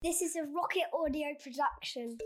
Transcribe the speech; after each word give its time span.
This 0.00 0.22
is 0.22 0.36
a 0.36 0.42
Rocket 0.42 0.84
Audio 0.94 1.26
production. 1.42 2.18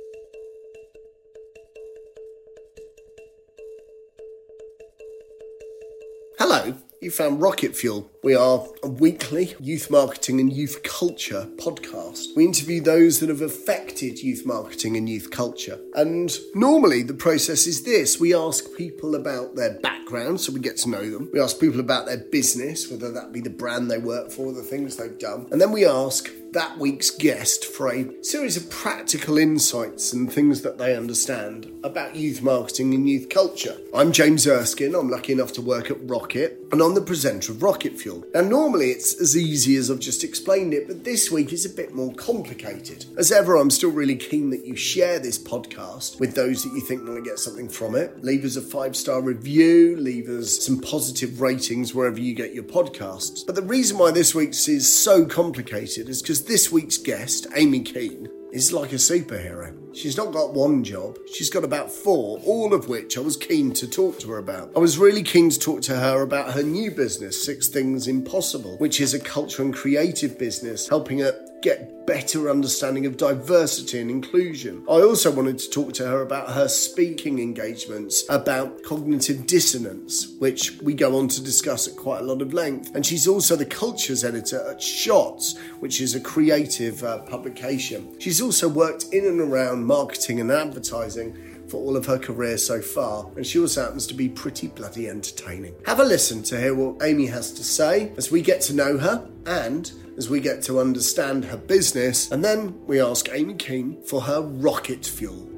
Hello, 6.39 6.75
you 7.01 7.11
found 7.11 7.41
Rocket 7.41 7.75
Fuel. 7.75 8.11
We 8.23 8.35
are 8.35 8.67
a 8.83 8.89
weekly 8.89 9.55
youth 9.59 9.91
marketing 9.91 10.39
and 10.39 10.53
youth 10.53 10.83
culture 10.83 11.49
podcast. 11.57 12.37
We 12.37 12.45
interview 12.45 12.83
those 12.83 13.21
that 13.21 13.31
have 13.31 13.41
affected 13.41 14.19
youth 14.19 14.45
marketing 14.45 14.99
and 14.99 15.09
youth 15.09 15.31
culture. 15.31 15.81
And 15.95 16.31
normally 16.55 17.03
the 17.03 17.15
process 17.15 17.67
is 17.67 17.85
this 17.85 18.21
we 18.21 18.35
ask 18.35 18.67
people 18.77 19.15
about 19.15 19.57
their 19.57 19.81
background, 19.81 20.43
so 20.43 20.53
we 20.53 20.61
get 20.61 20.77
to 20.79 20.91
know 20.91 21.09
them. 21.09 21.31
We 21.33 21.41
ask 21.41 21.59
people 21.59 21.81
about 21.81 22.05
their 22.05 22.19
business, 22.19 22.91
whether 22.91 23.11
that 23.13 23.33
be 23.33 23.41
the 23.41 23.49
brand 23.49 23.91
they 23.91 23.97
work 23.97 24.31
for, 24.31 24.53
the 24.53 24.63
things 24.63 24.97
they've 24.97 25.19
done. 25.19 25.49
And 25.51 25.59
then 25.59 25.73
we 25.73 25.87
ask 25.87 26.29
that 26.53 26.77
week's 26.77 27.11
guest 27.11 27.65
for 27.65 27.91
a 27.91 28.23
series 28.23 28.59
of 28.59 28.69
practical 28.69 29.39
insights 29.39 30.13
and 30.13 30.31
things 30.31 30.61
that 30.61 30.77
they 30.77 30.95
understand 30.95 31.73
about 31.83 32.15
youth 32.15 32.43
marketing 32.43 32.93
and 32.93 33.09
youth 33.09 33.31
culture. 33.31 33.79
I'm 33.95 34.13
James 34.13 34.47
Erskine. 34.47 34.95
I'm 34.95 35.09
lucky 35.09 35.33
enough 35.33 35.55
to 35.55 35.63
work 35.63 35.91
at 35.91 35.97
Rocket, 36.07 36.62
and 36.73 36.81
I'm 36.81 36.95
the 36.95 37.03
presenter 37.03 37.53
of 37.53 37.63
Rocket 37.63 37.99
Fuel. 37.99 38.25
Now, 38.33 38.41
normally 38.41 38.87
it's 38.87 39.21
as 39.21 39.37
easy 39.37 39.77
as 39.77 39.91
I've 39.91 40.01
just 40.01 40.25
explained 40.25 40.73
it, 40.73 40.89
but 40.89 41.05
this 41.05 41.31
week 41.31 41.53
is 41.53 41.67
a 41.67 41.71
bit 41.71 41.95
more 41.95 42.15
complicated. 42.15 43.05
As 43.19 43.31
ever, 43.31 43.57
I'm 43.57 43.71
still 43.71 43.91
really 43.91 44.17
keen 44.17 44.49
that 44.51 44.65
you 44.65 44.75
share 44.75 45.19
this 45.19 45.39
podcast 45.39 46.19
with 46.19 46.35
those 46.35 46.65
that 46.65 46.73
you 46.73 46.81
think 46.81 47.03
might 47.03 47.25
get 47.25 47.39
something 47.39 47.69
from 47.69 47.95
it. 47.95 48.25
Leave 48.25 48.47
us 48.47 48.57
a 48.57 48.63
five 48.63 48.97
star 48.97 49.21
review, 49.21 49.97
leave 49.99 50.31
us 50.31 50.65
some 50.65 50.81
positive 50.81 51.43
ratings 51.43 51.95
wherever 51.95 52.19
you 52.19 52.35
get 52.35 52.55
your 52.55 52.65
podcasts. 52.65 53.45
But 53.45 53.55
the 53.55 53.63
reason 53.63 53.99
why 53.99 54.11
this 54.11 54.35
week's 54.35 54.67
is 54.67 54.91
so 54.91 55.27
complicated 55.27 56.09
is 56.09 56.23
because 56.23 56.47
this 56.47 56.73
week's 56.73 56.97
guest, 56.97 57.47
Amy 57.55 57.81
Keane, 57.81 58.29
is 58.51 58.73
like 58.73 58.93
a 58.93 58.97
superhero. 58.97 59.82
She's 59.95 60.17
not 60.17 60.33
got 60.33 60.55
one 60.55 60.85
job, 60.85 61.19
she's 61.33 61.51
got 61.51 61.65
about 61.65 61.91
four, 61.91 62.41
all 62.45 62.73
of 62.73 62.89
which 62.89 63.19
I 63.19 63.21
was 63.21 63.37
keen 63.37 63.73
to 63.75 63.87
talk 63.89 64.19
to 64.21 64.29
her 64.31 64.39
about. 64.39 64.73
I 64.75 64.79
was 64.79 64.97
really 64.99 65.23
keen 65.23 65.51
to 65.51 65.59
talk 65.59 65.83
to 65.83 65.97
her 65.97 66.23
about 66.23 66.55
her 66.55 66.63
new 66.63 66.91
business, 66.91 67.43
Six 67.45 67.69
Things 67.69 68.09
Impossible, 68.09 68.77
which 68.79 69.01
is 69.01 69.13
a 69.13 69.21
culture 69.21 69.63
and 69.63 69.75
creative 69.75 70.39
business 70.39 70.89
helping 70.89 71.19
her 71.19 71.39
get 71.63 72.07
better 72.07 72.51
understanding 72.51 73.07
of 73.07 73.17
diversity 73.17 74.01
and 74.01 74.11
inclusion. 74.11 74.85
I 74.89 75.01
also 75.03 75.31
wanted 75.31 75.59
to 75.61 75.71
talk 75.71 75.93
to 75.95 76.07
her 76.07 76.23
about 76.23 76.51
her 76.51 76.69
speaking 76.69 77.39
engagements 77.39 78.25
about 78.29 78.83
cognitive 78.83 79.47
dissonance, 79.47 80.35
which 80.39 80.81
we 80.83 80.95
go 80.95 81.17
on 81.17 81.29
to 81.29 81.43
discuss 81.43 81.87
at 81.87 81.97
quite 81.97 82.21
a 82.21 82.25
lot 82.25 82.43
of 82.43 82.53
length. 82.53 82.95
And 82.95 83.07
she's 83.07 83.29
also 83.29 83.55
the 83.55 83.65
cultures 83.65 84.25
editor 84.25 84.69
at 84.69 84.83
Shots, 84.83 85.57
which 85.79 86.01
is 86.01 86.15
a 86.15 86.21
creative 86.21 87.03
uh, 87.05 87.21
publication. 87.21 88.19
She's 88.19 88.43
also 88.43 88.69
worked 88.69 89.05
in 89.13 89.27
and 89.27 89.41
around 89.41 89.85
marketing 89.85 90.41
and 90.41 90.51
advertising 90.51 91.39
for 91.69 91.77
all 91.79 91.97
of 91.97 92.05
her 92.05 92.19
career 92.19 92.59
so 92.59 92.83
far, 92.83 93.31
and 93.37 93.47
she 93.47 93.59
also 93.59 93.85
happens 93.85 94.07
to 94.09 94.15
be 94.15 94.29
pretty 94.29 94.67
bloody 94.67 95.09
entertaining. 95.09 95.75
Have 95.87 96.01
a 96.01 96.05
listen 96.05 96.43
to 96.45 96.61
hear 96.61 96.75
what 96.75 97.03
Amy 97.03 97.27
has 97.27 97.51
to 97.53 97.65
say 97.65 98.13
as 98.19 98.31
we 98.31 98.43
get 98.43 98.61
to 98.63 98.75
know 98.75 98.99
her 98.99 99.27
and 99.47 99.91
as 100.17 100.29
we 100.29 100.41
get 100.41 100.63
to 100.63 100.79
understand 100.79 101.45
her 101.45 101.57
business, 101.57 102.31
and 102.31 102.45
then 102.45 102.87
we 102.87 103.01
ask 103.01 103.29
Amy 103.33 103.55
Keane 103.55 104.03
for 104.03 104.21
her 104.23 104.43
rocket 104.43 105.05
fuel. 105.05 105.49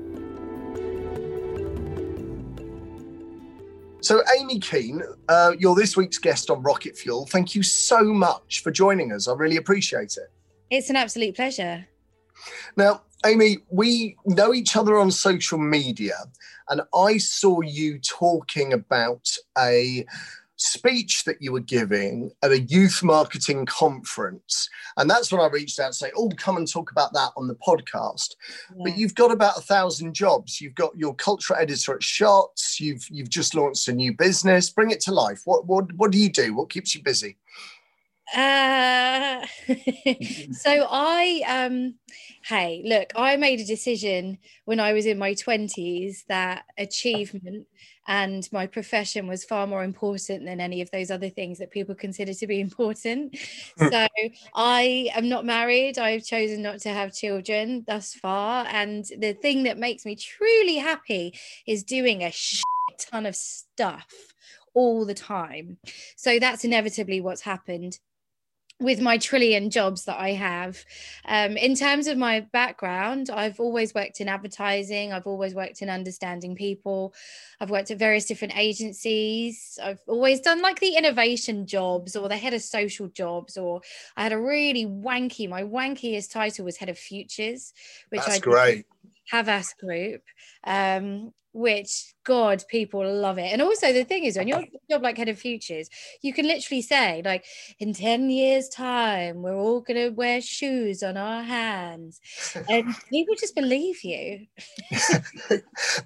So, 4.00 4.22
Amy 4.38 4.60
Keane, 4.60 5.02
uh, 5.30 5.52
you're 5.58 5.74
this 5.74 5.96
week's 5.96 6.18
guest 6.18 6.50
on 6.50 6.62
Rocket 6.62 6.94
Fuel. 6.98 7.24
Thank 7.24 7.54
you 7.54 7.62
so 7.62 8.04
much 8.04 8.62
for 8.62 8.70
joining 8.70 9.12
us. 9.12 9.28
I 9.28 9.32
really 9.32 9.56
appreciate 9.56 10.18
it. 10.18 10.30
It's 10.68 10.90
an 10.90 10.96
absolute 10.96 11.34
pleasure. 11.34 11.86
Now, 12.76 13.00
Amy, 13.24 13.60
we 13.70 14.16
know 14.26 14.52
each 14.52 14.76
other 14.76 14.98
on 14.98 15.10
social 15.10 15.56
media, 15.56 16.16
and 16.68 16.82
I 16.94 17.16
saw 17.16 17.62
you 17.62 17.98
talking 17.98 18.74
about 18.74 19.26
a 19.56 20.04
speech 20.56 21.24
that 21.24 21.40
you 21.40 21.52
were 21.52 21.60
giving 21.60 22.30
at 22.42 22.52
a 22.52 22.60
youth 22.60 23.02
marketing 23.02 23.66
conference. 23.66 24.68
And 24.96 25.10
that's 25.10 25.32
when 25.32 25.40
I 25.40 25.46
reached 25.46 25.80
out 25.80 25.86
and 25.86 25.94
say, 25.94 26.10
Oh, 26.16 26.30
come 26.36 26.56
and 26.56 26.70
talk 26.70 26.90
about 26.90 27.12
that 27.12 27.30
on 27.36 27.48
the 27.48 27.56
podcast. 27.56 28.34
Yeah. 28.76 28.84
But 28.84 28.98
you've 28.98 29.14
got 29.14 29.30
about 29.30 29.58
a 29.58 29.62
thousand 29.62 30.14
jobs. 30.14 30.60
You've 30.60 30.74
got 30.74 30.96
your 30.96 31.14
cultural 31.14 31.58
editor 31.58 31.94
at 31.94 32.02
Shots, 32.02 32.80
you've 32.80 33.06
you've 33.10 33.30
just 33.30 33.54
launched 33.54 33.88
a 33.88 33.92
new 33.92 34.14
business. 34.14 34.70
Bring 34.70 34.90
it 34.90 35.00
to 35.02 35.12
life. 35.12 35.42
What 35.44 35.66
what 35.66 35.92
what 35.94 36.12
do 36.12 36.18
you 36.18 36.30
do? 36.30 36.54
What 36.54 36.70
keeps 36.70 36.94
you 36.94 37.02
busy? 37.02 37.36
Uh, 38.34 39.44
so 40.52 40.86
I 40.90 41.42
um 41.46 41.94
hey 42.44 42.82
look 42.84 43.12
I 43.14 43.36
made 43.36 43.60
a 43.60 43.64
decision 43.66 44.38
when 44.64 44.80
I 44.80 44.92
was 44.92 45.06
in 45.06 45.18
my 45.18 45.34
20s 45.34 46.24
that 46.28 46.64
achievement 46.78 47.66
and 48.06 48.48
my 48.52 48.66
profession 48.66 49.26
was 49.26 49.44
far 49.44 49.66
more 49.66 49.84
important 49.84 50.44
than 50.44 50.60
any 50.60 50.80
of 50.80 50.90
those 50.90 51.10
other 51.10 51.30
things 51.30 51.58
that 51.58 51.70
people 51.70 51.94
consider 51.94 52.34
to 52.34 52.46
be 52.46 52.60
important. 52.68 53.36
Hmm. 53.78 53.88
so 53.90 54.06
I 54.54 55.10
am 55.14 55.28
not 55.28 55.44
married. 55.44 55.98
I've 55.98 56.24
chosen 56.24 56.62
not 56.62 56.80
to 56.80 56.90
have 56.90 57.14
children 57.14 57.84
thus 57.86 58.14
far. 58.14 58.66
And 58.68 59.04
the 59.18 59.32
thing 59.32 59.64
that 59.64 59.78
makes 59.78 60.04
me 60.04 60.16
truly 60.16 60.76
happy 60.76 61.38
is 61.66 61.84
doing 61.84 62.22
a 62.22 62.32
ton 62.98 63.26
of 63.26 63.36
stuff 63.36 64.06
all 64.74 65.04
the 65.04 65.14
time. 65.14 65.78
So 66.16 66.38
that's 66.38 66.64
inevitably 66.64 67.20
what's 67.20 67.42
happened 67.42 67.98
with 68.80 69.00
my 69.00 69.16
trillion 69.18 69.70
jobs 69.70 70.04
that 70.04 70.18
I 70.18 70.30
have. 70.32 70.84
Um, 71.26 71.56
in 71.56 71.74
terms 71.74 72.06
of 72.06 72.18
my 72.18 72.40
background, 72.40 73.30
I've 73.30 73.60
always 73.60 73.94
worked 73.94 74.20
in 74.20 74.28
advertising, 74.28 75.12
I've 75.12 75.26
always 75.26 75.54
worked 75.54 75.80
in 75.80 75.88
understanding 75.88 76.56
people, 76.56 77.14
I've 77.60 77.70
worked 77.70 77.90
at 77.92 77.98
various 77.98 78.24
different 78.24 78.56
agencies, 78.56 79.78
I've 79.82 80.00
always 80.08 80.40
done 80.40 80.60
like 80.60 80.80
the 80.80 80.96
innovation 80.96 81.66
jobs 81.66 82.16
or 82.16 82.28
the 82.28 82.36
head 82.36 82.52
of 82.52 82.62
social 82.62 83.08
jobs, 83.08 83.56
or 83.56 83.80
I 84.16 84.24
had 84.24 84.32
a 84.32 84.38
really 84.38 84.86
wanky, 84.86 85.48
my 85.48 85.62
wankiest 85.62 86.32
title 86.32 86.64
was 86.64 86.76
head 86.76 86.88
of 86.88 86.98
futures, 86.98 87.72
which 88.08 88.22
That's 88.22 88.36
I 88.36 88.40
great. 88.40 88.86
Have 89.30 89.46
Havas 89.46 89.74
Group. 89.80 90.22
Um, 90.64 91.32
which 91.54 92.14
god 92.24 92.64
people 92.68 93.00
love 93.20 93.38
it. 93.38 93.52
And 93.52 93.62
also 93.62 93.92
the 93.92 94.04
thing 94.04 94.24
is 94.24 94.36
when 94.36 94.48
you're 94.48 94.64
job 94.90 95.02
like 95.02 95.16
head 95.16 95.28
of 95.28 95.38
futures 95.38 95.88
you 96.20 96.32
can 96.32 96.46
literally 96.46 96.82
say 96.82 97.22
like 97.24 97.44
in 97.78 97.94
10 97.94 98.28
years 98.28 98.68
time 98.68 99.42
we're 99.42 99.56
all 99.56 99.80
going 99.80 99.96
to 99.96 100.10
wear 100.10 100.40
shoes 100.40 101.02
on 101.02 101.16
our 101.16 101.42
hands. 101.42 102.20
And 102.68 102.94
people 103.10 103.34
just 103.36 103.54
believe 103.54 104.02
you. 104.02 104.46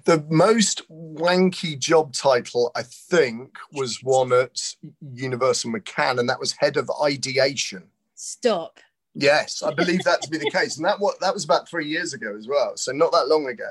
The 0.05 0.23
most 0.29 0.83
wanky 0.89 1.77
job 1.77 2.13
title 2.13 2.71
i 2.75 2.83
think 2.83 3.57
was 3.71 4.03
one 4.03 4.31
at 4.31 4.75
universal 5.13 5.71
mccann 5.71 6.19
and 6.19 6.29
that 6.29 6.39
was 6.39 6.53
head 6.53 6.77
of 6.77 6.89
ideation. 7.03 7.83
Stop 8.15 8.79
Yes, 9.15 9.63
I 9.63 9.73
believe 9.73 10.03
that 10.03 10.21
to 10.21 10.29
be 10.29 10.37
the 10.37 10.51
case, 10.53 10.77
and 10.77 10.85
that 10.85 10.99
what 10.99 11.19
that 11.19 11.33
was 11.33 11.43
about 11.43 11.67
three 11.67 11.87
years 11.87 12.13
ago 12.13 12.35
as 12.37 12.47
well. 12.47 12.77
So 12.77 12.91
not 12.91 13.11
that 13.11 13.27
long 13.27 13.47
ago. 13.47 13.69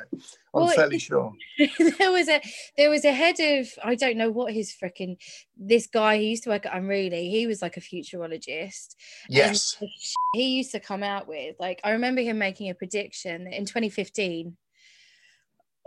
I'm 0.54 0.64
well, 0.64 0.68
fairly 0.68 0.98
sure. 0.98 1.32
there 1.98 2.10
was 2.10 2.28
a 2.28 2.40
there 2.76 2.90
was 2.90 3.04
a 3.04 3.12
head 3.12 3.36
of 3.38 3.68
I 3.84 3.94
don't 3.94 4.16
know 4.16 4.30
what 4.30 4.52
his 4.52 4.74
freaking 4.74 5.16
this 5.56 5.86
guy 5.86 6.18
he 6.18 6.30
used 6.30 6.44
to 6.44 6.50
work 6.50 6.66
at 6.66 6.74
Unruly. 6.74 7.30
He 7.30 7.46
was 7.46 7.62
like 7.62 7.76
a 7.76 7.80
futurologist. 7.80 8.96
Yes. 9.28 9.76
he 10.34 10.56
used 10.56 10.72
to 10.72 10.80
come 10.80 11.02
out 11.02 11.28
with 11.28 11.54
like 11.60 11.80
I 11.84 11.92
remember 11.92 12.20
him 12.20 12.38
making 12.38 12.70
a 12.70 12.74
prediction 12.74 13.44
that 13.44 13.54
in 13.54 13.64
2015 13.64 14.56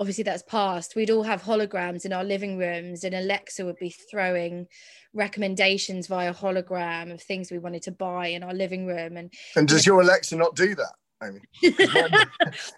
obviously 0.01 0.23
that's 0.23 0.41
past 0.41 0.95
we'd 0.95 1.12
all 1.12 1.22
have 1.22 1.44
holograms 1.44 2.06
in 2.06 2.12
our 2.12 2.23
living 2.23 2.57
rooms 2.57 3.03
and 3.03 3.13
alexa 3.13 3.63
would 3.63 3.78
be 3.78 3.94
throwing 4.09 4.66
recommendations 5.13 6.07
via 6.07 6.34
hologram 6.34 7.13
of 7.13 7.22
things 7.22 7.51
we 7.51 7.59
wanted 7.59 7.84
to 7.84 7.91
buy 7.91 8.25
in 8.25 8.41
our 8.41 8.53
living 8.53 8.88
room 8.88 9.16
and 9.16 9.31
and 9.56 9.67
does 9.67 9.85
your 9.85 10.01
alexa 10.01 10.35
not 10.35 10.56
do 10.56 10.73
that 10.73 10.94
Amy? 11.23 11.39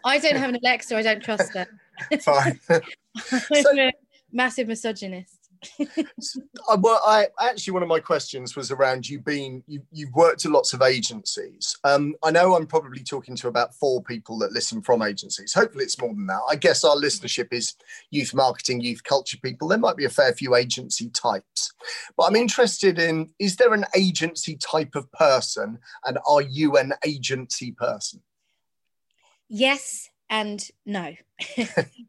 i 0.03 0.19
don't 0.19 0.35
have 0.35 0.49
an 0.49 0.59
alexa 0.61 0.97
i 0.97 1.01
don't 1.01 1.23
trust 1.23 1.53
her. 1.55 1.65
Fine. 2.21 2.59
So, 3.53 3.91
massive 4.31 4.67
misogynist 4.67 5.42
Uh, 6.69 6.77
well, 6.79 7.01
I 7.05 7.27
actually 7.41 7.73
one 7.73 7.83
of 7.83 7.89
my 7.89 7.99
questions 7.99 8.55
was 8.55 8.71
around 8.71 9.07
you 9.07 9.19
being 9.19 9.63
you, 9.67 9.81
you've 9.91 10.13
worked 10.13 10.45
at 10.45 10.51
lots 10.51 10.73
of 10.73 10.81
agencies. 10.81 11.77
Um, 11.83 12.15
I 12.23 12.31
know 12.31 12.55
I'm 12.55 12.67
probably 12.67 13.03
talking 13.03 13.35
to 13.37 13.47
about 13.47 13.75
four 13.75 14.01
people 14.01 14.37
that 14.39 14.53
listen 14.53 14.81
from 14.81 15.01
agencies. 15.01 15.53
Hopefully, 15.53 15.83
it's 15.83 15.99
more 15.99 16.13
than 16.13 16.27
that. 16.27 16.41
I 16.49 16.55
guess 16.55 16.83
our 16.83 16.95
listenership 16.95 17.47
is 17.51 17.75
youth 18.11 18.33
marketing, 18.33 18.81
youth 18.81 19.03
culture 19.03 19.37
people. 19.43 19.67
There 19.67 19.77
might 19.77 19.97
be 19.97 20.05
a 20.05 20.09
fair 20.09 20.33
few 20.33 20.55
agency 20.55 21.09
types, 21.09 21.73
but 22.15 22.25
I'm 22.25 22.35
interested 22.35 22.99
in: 22.99 23.29
is 23.39 23.57
there 23.57 23.73
an 23.73 23.85
agency 23.95 24.55
type 24.57 24.95
of 24.95 25.11
person, 25.11 25.79
and 26.05 26.17
are 26.27 26.41
you 26.41 26.77
an 26.77 26.93
agency 27.05 27.71
person? 27.71 28.21
Yes, 29.49 30.09
and 30.33 30.67
no. 30.83 31.13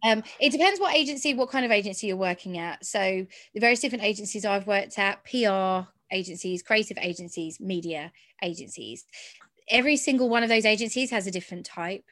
um, 0.02 0.22
it 0.40 0.50
depends 0.50 0.80
what 0.80 0.96
agency, 0.96 1.34
what 1.34 1.50
kind 1.50 1.66
of 1.66 1.70
agency 1.70 2.06
you're 2.06 2.16
working 2.16 2.56
at. 2.56 2.84
So 2.84 3.26
the 3.52 3.60
various 3.60 3.80
different 3.80 4.02
agencies 4.02 4.46
I've 4.46 4.66
worked 4.66 4.98
at, 4.98 5.22
PR 5.24 5.90
agencies, 6.10 6.62
creative 6.62 6.96
agencies, 7.00 7.60
media 7.60 8.12
agencies. 8.42 9.04
every 9.70 9.96
single 9.96 10.28
one 10.28 10.42
of 10.42 10.48
those 10.48 10.64
agencies 10.64 11.10
has 11.10 11.26
a 11.26 11.30
different 11.30 11.64
type 11.64 12.04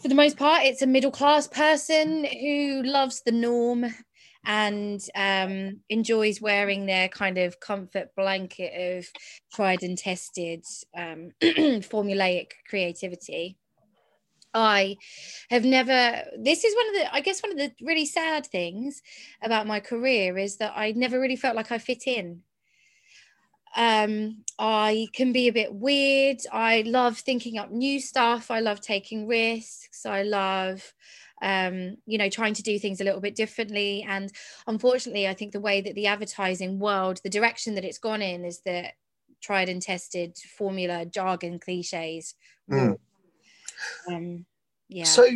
for 0.00 0.08
the 0.08 0.14
most 0.14 0.38
part 0.38 0.64
it's 0.64 0.80
a 0.80 0.86
middle 0.86 1.10
class 1.10 1.46
person 1.46 2.24
who 2.24 2.82
loves 2.84 3.20
the 3.26 3.32
norm 3.32 3.84
and 4.46 5.00
um, 5.14 5.80
enjoys 5.88 6.40
wearing 6.40 6.86
their 6.86 7.08
kind 7.08 7.38
of 7.38 7.60
comfort 7.60 8.08
blanket 8.16 8.96
of 8.96 9.06
tried 9.52 9.82
and 9.82 9.98
tested 9.98 10.64
um, 10.96 11.30
formulaic 11.42 12.50
creativity. 12.68 13.56
I 14.54 14.96
have 15.50 15.64
never, 15.64 16.22
this 16.38 16.64
is 16.64 16.74
one 16.74 16.88
of 16.88 16.94
the, 16.94 17.14
I 17.14 17.20
guess, 17.20 17.42
one 17.42 17.52
of 17.52 17.58
the 17.58 17.72
really 17.82 18.06
sad 18.06 18.46
things 18.46 19.02
about 19.42 19.66
my 19.66 19.80
career 19.80 20.38
is 20.38 20.56
that 20.58 20.72
I 20.76 20.92
never 20.92 21.20
really 21.20 21.36
felt 21.36 21.56
like 21.56 21.72
I 21.72 21.78
fit 21.78 22.06
in. 22.06 22.42
Um, 23.76 24.44
I 24.58 25.08
can 25.12 25.32
be 25.32 25.48
a 25.48 25.52
bit 25.52 25.74
weird. 25.74 26.38
I 26.52 26.82
love 26.86 27.18
thinking 27.18 27.58
up 27.58 27.72
new 27.72 28.00
stuff. 28.00 28.50
I 28.50 28.60
love 28.60 28.80
taking 28.80 29.26
risks. 29.26 30.06
I 30.06 30.22
love 30.22 30.94
um, 31.42 31.96
you 32.06 32.16
know, 32.16 32.30
trying 32.30 32.54
to 32.54 32.62
do 32.62 32.78
things 32.78 33.00
a 33.00 33.04
little 33.04 33.20
bit 33.20 33.36
differently. 33.36 34.04
And 34.08 34.32
unfortunately, 34.66 35.28
I 35.28 35.34
think 35.34 35.52
the 35.52 35.60
way 35.60 35.80
that 35.82 35.94
the 35.94 36.06
advertising 36.06 36.78
world, 36.78 37.20
the 37.22 37.30
direction 37.30 37.74
that 37.74 37.84
it's 37.84 37.98
gone 37.98 38.22
in 38.22 38.44
is 38.44 38.60
that 38.64 38.94
tried 39.42 39.68
and 39.68 39.82
tested 39.82 40.38
formula, 40.56 41.04
jargon, 41.04 41.58
cliches. 41.58 42.34
Mm. 42.70 42.96
Um, 44.08 44.44
yeah. 44.88 45.04
So, 45.04 45.26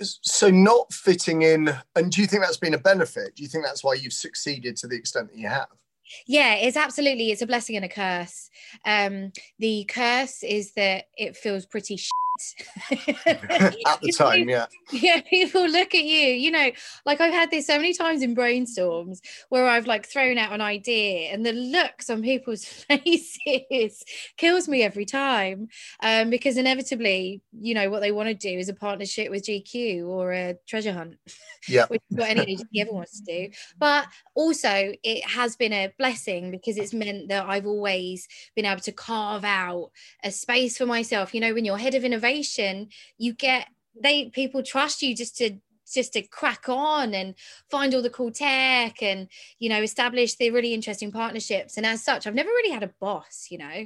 so 0.00 0.50
not 0.50 0.92
fitting 0.92 1.42
in, 1.42 1.74
and 1.96 2.10
do 2.10 2.20
you 2.20 2.26
think 2.26 2.42
that's 2.42 2.56
been 2.56 2.74
a 2.74 2.78
benefit? 2.78 3.36
Do 3.36 3.42
you 3.42 3.48
think 3.48 3.64
that's 3.64 3.84
why 3.84 3.94
you've 3.94 4.12
succeeded 4.12 4.76
to 4.78 4.86
the 4.86 4.96
extent 4.96 5.30
that 5.30 5.38
you 5.38 5.48
have? 5.48 5.68
yeah 6.26 6.54
it's 6.54 6.76
absolutely 6.76 7.30
it's 7.30 7.42
a 7.42 7.46
blessing 7.46 7.76
and 7.76 7.84
a 7.84 7.88
curse 7.88 8.50
um 8.84 9.32
the 9.58 9.84
curse 9.84 10.42
is 10.42 10.72
that 10.74 11.06
it 11.16 11.36
feels 11.36 11.66
pretty 11.66 11.96
at 13.26 14.00
the 14.00 14.12
time 14.16 14.48
yeah. 14.48 14.66
Yeah 14.92 15.20
people 15.22 15.66
look 15.68 15.94
at 15.94 16.04
you. 16.04 16.28
You 16.28 16.50
know 16.50 16.70
like 17.06 17.20
i've 17.20 17.32
had 17.32 17.50
this 17.50 17.66
so 17.66 17.76
many 17.76 17.92
times 17.92 18.22
in 18.22 18.34
brainstorms 18.34 19.20
where 19.48 19.66
i've 19.66 19.86
like 19.86 20.06
thrown 20.06 20.38
out 20.38 20.52
an 20.52 20.60
idea 20.60 21.30
and 21.32 21.44
the 21.44 21.52
looks 21.52 22.10
on 22.10 22.22
people's 22.22 22.64
faces 22.88 24.02
kills 24.36 24.68
me 24.68 24.82
every 24.82 25.04
time 25.04 25.68
um, 26.02 26.30
because 26.30 26.56
inevitably 26.56 27.42
you 27.52 27.74
know 27.74 27.90
what 27.90 28.00
they 28.00 28.12
want 28.12 28.28
to 28.28 28.34
do 28.34 28.58
is 28.58 28.68
a 28.68 28.74
partnership 28.74 29.30
with 29.30 29.44
gq 29.44 30.06
or 30.06 30.32
a 30.32 30.56
treasure 30.66 30.92
hunt 30.92 31.16
yeah. 31.68 31.86
which 31.88 32.02
is 32.10 32.18
what 32.18 32.28
any 32.28 32.42
agency 32.42 32.80
ever 32.80 32.92
wants 32.92 33.20
to 33.20 33.24
do. 33.24 33.54
But 33.78 34.06
also 34.34 34.92
it 35.02 35.24
has 35.24 35.56
been 35.56 35.72
a 35.72 35.92
blessing 35.98 36.50
because 36.50 36.76
it's 36.76 36.94
meant 36.94 37.28
that 37.28 37.46
i've 37.46 37.66
always 37.66 38.26
been 38.56 38.64
able 38.64 38.80
to 38.80 38.92
carve 38.92 39.44
out 39.44 39.90
a 40.24 40.30
space 40.30 40.78
for 40.78 40.86
myself. 40.86 41.34
You 41.34 41.40
know 41.40 41.54
when 41.54 41.64
you're 41.64 41.78
head 41.78 41.94
of 41.94 42.04
innovation 42.04 42.31
you 43.18 43.34
get 43.34 43.68
they 44.00 44.30
people 44.30 44.62
trust 44.62 45.02
you 45.02 45.14
just 45.14 45.36
to 45.36 45.58
just 45.92 46.14
to 46.14 46.22
crack 46.22 46.68
on 46.68 47.12
and 47.12 47.34
find 47.70 47.94
all 47.94 48.00
the 48.00 48.08
cool 48.08 48.30
tech 48.30 49.02
and 49.02 49.28
you 49.58 49.68
know 49.68 49.82
establish 49.82 50.36
the 50.36 50.50
really 50.50 50.72
interesting 50.72 51.12
partnerships. 51.12 51.76
And 51.76 51.84
as 51.84 52.02
such 52.02 52.26
i've 52.26 52.34
never 52.34 52.48
really 52.48 52.72
had 52.72 52.82
a 52.82 52.94
boss 53.00 53.48
you 53.50 53.58
know? 53.58 53.84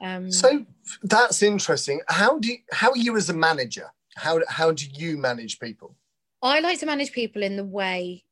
Um, 0.00 0.30
so 0.30 0.64
that's 1.02 1.42
interesting. 1.42 2.00
How 2.06 2.38
do 2.38 2.48
you, 2.48 2.58
how 2.70 2.92
are 2.92 2.96
you 2.96 3.16
as 3.16 3.30
a 3.30 3.34
manager? 3.34 3.90
How 4.16 4.40
how 4.48 4.70
do 4.70 4.84
you 4.92 5.16
manage 5.16 5.58
people? 5.58 5.96
I 6.40 6.60
like 6.60 6.78
to 6.80 6.86
manage 6.86 7.10
people 7.10 7.42
in 7.42 7.56
the 7.56 7.64
way 7.64 8.24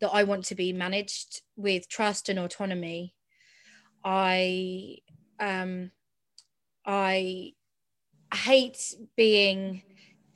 that 0.00 0.10
i 0.10 0.22
want 0.22 0.44
to 0.44 0.54
be 0.54 0.72
managed 0.72 1.42
with 1.56 1.88
trust 1.88 2.28
and 2.28 2.38
autonomy. 2.38 3.14
I 4.04 4.98
um 5.40 5.90
i 6.84 7.52
hate 8.32 8.94
being 9.16 9.82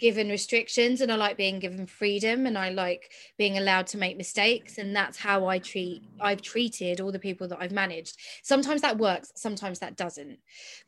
given 0.03 0.29
restrictions 0.29 1.01
and 1.01 1.13
I 1.13 1.15
like 1.15 1.37
being 1.37 1.61
given 1.61 1.87
freedom 1.87 2.47
and 2.47 2.59
I 2.59 2.71
like 2.71 3.13
being 3.39 3.57
allowed 3.57 3.87
to 3.89 3.99
make 3.99 4.17
mistakes 4.17 4.79
and 4.79 4.97
that's 4.97 5.17
how 5.17 5.47
I 5.47 5.61
treat 5.61 6.03
I've 6.21 6.43
treated 6.43 7.01
all 7.01 7.13
the 7.13 7.21
people 7.21 7.47
that 7.47 7.59
I've 7.61 7.71
managed. 7.71 8.19
Sometimes 8.43 8.81
that 8.81 8.99
works, 8.99 9.31
sometimes 9.37 9.79
that 9.79 9.97
doesn't 9.97 10.41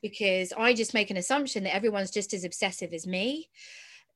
because 0.02 0.52
I 0.58 0.74
just 0.74 0.94
make 0.94 1.10
an 1.10 1.16
assumption 1.16 1.62
that 1.62 1.76
everyone's 1.76 2.10
just 2.10 2.34
as 2.34 2.42
obsessive 2.42 2.92
as 2.92 3.06
me. 3.06 3.50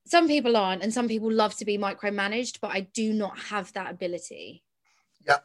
Some 0.05 0.27
people 0.27 0.57
aren't 0.57 0.83
and 0.83 0.93
some 0.93 1.07
people 1.07 1.31
love 1.31 1.55
to 1.55 1.65
be 1.65 1.77
micromanaged 1.77 2.59
but 2.59 2.71
I 2.71 2.81
do 2.81 3.13
not 3.13 3.39
have 3.39 3.71
that 3.73 3.89
ability. 3.89 4.63
Yeah. 5.25 5.37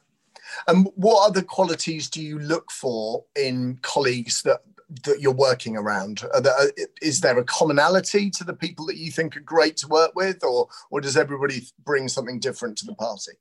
And 0.66 0.88
what 0.96 1.28
other 1.28 1.42
qualities 1.42 2.10
do 2.10 2.20
you 2.20 2.40
look 2.40 2.72
for 2.72 3.24
in 3.36 3.78
colleagues 3.82 4.42
that 4.42 4.62
that 5.04 5.20
you're 5.20 5.32
working 5.32 5.76
around? 5.76 6.24
There, 6.40 6.52
uh, 6.52 6.66
is 7.02 7.20
there 7.20 7.38
a 7.38 7.44
commonality 7.44 8.30
to 8.30 8.44
the 8.44 8.54
people 8.54 8.86
that 8.86 8.96
you 8.96 9.10
think 9.10 9.36
are 9.36 9.40
great 9.40 9.76
to 9.78 9.88
work 9.88 10.12
with, 10.14 10.42
or 10.44 10.68
or 10.90 11.00
does 11.00 11.16
everybody 11.16 11.62
bring 11.84 12.08
something 12.08 12.38
different 12.38 12.78
to 12.78 12.86
the 12.86 12.94
party? 12.94 13.32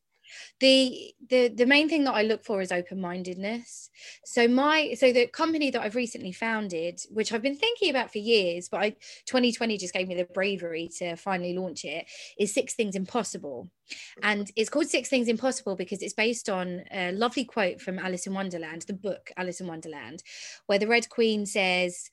The 0.59 1.13
the 1.29 1.49
the 1.49 1.65
main 1.65 1.89
thing 1.89 2.03
that 2.03 2.13
i 2.13 2.21
look 2.21 2.43
for 2.43 2.61
is 2.61 2.71
open-mindedness 2.71 3.89
so 4.25 4.47
my 4.47 4.93
so 4.93 5.11
the 5.11 5.27
company 5.27 5.69
that 5.69 5.81
i've 5.81 5.95
recently 5.95 6.31
founded 6.31 6.99
which 7.09 7.31
i've 7.31 7.41
been 7.41 7.55
thinking 7.55 7.89
about 7.89 8.11
for 8.11 8.19
years 8.19 8.69
but 8.69 8.81
i 8.81 8.89
2020 9.25 9.77
just 9.77 9.93
gave 9.93 10.07
me 10.07 10.15
the 10.15 10.27
bravery 10.33 10.89
to 10.97 11.15
finally 11.15 11.53
launch 11.53 11.85
it 11.85 12.05
is 12.37 12.53
six 12.53 12.73
things 12.73 12.95
impossible 12.95 13.69
and 14.21 14.51
it's 14.55 14.69
called 14.69 14.87
six 14.87 15.09
things 15.09 15.27
impossible 15.27 15.75
because 15.75 16.01
it's 16.01 16.13
based 16.13 16.49
on 16.49 16.83
a 16.91 17.11
lovely 17.11 17.45
quote 17.45 17.81
from 17.81 17.99
alice 17.99 18.27
in 18.27 18.33
wonderland 18.33 18.83
the 18.83 18.93
book 18.93 19.31
alice 19.37 19.59
in 19.59 19.67
wonderland 19.67 20.23
where 20.67 20.79
the 20.79 20.87
red 20.87 21.09
queen 21.09 21.45
says 21.45 22.09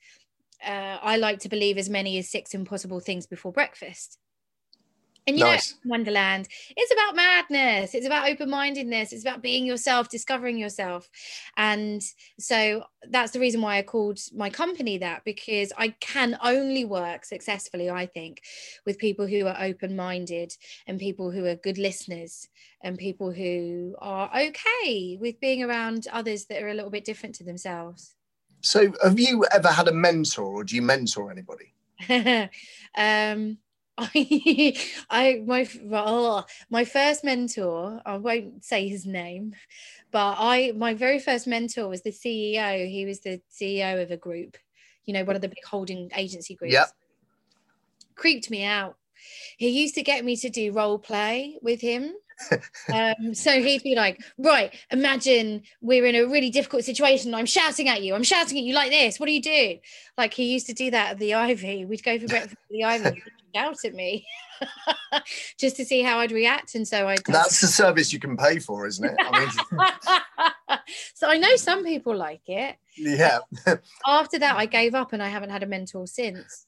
uh, 0.64 0.98
I 1.02 1.16
like 1.16 1.38
to 1.40 1.48
believe 1.48 1.78
as 1.78 1.88
many 1.88 2.18
as 2.18 2.30
six 2.30 2.54
impossible 2.54 3.00
things 3.00 3.26
before 3.26 3.52
breakfast. 3.52 4.18
And 5.26 5.38
you 5.38 5.44
nice. 5.44 5.74
know, 5.84 5.90
Wonderland, 5.90 6.48
it's 6.76 6.92
about 6.92 7.14
madness. 7.14 7.94
It's 7.94 8.06
about 8.06 8.28
open 8.28 8.50
mindedness. 8.50 9.12
It's 9.12 9.22
about 9.22 9.42
being 9.42 9.66
yourself, 9.66 10.08
discovering 10.08 10.56
yourself. 10.56 11.08
And 11.56 12.02
so 12.38 12.84
that's 13.08 13.32
the 13.32 13.40
reason 13.40 13.60
why 13.60 13.78
I 13.78 13.82
called 13.82 14.18
my 14.34 14.50
company 14.50 14.98
that, 14.98 15.24
because 15.24 15.72
I 15.76 15.88
can 16.00 16.38
only 16.42 16.84
work 16.84 17.24
successfully, 17.24 17.90
I 17.90 18.06
think, 18.06 18.42
with 18.86 18.98
people 18.98 19.26
who 19.26 19.46
are 19.46 19.56
open 19.60 19.94
minded 19.94 20.56
and 20.86 20.98
people 20.98 21.30
who 21.30 21.44
are 21.46 21.54
good 21.54 21.78
listeners 21.78 22.48
and 22.82 22.98
people 22.98 23.30
who 23.30 23.94
are 23.98 24.30
okay 24.34 25.18
with 25.20 25.38
being 25.40 25.62
around 25.62 26.06
others 26.12 26.46
that 26.46 26.62
are 26.62 26.68
a 26.68 26.74
little 26.74 26.90
bit 26.90 27.04
different 27.04 27.34
to 27.36 27.44
themselves. 27.44 28.14
So, 28.62 28.92
have 29.02 29.18
you 29.18 29.44
ever 29.52 29.68
had 29.68 29.88
a 29.88 29.92
mentor 29.92 30.44
or 30.44 30.64
do 30.64 30.76
you 30.76 30.82
mentor 30.82 31.30
anybody? 31.30 31.72
um, 32.94 33.58
I, 33.98 34.76
I 35.10 35.42
my 35.46 35.68
oh, 35.92 36.44
my 36.70 36.84
first 36.84 37.24
mentor. 37.24 38.00
I 38.04 38.16
won't 38.16 38.64
say 38.64 38.88
his 38.88 39.06
name, 39.06 39.54
but 40.10 40.36
I 40.38 40.72
my 40.76 40.94
very 40.94 41.18
first 41.18 41.46
mentor 41.46 41.88
was 41.88 42.02
the 42.02 42.10
CEO. 42.10 42.88
He 42.88 43.04
was 43.04 43.20
the 43.20 43.40
CEO 43.52 44.02
of 44.02 44.10
a 44.10 44.16
group, 44.16 44.56
you 45.04 45.14
know, 45.14 45.24
one 45.24 45.36
of 45.36 45.42
the 45.42 45.48
big 45.48 45.64
holding 45.68 46.10
agency 46.16 46.54
groups. 46.54 46.74
Yeah. 46.74 46.86
Creeped 48.14 48.50
me 48.50 48.64
out. 48.64 48.96
He 49.56 49.68
used 49.68 49.94
to 49.96 50.02
get 50.02 50.24
me 50.24 50.36
to 50.36 50.48
do 50.48 50.72
role 50.72 50.98
play 50.98 51.58
with 51.62 51.80
him. 51.80 52.14
Um, 52.92 53.34
so 53.34 53.62
he'd 53.62 53.82
be 53.82 53.94
like, 53.94 54.20
right, 54.38 54.74
imagine 54.90 55.62
we're 55.80 56.06
in 56.06 56.14
a 56.14 56.24
really 56.24 56.50
difficult 56.50 56.84
situation. 56.84 57.34
I'm 57.34 57.46
shouting 57.46 57.88
at 57.88 58.02
you. 58.02 58.14
I'm 58.14 58.22
shouting 58.22 58.58
at 58.58 58.64
you 58.64 58.74
like 58.74 58.90
this. 58.90 59.18
What 59.18 59.26
do 59.26 59.32
you 59.32 59.42
do? 59.42 59.78
Like 60.16 60.34
he 60.34 60.52
used 60.52 60.66
to 60.66 60.74
do 60.74 60.90
that 60.90 61.12
at 61.12 61.18
the 61.18 61.34
Ivy. 61.34 61.84
We'd 61.84 62.02
go 62.02 62.18
for 62.18 62.26
breakfast 62.26 62.54
at 62.54 62.70
the 62.70 62.84
Ivy 62.84 63.22
out 63.56 63.76
at 63.84 63.94
me 63.94 64.26
just 65.58 65.76
to 65.76 65.84
see 65.84 66.02
how 66.02 66.18
I'd 66.18 66.32
react. 66.32 66.74
And 66.74 66.86
so 66.86 67.08
I 67.08 67.16
That's 67.26 67.60
the 67.60 67.66
service 67.66 68.12
you 68.12 68.18
can 68.18 68.36
pay 68.36 68.58
for, 68.58 68.86
isn't 68.86 69.04
it? 69.04 69.14
I 69.18 69.40
mean... 69.40 70.78
so 71.14 71.28
I 71.28 71.38
know 71.38 71.56
some 71.56 71.84
people 71.84 72.16
like 72.16 72.42
it. 72.46 72.76
Yeah. 72.96 73.40
After 74.06 74.38
that, 74.38 74.56
I 74.56 74.66
gave 74.66 74.94
up 74.94 75.12
and 75.12 75.22
I 75.22 75.28
haven't 75.28 75.50
had 75.50 75.62
a 75.62 75.66
mentor 75.66 76.06
since. 76.06 76.66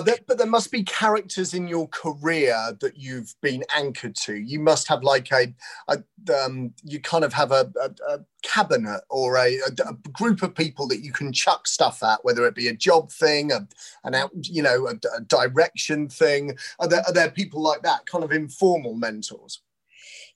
There, 0.00 0.18
but 0.26 0.38
there 0.38 0.46
must 0.46 0.70
be 0.70 0.82
characters 0.82 1.54
in 1.54 1.68
your 1.68 1.88
career 1.88 2.76
that 2.80 2.96
you've 2.96 3.34
been 3.40 3.64
anchored 3.74 4.14
to. 4.16 4.34
You 4.34 4.60
must 4.60 4.88
have 4.88 5.02
like 5.02 5.30
a, 5.32 5.54
a 5.88 6.02
um, 6.44 6.74
you 6.84 7.00
kind 7.00 7.24
of 7.24 7.32
have 7.32 7.52
a, 7.52 7.70
a, 7.80 8.14
a 8.14 8.18
cabinet 8.42 9.00
or 9.10 9.36
a, 9.36 9.58
a, 9.86 9.92
group 10.12 10.42
of 10.42 10.54
people 10.54 10.86
that 10.88 11.02
you 11.04 11.12
can 11.12 11.32
chuck 11.32 11.66
stuff 11.66 12.02
at, 12.02 12.24
whether 12.24 12.46
it 12.46 12.54
be 12.54 12.68
a 12.68 12.74
job 12.74 13.10
thing, 13.10 13.52
a, 13.52 13.66
an 14.04 14.14
out, 14.14 14.30
you 14.42 14.62
know, 14.62 14.88
a, 14.88 15.20
direction 15.22 16.08
thing. 16.08 16.56
Are 16.78 16.88
there, 16.88 17.02
are 17.06 17.12
there 17.12 17.30
people 17.30 17.62
like 17.62 17.82
that, 17.82 18.06
kind 18.06 18.24
of 18.24 18.32
informal 18.32 18.94
mentors? 18.94 19.62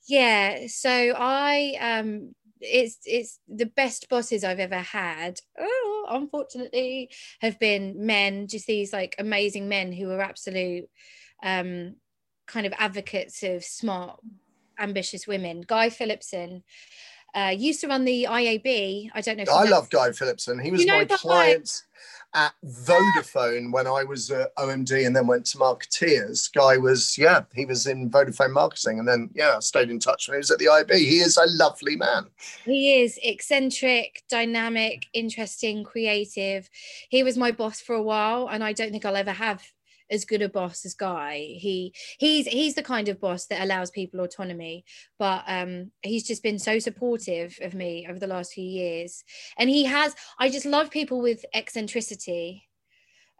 Yeah. 0.06 0.66
So 0.66 0.90
I 0.90 1.76
um 1.80 2.34
it's 2.62 2.98
it's 3.04 3.40
the 3.48 3.66
best 3.66 4.08
bosses 4.08 4.44
I've 4.44 4.60
ever 4.60 4.78
had. 4.78 5.40
Oh, 5.58 6.06
unfortunately, 6.08 7.10
have 7.40 7.58
been 7.58 8.06
men, 8.06 8.46
just 8.46 8.66
these 8.66 8.92
like 8.92 9.14
amazing 9.18 9.68
men 9.68 9.92
who 9.92 10.10
are 10.10 10.22
absolute 10.22 10.88
um, 11.42 11.96
kind 12.46 12.66
of 12.66 12.72
advocates 12.78 13.42
of 13.42 13.64
smart, 13.64 14.20
ambitious 14.78 15.26
women. 15.26 15.62
Guy 15.66 15.90
Phillipson 15.90 16.62
uh, 17.34 17.54
used 17.56 17.80
to 17.80 17.88
run 17.88 18.04
the 18.04 18.26
IAB. 18.28 19.10
I 19.14 19.20
don't 19.20 19.36
know. 19.36 19.44
If 19.44 19.48
I 19.48 19.64
love 19.64 19.90
Guy 19.90 20.12
Phillipson. 20.12 20.58
He 20.58 20.70
was 20.70 20.80
You 20.80 20.86
know 20.86 20.98
my 20.98 21.04
client 21.04 21.82
at 22.34 22.54
Vodafone 22.64 23.72
when 23.72 23.86
I 23.86 24.04
was 24.04 24.30
at 24.30 24.54
OMD 24.56 25.06
and 25.06 25.14
then 25.14 25.26
went 25.26 25.44
to 25.46 25.58
Marketeers. 25.58 26.52
Guy 26.52 26.78
was, 26.78 27.18
yeah, 27.18 27.42
he 27.54 27.66
was 27.66 27.86
in 27.86 28.10
Vodafone 28.10 28.52
marketing 28.52 28.98
and 28.98 29.06
then, 29.06 29.28
yeah, 29.34 29.56
I 29.56 29.60
stayed 29.60 29.90
in 29.90 29.98
touch 29.98 30.28
when 30.28 30.36
he 30.36 30.38
was 30.38 30.50
at 30.50 30.58
the 30.58 30.68
IB. 30.68 30.94
He 30.94 31.18
is 31.18 31.36
a 31.36 31.46
lovely 31.46 31.96
man. 31.96 32.26
He 32.64 33.02
is 33.02 33.18
eccentric, 33.22 34.22
dynamic, 34.30 35.06
interesting, 35.12 35.84
creative. 35.84 36.70
He 37.10 37.22
was 37.22 37.36
my 37.36 37.52
boss 37.52 37.80
for 37.80 37.94
a 37.94 38.02
while, 38.02 38.48
and 38.48 38.64
I 38.64 38.72
don't 38.72 38.92
think 38.92 39.04
I'll 39.04 39.16
ever 39.16 39.32
have 39.32 39.62
as 40.12 40.24
good 40.24 40.42
a 40.42 40.48
boss 40.48 40.84
as 40.84 40.94
Guy. 40.94 41.38
He 41.58 41.94
he's 42.18 42.46
he's 42.46 42.74
the 42.74 42.82
kind 42.82 43.08
of 43.08 43.20
boss 43.20 43.46
that 43.46 43.62
allows 43.62 43.90
people 43.90 44.20
autonomy, 44.20 44.84
but 45.18 45.42
um, 45.48 45.90
he's 46.02 46.26
just 46.26 46.42
been 46.42 46.58
so 46.58 46.78
supportive 46.78 47.58
of 47.62 47.74
me 47.74 48.06
over 48.08 48.18
the 48.18 48.26
last 48.26 48.52
few 48.52 48.64
years. 48.64 49.24
And 49.58 49.68
he 49.68 49.84
has. 49.84 50.14
I 50.38 50.50
just 50.50 50.66
love 50.66 50.90
people 50.90 51.20
with 51.20 51.44
eccentricity, 51.54 52.68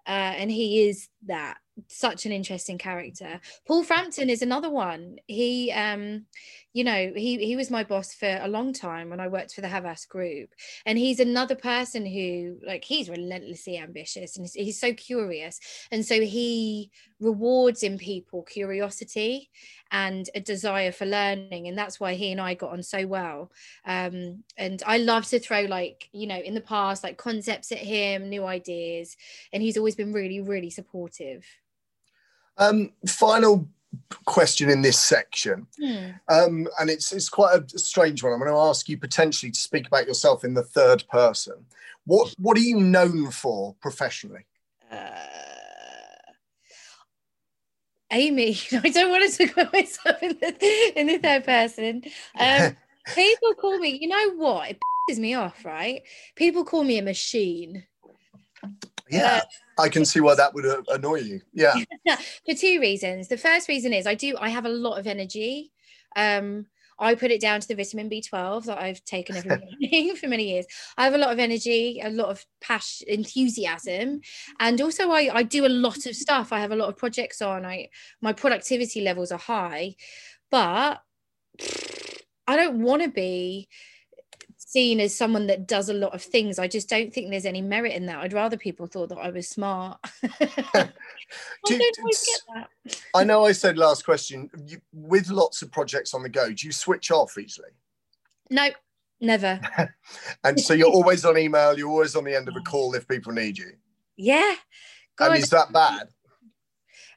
uh, 0.07 0.35
and 0.41 0.51
he 0.51 0.89
is 0.89 1.09
that. 1.27 1.59
Such 1.89 2.27
an 2.27 2.33
interesting 2.33 2.77
character. 2.77 3.41
Paul 3.67 3.83
Frampton 3.83 4.29
is 4.29 4.43
another 4.43 4.69
one. 4.69 5.17
He 5.27 5.73
um 5.73 6.27
you 6.75 6.85
know 6.85 7.13
he 7.17 7.39
he 7.39 7.57
was 7.57 7.71
my 7.71 7.83
boss 7.83 8.13
for 8.13 8.39
a 8.43 8.49
long 8.49 8.73
time 8.75 9.09
when 9.09 9.21
i 9.21 9.29
worked 9.29 9.55
for 9.55 9.63
the 9.63 9.69
havas 9.69 10.05
group. 10.05 10.51
And 10.85 10.99
he's 10.99 11.19
another 11.19 11.55
person 11.55 12.05
who 12.05 12.59
like 12.67 12.85
he's 12.85 13.09
relentlessly 13.09 13.79
ambitious 13.79 14.37
and 14.37 14.45
he's, 14.45 14.53
he's 14.53 14.81
so 14.81 14.93
curious. 14.93 15.61
And 15.91 16.05
so 16.05 16.21
he 16.21 16.91
rewards 17.21 17.83
in 17.83 17.97
people 17.97 18.43
curiosity 18.43 19.49
and 19.91 20.29
a 20.35 20.41
desire 20.41 20.93
for 20.93 21.07
learning. 21.07 21.69
And 21.69 21.79
that's 21.79 21.99
why 21.99 22.15
he 22.15 22.33
and 22.33 22.41
i 22.41 22.53
got 22.53 22.73
on 22.73 22.83
so 22.83 23.07
well. 23.07 23.51
Um 23.87 24.45
and 24.59 24.83
i 24.87 24.99
love 24.99 25.27
to 25.29 25.39
throw 25.39 25.63
like 25.63 26.11
you 26.13 26.27
know 26.27 26.39
in 26.39 26.53
the 26.53 26.61
past 26.61 27.03
like 27.03 27.17
concepts 27.17 27.73
at 27.73 27.79
him 27.79 28.29
new 28.29 28.45
ideas. 28.45 29.17
And 29.55 29.63
he's 29.63 29.79
always 29.79 29.97
been 29.97 30.13
really 30.13 30.43
really 30.43 30.71
supportive 30.71 31.47
Um, 32.59 32.91
final 33.07 33.69
question 34.25 34.69
in 34.69 34.83
this 34.83 34.99
section. 34.99 35.67
Hmm. 35.81 36.11
Um, 36.29 36.69
and 36.81 36.91
it's 36.91 37.13
it's 37.13 37.29
quite 37.29 37.73
a 37.75 37.79
strange 37.79 38.23
one. 38.23 38.33
I'm 38.33 38.39
going 38.39 38.51
to 38.51 38.57
ask 38.57 38.89
you 38.89 38.99
potentially 38.99 39.53
to 39.53 39.61
speak 39.61 39.87
about 39.87 40.07
yourself 40.07 40.45
in 40.45 40.55
the 40.55 40.63
third 40.63 41.05
person. 41.09 41.67
What 42.05 42.35
what 42.39 42.57
are 42.57 42.61
you 42.61 42.81
known 42.81 43.31
for 43.31 43.75
professionally? 43.81 44.47
uh, 44.93 44.99
Amy, 48.11 48.59
I 48.73 48.91
don't 48.91 49.11
want 49.11 49.31
to 49.31 49.47
talk 49.47 49.57
about 49.57 49.73
myself 49.73 50.23
in 50.23 50.39
the 50.39 50.93
in 50.97 51.07
the 51.07 51.19
third 51.19 51.45
person. 51.45 52.03
Um, 52.39 52.77
people 53.15 53.55
call 53.55 53.79
me, 53.79 53.99
you 54.01 54.09
know 54.09 54.35
what? 54.37 54.71
It 54.71 54.79
pisses 55.11 55.19
me 55.19 55.35
off, 55.35 55.65
right? 55.65 56.03
People 56.37 56.65
call 56.65 56.85
me 56.85 56.99
a 56.99 57.03
machine 57.03 57.85
Yeah, 59.11 59.43
I 59.79 59.89
can 59.89 60.05
see 60.05 60.21
why 60.21 60.35
that 60.35 60.55
would 60.55 60.67
uh, 60.67 60.83
annoy 60.89 61.21
you. 61.21 61.41
Yeah, 61.53 61.75
for 62.47 62.55
two 62.55 62.81
reasons. 62.81 63.29
The 63.29 63.37
first 63.37 63.69
reason 63.69 63.93
is 63.93 64.07
I 64.07 64.15
do 64.15 64.37
I 64.39 64.49
have 64.49 64.65
a 64.65 64.71
lot 64.71 64.99
of 64.99 65.07
energy. 65.07 65.73
Um, 66.17 66.67
I 66.99 67.15
put 67.15 67.31
it 67.33 67.41
down 67.41 67.61
to 67.61 67.67
the 67.67 67.75
vitamin 67.75 68.09
B12 68.09 68.67
that 68.67 68.79
I've 68.79 69.05
taken 69.05 69.37
every 69.37 69.51
morning 69.81 70.15
for 70.15 70.29
many 70.29 70.53
years. 70.53 70.67
I 70.97 71.05
have 71.05 71.15
a 71.15 71.19
lot 71.19 71.33
of 71.33 71.39
energy, 71.39 72.01
a 72.03 72.11
lot 72.11 72.29
of 72.29 72.45
passion, 72.61 73.09
enthusiasm, 73.09 74.21
and 74.61 74.81
also 74.81 75.11
I, 75.11 75.31
I 75.35 75.43
do 75.43 75.67
a 75.67 75.69
lot 75.69 76.07
of 76.07 76.15
stuff. 76.15 76.53
I 76.53 76.61
have 76.61 76.71
a 76.71 76.77
lot 76.77 76.89
of 76.89 76.97
projects 76.97 77.43
on. 77.43 77.65
I 77.67 77.89
my 78.21 78.33
productivity 78.33 79.01
levels 79.01 79.33
are 79.33 79.39
high, 79.39 79.97
but 80.51 81.03
I 82.47 82.57
don't 82.57 82.83
want 82.83 83.03
to 83.03 83.09
be 83.09 83.69
seen 84.73 85.01
as 85.01 85.15
someone 85.15 85.47
that 85.49 85.67
does 85.67 85.89
a 85.89 85.95
lot 85.95 86.15
of 86.15 86.23
things. 86.23 86.59
I 86.59 86.67
just 86.67 86.89
don't 86.89 87.13
think 87.13 87.31
there's 87.31 87.45
any 87.47 87.61
merit 87.61 87.93
in 87.93 88.07
that. 88.07 88.19
I'd 88.19 88.33
rather 88.33 88.57
people 88.57 88.87
thought 88.87 89.11
that 89.11 89.19
I 89.19 89.31
was 89.31 89.49
smart. 89.49 89.99
I 90.23 90.89
Do- 91.67 91.79
don't 91.79 91.99
always 92.01 92.25
get 92.27 92.41
that. 92.55 92.99
I 93.15 93.25
know. 93.25 93.45
I 93.45 93.53
said 93.53 93.77
last 93.77 94.05
question. 94.05 94.51
You, 94.67 94.81
with 94.93 95.29
lots 95.29 95.63
of 95.63 95.71
projects 95.71 96.15
on 96.15 96.23
the 96.23 96.29
go, 96.29 96.51
do 96.53 96.67
you 96.67 96.73
switch 96.73 97.11
off 97.11 97.37
easily? 97.39 97.71
No, 98.51 98.69
never. 99.21 99.61
And 100.45 100.59
so 100.59 100.75
you're 100.75 100.89
always 100.89 101.25
on 101.25 101.39
email. 101.39 101.77
You're 101.79 101.89
always 101.89 102.17
on 102.17 102.25
the 102.25 102.35
end 102.35 102.49
of 102.49 102.57
a 102.57 102.61
call 102.61 102.95
if 102.95 103.07
people 103.07 103.33
need 103.33 103.57
you. 103.59 103.73
Yeah. 104.17 104.55
God, 105.17 105.33
And 105.33 105.43
is 105.43 105.51
that 105.51 105.73
bad? 105.73 106.09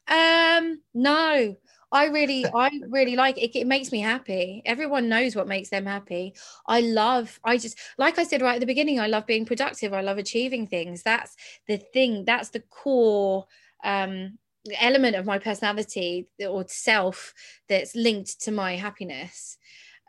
um, 0.07 0.81
no. 0.93 1.55
I 1.95 2.07
really, 2.07 2.45
I 2.45 2.69
really 2.89 3.15
like 3.15 3.37
it. 3.37 3.57
It 3.57 3.67
makes 3.67 3.89
me 3.89 4.01
happy. 4.01 4.61
Everyone 4.65 5.07
knows 5.07 5.33
what 5.33 5.47
makes 5.47 5.69
them 5.69 5.85
happy. 5.85 6.33
I 6.67 6.81
love, 6.81 7.39
I 7.41 7.57
just, 7.57 7.79
like 7.97 8.19
I 8.19 8.25
said 8.25 8.41
right 8.41 8.55
at 8.55 8.59
the 8.59 8.65
beginning, 8.65 8.99
I 8.99 9.07
love 9.07 9.25
being 9.25 9.45
productive. 9.45 9.93
I 9.93 10.01
love 10.01 10.17
achieving 10.17 10.67
things. 10.67 11.03
That's 11.03 11.37
the 11.67 11.77
thing. 11.77 12.25
That's 12.25 12.49
the 12.49 12.59
core 12.59 13.47
um, 13.85 14.37
element 14.77 15.15
of 15.15 15.25
my 15.25 15.39
personality 15.39 16.27
or 16.45 16.65
self 16.67 17.33
that's 17.69 17.95
linked 17.95 18.41
to 18.41 18.51
my 18.51 18.75
happiness. 18.75 19.57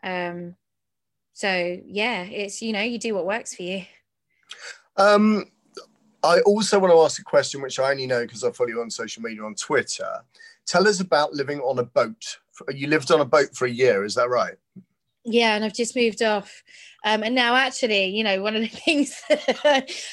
Um, 0.03 0.55
so 1.31 1.79
yeah, 1.85 2.23
it's, 2.23 2.61
you 2.61 2.73
know, 2.73 2.81
you 2.81 2.99
do 2.99 3.15
what 3.15 3.25
works 3.25 3.55
for 3.55 3.63
you. 3.63 3.85
Um, 4.97 5.45
I 6.21 6.41
also 6.41 6.79
want 6.79 6.91
to 6.91 6.99
ask 6.99 7.21
a 7.21 7.23
question 7.23 7.61
which 7.61 7.79
I 7.79 7.91
only 7.91 8.07
know 8.07 8.23
because 8.23 8.43
I 8.43 8.51
follow 8.51 8.71
you 8.71 8.81
on 8.81 8.89
social 8.89 9.23
media 9.23 9.43
on 9.43 9.55
Twitter. 9.55 10.23
Tell 10.67 10.87
us 10.87 10.99
about 10.99 11.33
living 11.33 11.59
on 11.61 11.79
a 11.79 11.83
boat. 11.83 12.37
You 12.69 12.87
lived 12.87 13.11
on 13.11 13.21
a 13.21 13.25
boat 13.25 13.55
for 13.55 13.65
a 13.65 13.71
year, 13.71 14.03
is 14.03 14.15
that 14.15 14.29
right? 14.29 14.55
Yeah, 15.23 15.55
and 15.55 15.63
I've 15.63 15.73
just 15.73 15.95
moved 15.95 16.21
off. 16.21 16.63
Um, 17.05 17.23
and 17.23 17.35
now, 17.35 17.55
actually, 17.55 18.05
you 18.07 18.23
know, 18.23 18.41
one 18.41 18.55
of 18.55 18.61
the 18.61 18.67
things, 18.85 19.21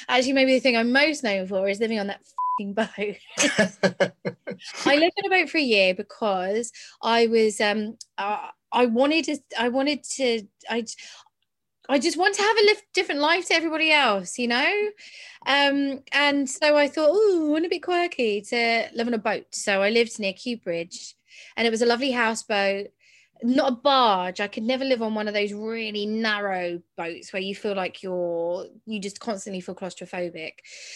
actually, 0.08 0.32
maybe 0.32 0.54
the 0.54 0.61
thing 0.61 0.76
I'm 0.76 0.92
most 0.92 1.25
known 1.25 1.46
for 1.46 1.68
is 1.68 1.80
living 1.80 1.99
on 1.99 2.08
that 2.08 2.20
fing 2.58 2.73
boat. 2.73 2.88
I 4.87 4.96
lived 4.96 5.18
on 5.18 5.26
a 5.26 5.30
boat 5.30 5.49
for 5.49 5.58
a 5.58 5.62
year 5.62 5.94
because 5.94 6.70
I 7.02 7.26
was, 7.26 7.61
um, 7.61 7.96
uh, 8.18 8.49
I 8.73 8.87
wanted 8.87 9.25
to, 9.25 9.38
I 9.58 9.68
wanted 9.68 10.04
to, 10.16 10.42
I, 10.68 10.84
I 11.88 11.98
just 11.98 12.16
want 12.16 12.34
to 12.36 12.42
have 12.42 12.56
a 12.56 12.74
different 12.94 13.20
life 13.20 13.46
to 13.48 13.54
everybody 13.54 13.92
else, 13.92 14.38
you 14.38 14.48
know? 14.48 14.90
Um, 15.46 16.02
and 16.12 16.48
so 16.48 16.76
I 16.76 16.88
thought, 16.88 17.10
oh, 17.12 17.48
wouldn't 17.50 17.66
it 17.66 17.70
be 17.70 17.78
quirky 17.78 18.40
to 18.40 18.88
live 18.94 19.06
on 19.06 19.14
a 19.14 19.18
boat? 19.18 19.46
So 19.52 19.82
I 19.82 19.90
lived 19.90 20.18
near 20.18 20.32
Kew 20.32 20.56
Bridge 20.56 21.14
and 21.56 21.66
it 21.66 21.70
was 21.70 21.82
a 21.82 21.86
lovely 21.86 22.12
houseboat 22.12 22.88
not 23.44 23.72
a 23.72 23.76
barge. 23.76 24.40
I 24.40 24.48
could 24.48 24.62
never 24.62 24.86
live 24.86 25.02
on 25.02 25.14
one 25.14 25.28
of 25.28 25.34
those 25.34 25.52
really 25.52 26.06
narrow 26.06 26.80
boats 26.96 27.30
where 27.30 27.42
you 27.42 27.54
feel 27.54 27.74
like 27.74 28.02
you're 28.02 28.66
you 28.86 28.98
just 28.98 29.20
constantly 29.20 29.60
feel 29.60 29.74
claustrophobic. 29.74 30.52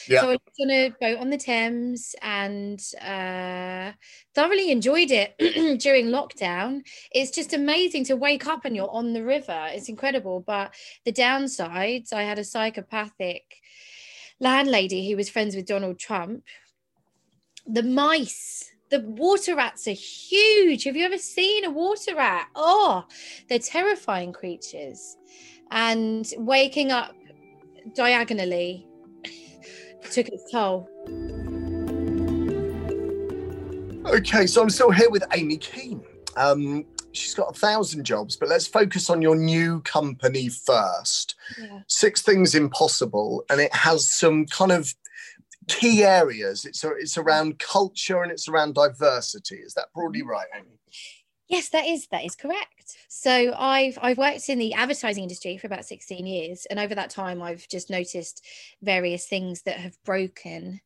Yeah. 0.09 0.23
So 0.23 0.29
I 0.29 0.31
lived 0.31 0.61
on 0.63 0.71
a 0.71 0.89
boat 0.99 1.19
on 1.19 1.29
the 1.29 1.37
Thames 1.37 2.15
and 2.23 2.81
uh, 3.03 3.93
thoroughly 4.35 4.71
enjoyed 4.71 5.11
it 5.11 5.35
during 5.81 6.07
lockdown. 6.07 6.81
It's 7.13 7.31
just 7.31 7.53
amazing 7.53 8.05
to 8.07 8.17
wake 8.17 8.47
up 8.47 8.65
and 8.65 8.75
you're 8.75 8.91
on 8.91 9.13
the 9.13 9.25
river. 9.25 9.69
It's 9.71 9.91
incredible. 9.91 10.41
But 10.41 10.75
the 11.05 11.13
downsides, 11.13 12.15
I 12.15 12.23
had 12.23 12.39
a 12.39 12.45
psychopathic 12.45 13.43
landlady 14.41 15.11
who 15.11 15.17
was 15.17 15.29
friends 15.29 15.55
with 15.55 15.67
Donald 15.67 15.99
Trump. 15.99 16.45
The 17.67 17.83
mice 17.83 18.73
the 18.91 19.01
water 19.01 19.55
rats 19.55 19.87
are 19.87 19.93
huge. 19.93 20.85
Have 20.85 20.97
you 20.97 21.05
ever 21.05 21.19
seen 21.19 21.65
a 21.65 21.71
water 21.71 22.15
rat? 22.15 22.49
Oh, 22.55 23.05
they're 23.49 23.59
terrifying 23.59 24.33
creatures. 24.33 25.17
And 25.71 26.31
waking 26.39 26.91
up 26.91 27.15
diagonally 27.95 28.87
took 30.11 30.29
its 30.29 30.51
toll. 30.51 30.89
Okay, 34.07 34.47
so 34.47 34.63
I'm 34.63 34.71
still 34.71 34.91
here 34.91 35.11
with 35.11 35.25
Amy 35.35 35.59
Keane. 35.59 36.03
Um, 36.37 36.87
she's 37.13 37.35
got 37.35 37.55
a 37.55 37.59
thousand 37.59 38.05
jobs, 38.05 38.37
but 38.37 38.49
let's 38.49 38.67
focus 38.67 39.11
on 39.11 39.21
your 39.21 39.37
new 39.37 39.81
company 39.83 40.49
first. 40.49 41.35
Yeah. 41.61 41.81
Six 41.89 42.23
Things 42.23 42.55
Impossible, 42.55 43.45
and 43.51 43.61
it 43.61 43.75
has 43.75 44.11
some 44.11 44.47
kind 44.47 44.73
of 44.73 44.95
key 45.69 46.03
areas. 46.03 46.65
It's 46.65 46.83
a, 46.85 46.91
it's 46.91 47.17
around 47.17 47.59
culture 47.59 48.23
and 48.23 48.33
it's 48.33 48.49
around 48.49 48.75
diversity. 48.75 49.57
Is 49.57 49.75
that 49.75 49.93
broadly 49.95 50.23
right, 50.23 50.49
Amy? 50.57 50.79
Yes, 51.49 51.71
that 51.71 51.87
is 51.87 52.07
that 52.09 52.25
is 52.25 52.35
correct. 52.35 52.97
So 53.09 53.55
I've 53.57 53.99
I've 54.03 54.19
worked 54.19 54.49
in 54.51 54.59
the 54.59 54.75
advertising 54.75 55.23
industry 55.23 55.57
for 55.57 55.67
about 55.67 55.87
16 55.87 56.27
years 56.27 56.67
and 56.67 56.79
over 56.79 56.95
that 56.95 57.09
time 57.09 57.41
I've 57.41 57.67
just 57.69 57.89
noticed 57.89 58.45
various 58.83 59.27
things 59.27 59.63
that 59.63 59.79
have 59.79 59.97
broken 60.05 60.81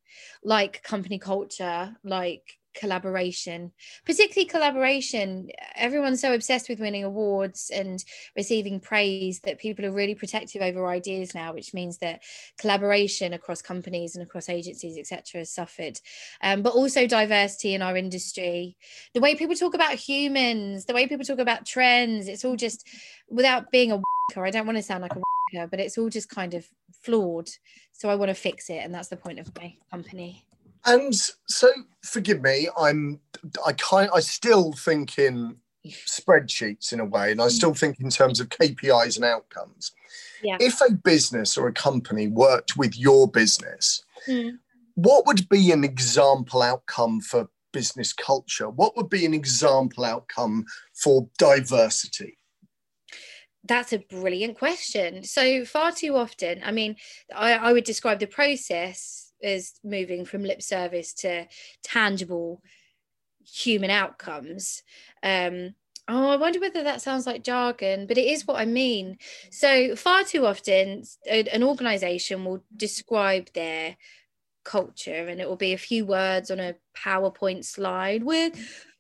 like 0.45 0.83
company 0.85 1.19
culture, 1.19 1.97
like 2.05 2.59
collaboration 2.75 3.73
particularly 4.05 4.49
collaboration. 4.49 5.49
Everyone's 5.77 6.21
so 6.21 6.35
obsessed 6.35 6.69
with 6.69 6.81
winning 6.81 7.05
awards 7.05 7.71
and 7.75 8.03
receiving 8.37 8.81
praise 8.81 9.41
that 9.41 9.59
people 9.59 9.85
are 9.85 9.93
really 9.93 10.15
protective 10.15 10.63
over 10.63 10.87
ideas 10.87 11.35
now 11.35 11.53
which 11.53 11.75
means 11.75 11.99
that 11.99 12.23
collaboration 12.59 13.33
across 13.33 13.63
companies 13.63 14.15
and 14.15 14.23
across 14.23 14.49
agencies 14.49 14.99
etc 14.99 15.41
has 15.41 15.53
suffered. 15.53 15.99
Um, 16.43 16.63
but 16.63 16.75
also 16.75 17.07
diversity 17.07 17.75
in 17.75 17.83
our 17.83 17.97
industry. 17.97 18.77
The 19.15 19.21
way 19.21 19.35
people 19.35 19.57
talk 19.57 19.75
about 19.75 19.95
humans 19.95 20.85
the 20.85 20.95
way 20.95 21.07
people 21.07 21.25
talk 21.25 21.39
about 21.39 21.67
trends 21.67 22.29
it's 22.29 22.45
all 22.45 22.57
just 22.57 22.87
without 23.29 23.71
being 23.71 23.93
a 23.93 24.01
i 24.37 24.51
don't 24.51 24.67
want 24.67 24.79
to 24.79 24.83
sound 24.83 25.03
like 25.03 25.13
a 25.15 25.67
but 25.71 25.81
it's 25.81 25.99
all 25.99 26.09
just 26.09 26.31
kind 26.31 26.55
of 26.55 26.67
flawed. 27.03 27.49
So 27.93 28.09
i 28.09 28.15
want 28.15 28.31
to 28.31 28.35
fix 28.35 28.71
it 28.71 28.79
and 28.79 28.95
that's 28.95 29.09
the 29.09 29.17
point 29.17 29.39
of 29.39 29.51
my 29.59 29.75
company 29.91 30.45
and 30.85 31.15
so, 31.47 31.71
forgive 32.03 32.43
me, 32.43 32.69
I'm 32.79 33.21
I 33.67 33.73
kind 33.73 34.11
I 34.15 34.21
still 34.21 34.73
think 34.73 35.19
in 35.19 35.57
spreadsheets 35.87 36.93
in 36.93 37.01
a 37.01 37.05
way, 37.05 37.33
and 37.33 37.41
I 37.41 37.49
still 37.49 37.75
think 37.75 38.01
in 38.01 38.11
terms 38.11 38.41
of 38.41 38.49
KPIs 38.49 39.17
and 39.17 39.25
outcomes. 39.25 39.93
Yeah. 40.43 40.57
If 40.61 40.81
a 40.81 40.93
business 40.93 41.57
or 41.57 41.69
a 41.69 41.73
company 41.73 42.29
worked 42.29 42.77
with 42.77 42.99
your 42.99 43.29
business, 43.29 44.03
Mm. 44.29 44.59
what 44.95 45.27
would 45.27 45.49
be 45.49 45.73
an 45.73 45.83
example 45.83 46.63
outcome 46.63 47.21
for 47.21 47.49
business 47.73 48.13
culture? 48.13 48.69
What 48.69 48.97
would 48.97 49.09
be 49.09 49.27
an 49.27 49.35
example 49.35 50.05
outcome 50.05 50.67
for 50.95 51.29
diversity? 51.39 52.39
That's 53.65 53.93
a 53.93 53.99
brilliant 53.99 54.59
question. 54.59 55.25
So, 55.25 55.65
far 55.65 55.93
too 55.93 56.17
often, 56.17 56.63
I 56.65 56.73
mean, 56.73 56.97
I, 57.35 57.55
I 57.55 57.73
would 57.73 57.85
describe 57.85 58.19
the 58.19 58.27
process 58.27 59.32
as 59.43 59.75
moving 59.85 60.25
from 60.25 60.45
lip 60.45 60.63
service 60.63 61.13
to 61.15 61.47
tangible 61.83 62.63
human 63.45 63.91
outcomes. 63.91 64.83
Um, 65.23 65.75
oh, 66.09 66.31
I 66.31 66.37
wonder 66.37 66.61
whether 66.61 66.83
that 66.83 67.03
sounds 67.03 67.27
like 67.27 67.45
jargon, 67.45 68.07
but 68.07 68.19
it 68.19 68.27
is 68.27 68.47
what 68.47 68.61
I 68.61 68.65
mean. 68.65 69.19
So, 69.51 69.97
far 69.97 70.25
too 70.25 70.47
often, 70.47 71.05
an 71.31 71.63
organization 71.63 72.45
will 72.45 72.65
describe 72.77 73.49
their 73.55 73.97
culture 74.65 75.27
and 75.29 75.41
it 75.41 75.49
will 75.49 75.57
be 75.57 75.73
a 75.73 75.79
few 75.79 76.07
words 76.07 76.51
on 76.51 76.61
a 76.61 76.77
PowerPoint 76.97 77.65
slide. 77.65 78.23
We're 78.23 78.53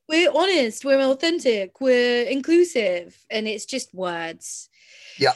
we're 0.08 0.30
honest, 0.32 0.84
we're 0.84 1.00
authentic, 1.00 1.80
we're 1.80 2.24
inclusive, 2.24 3.24
and 3.30 3.46
it's 3.46 3.64
just 3.64 3.94
words. 3.94 4.68
Yeah. 5.18 5.32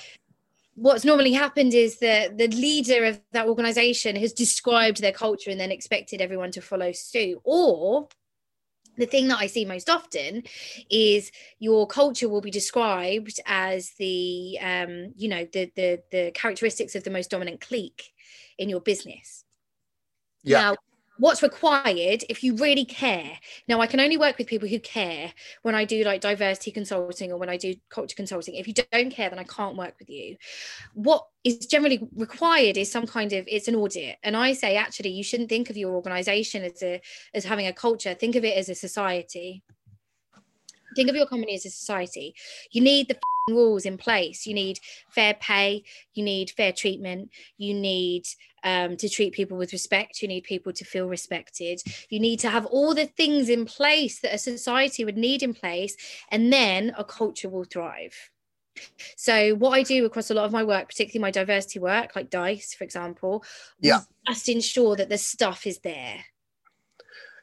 What's 0.76 1.06
normally 1.06 1.32
happened 1.32 1.72
is 1.72 1.98
that 2.00 2.36
the 2.36 2.48
leader 2.48 3.06
of 3.06 3.20
that 3.32 3.48
organization 3.48 4.14
has 4.16 4.34
described 4.34 5.00
their 5.00 5.12
culture 5.12 5.50
and 5.50 5.58
then 5.58 5.72
expected 5.72 6.20
everyone 6.20 6.50
to 6.52 6.60
follow 6.60 6.92
suit. 6.92 7.40
Or 7.44 8.08
the 8.98 9.06
thing 9.06 9.28
that 9.28 9.38
I 9.38 9.46
see 9.46 9.64
most 9.64 9.88
often 9.88 10.42
is 10.90 11.32
your 11.58 11.86
culture 11.86 12.28
will 12.28 12.42
be 12.42 12.50
described 12.50 13.40
as 13.46 13.92
the 13.98 14.58
um, 14.60 15.12
you 15.16 15.28
know 15.28 15.46
the 15.50 15.72
the 15.76 16.02
the 16.10 16.30
characteristics 16.34 16.94
of 16.94 17.04
the 17.04 17.10
most 17.10 17.30
dominant 17.30 17.62
clique 17.62 18.12
in 18.58 18.68
your 18.68 18.80
business. 18.80 19.44
Yeah. 20.42 20.60
Now, 20.60 20.76
what's 21.18 21.42
required 21.42 22.24
if 22.28 22.42
you 22.42 22.56
really 22.56 22.84
care? 22.84 23.38
Now, 23.68 23.80
I 23.80 23.86
can 23.86 24.00
only 24.00 24.16
work 24.16 24.38
with 24.38 24.46
people 24.46 24.68
who 24.68 24.78
care 24.78 25.32
when 25.62 25.74
I 25.74 25.84
do 25.84 26.04
like 26.04 26.20
diversity 26.20 26.70
consulting 26.70 27.32
or 27.32 27.38
when 27.38 27.48
I 27.48 27.56
do 27.56 27.74
culture 27.88 28.16
consulting. 28.16 28.54
If 28.54 28.68
you 28.68 28.74
don't 28.74 29.10
care, 29.10 29.30
then 29.30 29.38
I 29.38 29.44
can't 29.44 29.76
work 29.76 29.94
with 29.98 30.10
you. 30.10 30.36
What 30.94 31.26
is 31.44 31.66
generally 31.66 32.08
required 32.14 32.76
is 32.76 32.90
some 32.90 33.06
kind 33.06 33.32
of 33.32 33.44
it's 33.48 33.68
an 33.68 33.74
audit. 33.74 34.16
And 34.22 34.36
I 34.36 34.52
say 34.52 34.76
actually 34.76 35.10
you 35.10 35.24
shouldn't 35.24 35.48
think 35.48 35.70
of 35.70 35.76
your 35.76 35.94
organization 35.94 36.64
as 36.64 36.82
a 36.82 37.00
as 37.34 37.44
having 37.44 37.66
a 37.66 37.72
culture. 37.72 38.14
Think 38.14 38.36
of 38.36 38.44
it 38.44 38.56
as 38.56 38.68
a 38.68 38.74
society. 38.74 39.62
Think 40.94 41.10
of 41.10 41.16
your 41.16 41.26
company 41.26 41.54
as 41.54 41.66
a 41.66 41.70
society. 41.70 42.34
You 42.70 42.80
need 42.80 43.08
the 43.08 43.18
rules 43.48 43.84
in 43.84 43.98
place. 43.98 44.46
You 44.46 44.54
need 44.54 44.80
fair 45.10 45.34
pay. 45.34 45.84
You 46.14 46.24
need 46.24 46.50
fair 46.50 46.72
treatment. 46.72 47.30
You 47.58 47.74
need 47.74 48.24
um, 48.66 48.96
to 48.96 49.08
treat 49.08 49.32
people 49.32 49.56
with 49.56 49.72
respect. 49.72 50.20
You 50.20 50.28
need 50.28 50.42
people 50.42 50.72
to 50.72 50.84
feel 50.84 51.06
respected. 51.06 51.80
You 52.10 52.18
need 52.20 52.40
to 52.40 52.50
have 52.50 52.66
all 52.66 52.94
the 52.94 53.06
things 53.06 53.48
in 53.48 53.64
place 53.64 54.20
that 54.20 54.34
a 54.34 54.38
society 54.38 55.04
would 55.04 55.16
need 55.16 55.42
in 55.42 55.54
place, 55.54 55.96
and 56.30 56.52
then 56.52 56.92
a 56.98 57.04
culture 57.04 57.48
will 57.48 57.64
thrive. 57.64 58.14
So, 59.16 59.54
what 59.54 59.70
I 59.70 59.82
do 59.82 60.04
across 60.04 60.30
a 60.30 60.34
lot 60.34 60.44
of 60.44 60.52
my 60.52 60.64
work, 60.64 60.88
particularly 60.88 61.22
my 61.22 61.30
diversity 61.30 61.78
work, 61.78 62.14
like 62.16 62.28
DICE, 62.28 62.74
for 62.74 62.84
example, 62.84 63.44
Yeah. 63.80 64.00
just 64.26 64.48
ensure 64.48 64.96
that 64.96 65.08
the 65.08 65.16
stuff 65.16 65.66
is 65.66 65.78
there. 65.78 66.24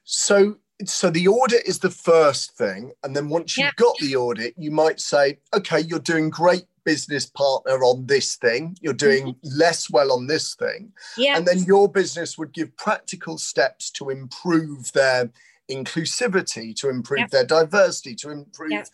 So, 0.03 0.57
so 0.87 1.09
the 1.09 1.27
audit 1.27 1.65
is 1.65 1.79
the 1.79 1.89
first 1.89 2.57
thing, 2.57 2.91
and 3.03 3.15
then 3.15 3.29
once 3.29 3.57
you've 3.57 3.65
Yeah. 3.65 3.71
got 3.77 3.95
the 3.99 4.15
audit, 4.15 4.53
you 4.57 4.71
might 4.71 4.99
say, 4.99 5.39
okay, 5.53 5.79
you're 5.79 5.99
doing 5.99 6.29
great 6.29 6.65
business 6.83 7.25
partner 7.25 7.83
on 7.83 8.05
this 8.07 8.35
thing, 8.35 8.77
you're 8.81 8.93
doing 8.93 9.27
mm-hmm. 9.27 9.57
less 9.57 9.89
well 9.89 10.11
on 10.11 10.27
this 10.27 10.55
thing, 10.55 10.91
Yeah. 11.17 11.37
and 11.37 11.45
then 11.45 11.63
your 11.63 11.89
business 11.91 12.37
would 12.37 12.53
give 12.53 12.75
practical 12.77 13.37
steps 13.37 13.89
to 13.91 14.09
improve 14.09 14.91
their 14.93 15.31
inclusivity, 15.69 16.75
to 16.75 16.89
improve 16.89 17.21
Yep. 17.21 17.29
their 17.31 17.45
diversity, 17.45 18.15
to 18.15 18.29
improve 18.29 18.71
Yep. 18.71 18.87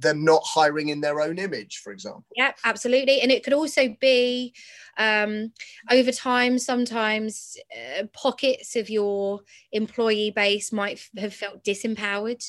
them 0.00 0.24
not 0.24 0.42
hiring 0.44 0.88
in 0.90 1.00
their 1.00 1.20
own 1.20 1.38
image, 1.38 1.78
for 1.78 1.92
example. 1.92 2.24
Yeah, 2.36 2.52
absolutely. 2.64 3.20
And 3.20 3.30
it 3.30 3.44
could 3.44 3.52
also 3.52 3.96
be 4.00 4.54
um, 4.98 5.52
over 5.90 6.12
time, 6.12 6.58
sometimes 6.58 7.56
uh, 7.74 8.04
pockets 8.12 8.76
of 8.76 8.90
your 8.90 9.40
employee 9.72 10.30
base 10.30 10.72
might 10.72 10.96
f- 10.96 11.10
have 11.18 11.34
felt 11.34 11.64
disempowered. 11.64 12.44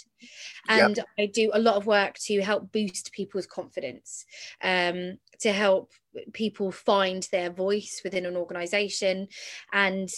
And 0.68 1.00
I 1.20 1.28
do 1.28 1.52
a 1.54 1.60
lot 1.60 1.76
of 1.76 1.86
work 1.86 2.18
to 2.26 2.42
help 2.42 2.72
boost 2.72 3.12
people's 3.12 3.46
confidence, 3.46 4.26
um, 4.62 5.18
to 5.40 5.52
help 5.52 5.92
people 6.34 6.72
find 6.72 7.28
their 7.32 7.50
voice 7.50 8.02
within 8.04 8.26
an 8.26 8.36
organization 8.36 9.28
and 9.74 10.10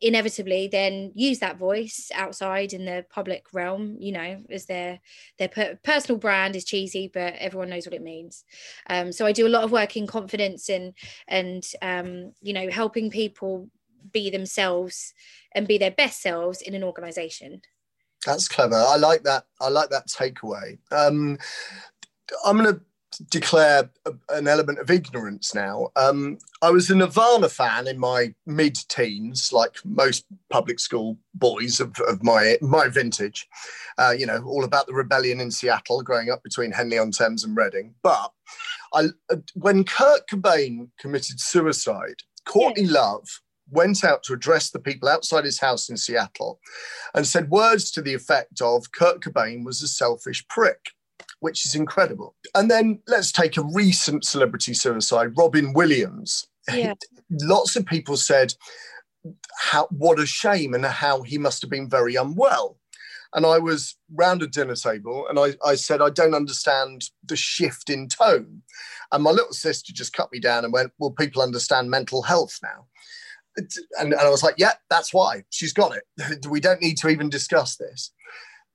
inevitably 0.00 0.68
then 0.68 1.12
use 1.14 1.38
that 1.38 1.58
voice 1.58 2.10
outside 2.14 2.72
in 2.72 2.84
the 2.84 3.04
public 3.10 3.46
realm 3.52 3.96
you 3.98 4.12
know 4.12 4.42
as 4.50 4.66
their 4.66 5.00
their 5.38 5.48
per- 5.48 5.78
personal 5.82 6.18
brand 6.18 6.56
is 6.56 6.64
cheesy 6.64 7.10
but 7.12 7.34
everyone 7.38 7.70
knows 7.70 7.86
what 7.86 7.94
it 7.94 8.02
means 8.02 8.44
um, 8.90 9.12
so 9.12 9.26
i 9.26 9.32
do 9.32 9.46
a 9.46 9.48
lot 9.48 9.64
of 9.64 9.72
work 9.72 9.96
in 9.96 10.06
confidence 10.06 10.68
and 10.68 10.92
and 11.28 11.64
um, 11.82 12.32
you 12.40 12.52
know 12.52 12.70
helping 12.70 13.10
people 13.10 13.68
be 14.12 14.30
themselves 14.30 15.12
and 15.52 15.66
be 15.66 15.78
their 15.78 15.90
best 15.90 16.22
selves 16.22 16.62
in 16.62 16.74
an 16.74 16.84
organization 16.84 17.60
That's 18.24 18.48
clever. 18.48 18.74
I 18.76 18.96
like 18.96 19.22
that. 19.22 19.44
I 19.60 19.68
like 19.68 19.90
that 19.90 20.08
takeaway. 20.08 20.78
Um, 20.90 21.38
I'm 22.44 22.58
going 22.58 22.74
to 22.74 22.80
declare 23.30 23.90
an 24.30 24.48
element 24.48 24.78
of 24.78 24.90
ignorance 24.90 25.54
now. 25.54 25.88
Um, 25.96 26.38
I 26.62 26.70
was 26.70 26.90
a 26.90 26.94
Nirvana 26.94 27.48
fan 27.48 27.86
in 27.86 27.98
my 27.98 28.34
mid-teens, 28.46 29.52
like 29.52 29.76
most 29.84 30.24
public 30.50 30.80
school 30.80 31.18
boys 31.34 31.80
of, 31.80 31.94
of 32.08 32.22
my 32.22 32.58
my 32.60 32.88
vintage. 32.88 33.46
Uh, 33.98 34.14
you 34.16 34.26
know, 34.26 34.42
all 34.44 34.64
about 34.64 34.86
the 34.86 34.94
rebellion 34.94 35.40
in 35.40 35.50
Seattle, 35.50 36.02
growing 36.02 36.30
up 36.30 36.42
between 36.42 36.72
Henley 36.72 36.98
on 36.98 37.10
Thames 37.10 37.44
and 37.44 37.56
Reading. 37.56 37.94
But 38.02 38.32
I, 38.92 39.06
uh, 39.30 39.36
when 39.54 39.84
Kurt 39.84 40.28
Cobain 40.28 40.88
committed 40.98 41.40
suicide, 41.40 42.22
Courtney 42.44 42.86
Love 42.86 43.40
went 43.70 44.04
out 44.04 44.22
to 44.22 44.32
address 44.32 44.70
the 44.70 44.78
people 44.78 45.08
outside 45.08 45.44
his 45.44 45.60
house 45.60 45.88
in 45.88 45.96
Seattle 45.96 46.60
and 47.14 47.26
said 47.26 47.50
words 47.50 47.90
to 47.90 48.02
the 48.02 48.14
effect 48.14 48.60
of 48.60 48.92
Kurt 48.92 49.20
Cobain 49.20 49.64
was 49.64 49.82
a 49.82 49.88
selfish 49.88 50.46
prick, 50.48 50.92
which 51.40 51.66
is 51.66 51.74
incredible. 51.74 52.34
And 52.54 52.70
then 52.70 53.00
let's 53.06 53.32
take 53.32 53.56
a 53.56 53.62
recent 53.62 54.24
celebrity 54.24 54.74
suicide, 54.74 55.32
Robin 55.36 55.72
Williams. 55.72 56.46
Yeah. 56.72 56.94
Lots 57.30 57.76
of 57.76 57.86
people 57.86 58.16
said 58.16 58.54
how 59.58 59.86
what 59.90 60.20
a 60.20 60.26
shame 60.26 60.74
and 60.74 60.84
how 60.84 61.22
he 61.22 61.38
must 61.38 61.62
have 61.62 61.70
been 61.70 61.88
very 61.88 62.14
unwell. 62.14 62.78
And 63.34 63.44
I 63.44 63.58
was 63.58 63.96
round 64.14 64.42
a 64.42 64.46
dinner 64.46 64.76
table 64.76 65.26
and 65.28 65.38
I, 65.38 65.54
I 65.64 65.74
said, 65.74 66.00
I 66.00 66.10
don't 66.10 66.34
understand 66.34 67.10
the 67.24 67.36
shift 67.36 67.90
in 67.90 68.08
tone. 68.08 68.62
And 69.12 69.22
my 69.22 69.30
little 69.30 69.52
sister 69.52 69.92
just 69.92 70.12
cut 70.12 70.32
me 70.32 70.40
down 70.40 70.64
and 70.64 70.72
went, 70.72 70.92
Well, 70.98 71.10
people 71.10 71.42
understand 71.42 71.90
mental 71.90 72.22
health 72.22 72.58
now. 72.62 72.86
And, 73.56 74.12
and 74.12 74.14
I 74.14 74.28
was 74.28 74.42
like, 74.42 74.56
yeah, 74.58 74.72
that's 74.90 75.14
why 75.14 75.44
she's 75.50 75.72
got 75.72 75.96
it. 75.96 76.46
We 76.48 76.60
don't 76.60 76.82
need 76.82 76.98
to 76.98 77.08
even 77.08 77.28
discuss 77.28 77.76
this. 77.76 78.12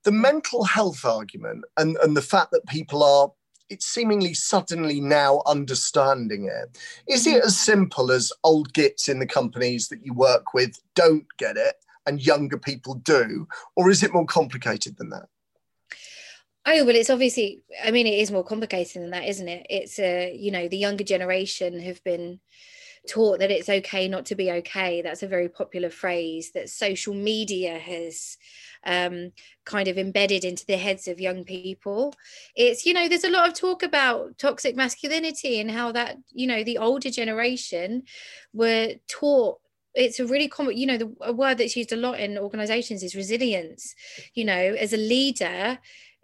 The 0.03 0.11
mental 0.11 0.63
health 0.63 1.05
argument 1.05 1.63
and, 1.77 1.97
and 1.97 2.17
the 2.17 2.21
fact 2.21 2.51
that 2.51 2.65
people 2.67 3.03
are 3.03 3.31
it's 3.71 3.85
seemingly 3.85 4.33
suddenly 4.33 4.99
now 4.99 5.41
understanding 5.47 6.45
it. 6.45 6.77
Is 7.07 7.25
it 7.25 7.37
mm-hmm. 7.37 7.47
as 7.47 7.57
simple 7.57 8.11
as 8.11 8.33
old 8.43 8.73
gits 8.73 9.07
in 9.07 9.19
the 9.19 9.25
companies 9.25 9.87
that 9.87 10.05
you 10.05 10.13
work 10.13 10.53
with 10.53 10.77
don't 10.93 11.25
get 11.37 11.55
it 11.55 11.75
and 12.05 12.25
younger 12.25 12.57
people 12.57 12.95
do? 12.95 13.47
Or 13.77 13.89
is 13.89 14.03
it 14.03 14.13
more 14.13 14.25
complicated 14.25 14.97
than 14.97 15.09
that? 15.11 15.27
Oh 16.65 16.85
well, 16.85 16.95
it's 16.95 17.09
obviously. 17.09 17.63
I 17.83 17.89
mean, 17.91 18.05
it 18.05 18.19
is 18.19 18.29
more 18.29 18.43
complicated 18.43 19.01
than 19.01 19.11
that, 19.11 19.27
isn't 19.27 19.47
it? 19.47 19.65
It's 19.69 19.97
a 19.97 20.35
you 20.35 20.51
know 20.51 20.67
the 20.67 20.77
younger 20.77 21.03
generation 21.03 21.79
have 21.79 22.03
been 22.03 22.39
taught 23.09 23.39
that 23.39 23.51
it's 23.51 23.69
okay 23.69 24.07
not 24.07 24.25
to 24.27 24.35
be 24.35 24.51
okay. 24.51 25.01
That's 25.01 25.23
a 25.23 25.27
very 25.27 25.49
popular 25.49 25.89
phrase 25.89 26.51
that 26.53 26.69
social 26.69 27.13
media 27.13 27.77
has 27.77 28.37
um, 28.85 29.31
kind 29.65 29.87
of 29.87 29.97
embedded 29.97 30.45
into 30.45 30.65
the 30.65 30.77
heads 30.77 31.07
of 31.07 31.19
young 31.19 31.43
people. 31.43 32.13
It's, 32.55 32.85
you 32.85 32.93
know, 32.93 33.07
there's 33.07 33.23
a 33.23 33.29
lot 33.29 33.47
of 33.47 33.55
talk 33.55 33.83
about 33.83 34.37
toxic 34.37 34.75
masculinity 34.75 35.59
and 35.59 35.71
how 35.71 35.91
that, 35.93 36.17
you 36.31 36.47
know, 36.47 36.63
the 36.63 36.77
older 36.77 37.09
generation 37.09 38.03
were 38.53 38.95
taught 39.07 39.59
it's 39.93 40.21
a 40.21 40.25
really 40.25 40.47
common 40.47 40.77
you 40.77 40.87
know 40.87 40.97
the 40.97 41.13
a 41.19 41.33
word 41.33 41.57
that's 41.57 41.75
used 41.75 41.91
a 41.91 41.97
lot 41.97 42.17
in 42.17 42.37
organizations 42.37 43.03
is 43.03 43.13
resilience 43.13 43.93
you 44.33 44.45
know 44.45 44.53
as 44.53 44.93
a 44.93 44.97
leader 44.97 45.77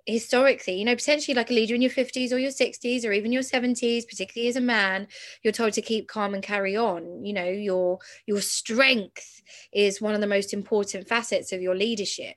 historically 0.07 0.75
you 0.75 0.85
know 0.85 0.95
potentially 0.95 1.35
like 1.35 1.51
a 1.51 1.53
leader 1.53 1.75
in 1.75 1.81
your 1.81 1.91
50s 1.91 2.31
or 2.31 2.37
your 2.37 2.51
60s 2.51 3.05
or 3.05 3.11
even 3.11 3.31
your 3.31 3.41
70s 3.41 4.07
particularly 4.07 4.47
as 4.47 4.55
a 4.55 4.61
man 4.61 5.07
you're 5.43 5.51
told 5.51 5.73
to 5.73 5.81
keep 5.81 6.07
calm 6.07 6.33
and 6.33 6.43
carry 6.43 6.77
on 6.77 7.23
you 7.25 7.33
know 7.33 7.45
your 7.45 7.99
your 8.25 8.41
strength 8.41 9.41
is 9.73 10.01
one 10.01 10.15
of 10.15 10.21
the 10.21 10.27
most 10.27 10.53
important 10.53 11.07
facets 11.07 11.51
of 11.51 11.61
your 11.61 11.75
leadership 11.75 12.35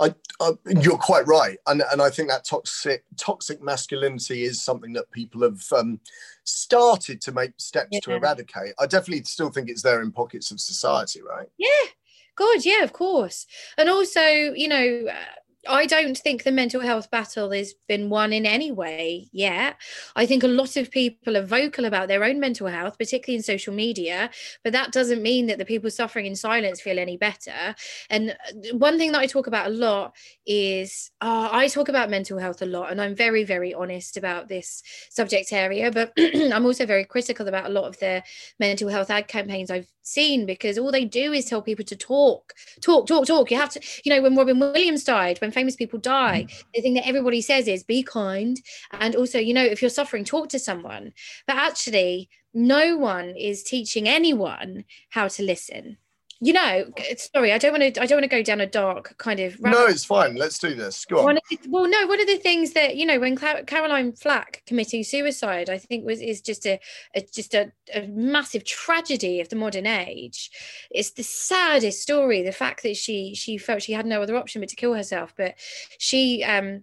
I, 0.00 0.14
I, 0.40 0.52
you're 0.82 0.98
quite 0.98 1.26
right, 1.26 1.56
and 1.66 1.82
and 1.92 2.02
I 2.02 2.10
think 2.10 2.28
that 2.28 2.44
toxic 2.44 3.04
toxic 3.16 3.62
masculinity 3.62 4.44
is 4.44 4.62
something 4.62 4.92
that 4.92 5.10
people 5.12 5.42
have 5.42 5.62
um, 5.74 5.98
started 6.44 7.22
to 7.22 7.32
make 7.32 7.52
steps 7.56 7.88
yeah. 7.90 8.00
to 8.00 8.12
eradicate. 8.12 8.74
I 8.78 8.86
definitely 8.86 9.24
still 9.24 9.48
think 9.48 9.70
it's 9.70 9.80
there 9.80 10.02
in 10.02 10.12
pockets 10.12 10.50
of 10.50 10.60
society, 10.60 11.22
right? 11.22 11.48
Yeah, 11.56 11.88
God, 12.36 12.66
yeah, 12.66 12.82
of 12.82 12.92
course, 12.92 13.46
and 13.78 13.88
also 13.88 14.20
you 14.20 14.68
know. 14.68 15.06
Uh, 15.10 15.38
I 15.68 15.86
don't 15.86 16.18
think 16.18 16.42
the 16.42 16.52
mental 16.52 16.80
health 16.80 17.10
battle 17.10 17.50
has 17.52 17.74
been 17.88 18.10
won 18.10 18.32
in 18.32 18.46
any 18.46 18.72
way 18.72 19.28
yet. 19.32 19.76
I 20.16 20.26
think 20.26 20.42
a 20.42 20.48
lot 20.48 20.76
of 20.76 20.90
people 20.90 21.36
are 21.36 21.44
vocal 21.44 21.84
about 21.84 22.08
their 22.08 22.24
own 22.24 22.40
mental 22.40 22.66
health, 22.66 22.98
particularly 22.98 23.36
in 23.36 23.42
social 23.42 23.72
media, 23.72 24.30
but 24.64 24.72
that 24.72 24.92
doesn't 24.92 25.22
mean 25.22 25.46
that 25.46 25.58
the 25.58 25.64
people 25.64 25.90
suffering 25.90 26.26
in 26.26 26.34
silence 26.34 26.80
feel 26.80 26.98
any 26.98 27.16
better. 27.16 27.74
And 28.10 28.30
uh, 28.30 28.76
one 28.76 28.98
thing 28.98 29.12
that 29.12 29.20
I 29.20 29.26
talk 29.26 29.46
about 29.46 29.68
a 29.68 29.70
lot 29.70 30.16
is 30.46 31.10
uh, 31.20 31.48
I 31.52 31.68
talk 31.68 31.88
about 31.88 32.10
mental 32.10 32.38
health 32.38 32.62
a 32.62 32.66
lot, 32.66 32.90
and 32.90 33.00
I'm 33.00 33.14
very, 33.14 33.44
very 33.44 33.72
honest 33.72 34.16
about 34.16 34.48
this 34.48 34.82
subject 35.10 35.52
area, 35.52 35.90
but 35.90 36.12
I'm 36.18 36.66
also 36.66 36.86
very 36.86 37.04
critical 37.04 37.46
about 37.46 37.66
a 37.66 37.72
lot 37.72 37.84
of 37.84 37.98
the 38.00 38.22
mental 38.58 38.88
health 38.88 39.10
ad 39.10 39.28
campaigns 39.28 39.70
I've 39.70 39.86
seen 40.02 40.46
because 40.46 40.78
all 40.78 40.90
they 40.90 41.04
do 41.04 41.32
is 41.32 41.44
tell 41.44 41.62
people 41.62 41.84
to 41.84 41.96
talk, 41.96 42.54
talk, 42.80 43.06
talk, 43.06 43.26
talk. 43.26 43.50
You 43.50 43.56
have 43.56 43.70
to, 43.70 43.80
you 44.04 44.12
know, 44.12 44.20
when 44.20 44.36
Robin 44.36 44.58
Williams 44.58 45.04
died, 45.04 45.40
when 45.40 45.51
famous 45.52 45.76
people 45.76 45.98
die, 45.98 46.46
mm. 46.48 46.64
the 46.74 46.80
thing 46.80 46.94
that 46.94 47.06
everybody 47.06 47.40
says 47.40 47.68
is 47.68 47.82
be 47.82 48.02
kind. 48.02 48.60
And 48.92 49.14
also, 49.16 49.38
you 49.38 49.54
know, 49.54 49.64
if 49.64 49.82
you're 49.82 49.90
suffering, 49.90 50.24
talk 50.24 50.48
to 50.50 50.58
someone. 50.58 51.12
But 51.46 51.56
actually, 51.56 52.28
no 52.54 52.96
one 52.96 53.30
is 53.30 53.62
teaching 53.62 54.08
anyone 54.08 54.84
how 55.10 55.28
to 55.28 55.42
listen 55.42 55.96
you 56.44 56.52
know 56.52 56.84
sorry 57.16 57.52
i 57.52 57.58
don't 57.58 57.70
want 57.70 57.94
to 57.94 58.02
i 58.02 58.04
don't 58.04 58.16
want 58.16 58.24
to 58.24 58.36
go 58.36 58.42
down 58.42 58.60
a 58.60 58.66
dark 58.66 59.16
kind 59.16 59.38
of 59.38 59.60
no 59.60 59.86
it's 59.86 60.04
fine. 60.04 60.34
Let's 60.34 60.58
do 60.58 60.74
this. 60.74 61.04
Go 61.04 61.28
on. 61.28 61.38
The, 61.50 61.58
well 61.68 61.88
no 61.88 62.06
one 62.08 62.20
of 62.20 62.26
the 62.26 62.36
things 62.36 62.72
that 62.72 62.96
you 62.96 63.06
know 63.06 63.20
when 63.20 63.36
caroline 63.36 64.12
flack 64.12 64.62
committing 64.66 65.04
suicide 65.04 65.70
i 65.70 65.78
think 65.78 66.04
was 66.04 66.20
is 66.20 66.40
just 66.40 66.66
a, 66.66 66.80
a 67.14 67.22
just 67.32 67.54
a, 67.54 67.70
a, 67.94 68.08
massive 68.08 68.64
tragedy 68.64 69.40
of 69.40 69.48
the 69.50 69.56
modern 69.56 69.86
age. 69.86 70.50
It's 70.90 71.12
the 71.12 71.22
saddest 71.22 72.02
story 72.02 72.42
the 72.42 72.50
fact 72.50 72.82
that 72.82 72.96
she 72.96 73.34
she 73.36 73.56
felt 73.56 73.82
she 73.82 73.92
had 73.92 74.06
no 74.06 74.20
other 74.20 74.36
option 74.36 74.60
but 74.60 74.68
to 74.70 74.76
kill 74.76 74.94
herself. 74.94 75.32
But 75.36 75.54
she 75.98 76.42
um 76.42 76.82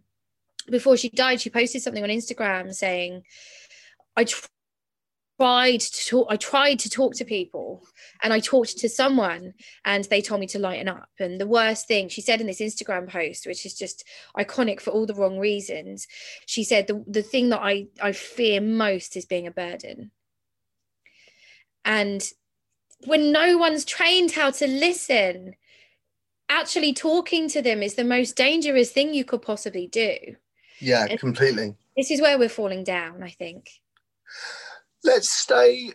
before 0.69 0.95
she 0.95 1.09
died 1.09 1.41
she 1.41 1.49
posted 1.49 1.81
something 1.81 2.03
on 2.03 2.09
instagram 2.09 2.71
saying 2.73 3.23
i 4.15 4.23
tried 5.39 5.79
to 5.79 6.05
talk 6.05 6.27
i 6.29 6.35
tried 6.35 6.77
to 6.77 6.89
talk 6.89 7.15
to 7.15 7.23
people 7.23 7.81
and 8.23 8.33
i 8.33 8.39
talked 8.39 8.77
to 8.77 8.89
someone 8.89 9.53
and 9.85 10.03
they 10.05 10.21
told 10.21 10.41
me 10.41 10.47
to 10.47 10.59
lighten 10.59 10.89
up. 10.89 11.09
And 11.17 11.39
the 11.39 11.47
worst 11.47 11.87
thing 11.87 12.09
she 12.09 12.21
said 12.21 12.41
in 12.41 12.47
this 12.47 12.59
instagram 12.59 13.07
post 13.07 13.47
which 13.47 13.65
is 13.65 13.73
just 13.73 14.03
iconic 14.37 14.81
for 14.81 14.91
all 14.91 15.05
the 15.05 15.15
wrong 15.15 15.39
reasons 15.39 16.07
she 16.45 16.63
said 16.63 16.87
the, 16.87 17.03
the 17.07 17.23
thing 17.23 17.49
that 17.49 17.61
i 17.61 17.87
i 18.01 18.11
fear 18.11 18.59
most 18.59 19.15
is 19.15 19.25
being 19.25 19.47
a 19.47 19.51
burden. 19.51 20.11
And 21.85 22.21
when 23.05 23.31
no 23.31 23.57
one's 23.57 23.85
trained 23.85 24.31
how 24.31 24.51
to 24.51 24.67
listen 24.67 25.55
actually 26.49 26.93
talking 26.93 27.47
to 27.47 27.61
them 27.61 27.81
is 27.81 27.95
the 27.95 28.03
most 28.03 28.35
dangerous 28.35 28.91
thing 28.91 29.13
you 29.13 29.23
could 29.23 29.41
possibly 29.41 29.87
do. 29.87 30.17
Yeah 30.81 31.07
and 31.09 31.19
completely. 31.19 31.75
this 31.95 32.11
is 32.11 32.21
where 32.21 32.37
we're 32.37 32.49
falling 32.49 32.83
down 32.83 33.21
i 33.23 33.29
think 33.29 33.69
Let's 35.03 35.29
stay 35.29 35.91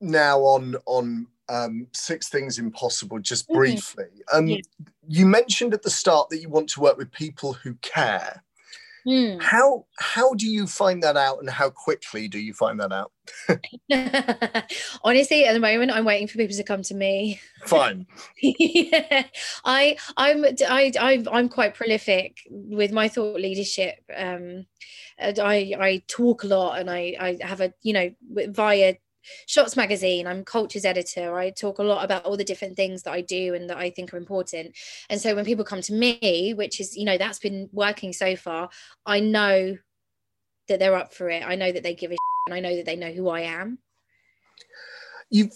now 0.00 0.40
on 0.40 0.76
on 0.86 1.26
um, 1.48 1.86
six 1.92 2.28
things 2.28 2.58
impossible 2.58 3.18
just 3.18 3.46
mm-hmm. 3.46 3.58
briefly. 3.58 4.22
Um, 4.32 4.48
yeah. 4.48 4.60
You 5.06 5.26
mentioned 5.26 5.74
at 5.74 5.82
the 5.82 5.90
start 5.90 6.28
that 6.30 6.40
you 6.40 6.48
want 6.48 6.68
to 6.70 6.80
work 6.80 6.96
with 6.96 7.10
people 7.12 7.52
who 7.52 7.74
care. 7.82 8.42
Mm. 9.06 9.42
How 9.42 9.86
how 9.98 10.34
do 10.34 10.46
you 10.46 10.66
find 10.66 11.02
that 11.02 11.16
out, 11.16 11.38
and 11.40 11.50
how 11.50 11.70
quickly 11.70 12.28
do 12.28 12.38
you 12.38 12.54
find 12.54 12.78
that 12.80 12.92
out? 12.92 13.12
Honestly, 15.04 15.44
at 15.44 15.54
the 15.54 15.60
moment, 15.60 15.90
I'm 15.90 16.04
waiting 16.04 16.28
for 16.28 16.38
people 16.38 16.56
to 16.56 16.62
come 16.62 16.82
to 16.82 16.94
me. 16.94 17.40
Fine. 17.64 18.06
yeah, 18.40 19.24
I 19.64 19.96
I'm 20.16 20.44
I, 20.44 20.92
I'm, 21.00 21.28
I'm 21.30 21.48
quite 21.48 21.74
prolific 21.74 22.38
with 22.48 22.92
my 22.92 23.08
thought 23.08 23.40
leadership. 23.40 23.96
Um, 24.14 24.66
and 25.18 25.38
I 25.38 25.74
I 25.78 26.02
talk 26.06 26.44
a 26.44 26.48
lot, 26.48 26.78
and 26.78 26.90
I 26.90 27.16
I 27.18 27.38
have 27.44 27.60
a 27.60 27.72
you 27.82 27.92
know 27.92 28.10
via 28.30 28.94
Shots 29.46 29.76
Magazine. 29.76 30.26
I'm 30.26 30.44
cultures 30.44 30.84
editor. 30.84 31.36
I 31.36 31.50
talk 31.50 31.78
a 31.78 31.82
lot 31.82 32.04
about 32.04 32.24
all 32.24 32.36
the 32.36 32.44
different 32.44 32.76
things 32.76 33.02
that 33.02 33.12
I 33.12 33.20
do 33.20 33.54
and 33.54 33.68
that 33.70 33.76
I 33.76 33.90
think 33.90 34.12
are 34.12 34.18
important. 34.18 34.76
And 35.08 35.20
so 35.20 35.34
when 35.34 35.44
people 35.44 35.64
come 35.64 35.82
to 35.82 35.92
me, 35.92 36.54
which 36.56 36.80
is, 36.80 36.96
you 36.96 37.04
know, 37.04 37.18
that's 37.18 37.38
been 37.38 37.68
working 37.72 38.12
so 38.12 38.36
far, 38.36 38.70
I 39.06 39.20
know 39.20 39.76
that 40.68 40.78
they're 40.78 40.96
up 40.96 41.12
for 41.12 41.28
it. 41.28 41.42
I 41.46 41.54
know 41.54 41.70
that 41.70 41.82
they 41.82 41.94
give 41.94 42.12
a 42.12 42.16
and 42.46 42.54
I 42.54 42.60
know 42.60 42.76
that 42.76 42.86
they 42.86 42.96
know 42.96 43.12
who 43.12 43.28
I 43.28 43.40
am. 43.40 43.78
You've 45.30 45.52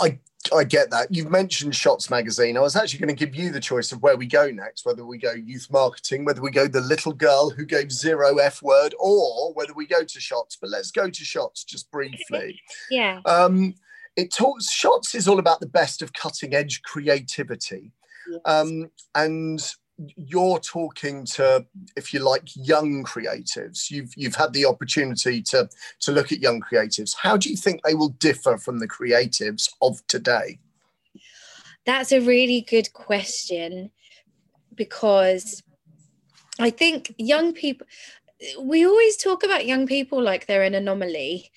I 0.00 0.20
I 0.52 0.64
get 0.64 0.90
that. 0.90 1.08
You've 1.10 1.30
mentioned 1.30 1.74
Shots 1.74 2.10
Magazine. 2.10 2.56
I 2.56 2.60
was 2.60 2.76
actually 2.76 3.00
going 3.00 3.16
to 3.16 3.26
give 3.26 3.34
you 3.34 3.50
the 3.50 3.60
choice 3.60 3.92
of 3.92 4.02
where 4.02 4.16
we 4.16 4.26
go 4.26 4.50
next, 4.50 4.84
whether 4.84 5.04
we 5.04 5.18
go 5.18 5.32
youth 5.32 5.68
marketing, 5.70 6.24
whether 6.24 6.40
we 6.40 6.50
go 6.50 6.66
the 6.66 6.80
little 6.80 7.12
girl 7.12 7.50
who 7.50 7.64
gave 7.64 7.92
zero 7.92 8.38
F 8.38 8.62
word, 8.62 8.94
or 8.98 9.52
whether 9.54 9.72
we 9.72 9.86
go 9.86 10.04
to 10.04 10.20
Shots. 10.20 10.56
But 10.60 10.70
let's 10.70 10.90
go 10.90 11.08
to 11.08 11.24
Shots 11.24 11.64
just 11.64 11.90
briefly. 11.90 12.60
yeah. 12.90 13.20
Um, 13.24 13.74
it 14.16 14.32
talks, 14.32 14.72
Shots 14.72 15.14
is 15.14 15.28
all 15.28 15.38
about 15.38 15.60
the 15.60 15.66
best 15.66 16.02
of 16.02 16.12
cutting 16.12 16.54
edge 16.54 16.82
creativity. 16.82 17.92
Yes. 18.30 18.40
Um, 18.44 18.90
and 19.14 19.60
you're 19.98 20.58
talking 20.58 21.24
to 21.24 21.64
if 21.96 22.12
you 22.12 22.20
like 22.20 22.48
young 22.54 23.04
creatives. 23.04 23.90
You've 23.90 24.12
you've 24.16 24.34
had 24.34 24.52
the 24.52 24.66
opportunity 24.66 25.42
to 25.42 25.68
to 26.00 26.12
look 26.12 26.32
at 26.32 26.40
young 26.40 26.60
creatives. 26.60 27.14
How 27.16 27.36
do 27.36 27.48
you 27.48 27.56
think 27.56 27.82
they 27.82 27.94
will 27.94 28.10
differ 28.10 28.58
from 28.58 28.78
the 28.78 28.88
creatives 28.88 29.70
of 29.80 30.06
today? 30.06 30.58
That's 31.86 32.12
a 32.12 32.20
really 32.20 32.62
good 32.62 32.92
question 32.92 33.90
because 34.76 35.62
i 36.60 36.70
think 36.70 37.14
young 37.18 37.52
people 37.52 37.86
we 38.60 38.86
always 38.86 39.16
talk 39.16 39.42
about 39.42 39.66
young 39.66 39.86
people 39.86 40.22
like 40.22 40.46
they're 40.46 40.62
an 40.62 40.74
anomaly 40.74 41.50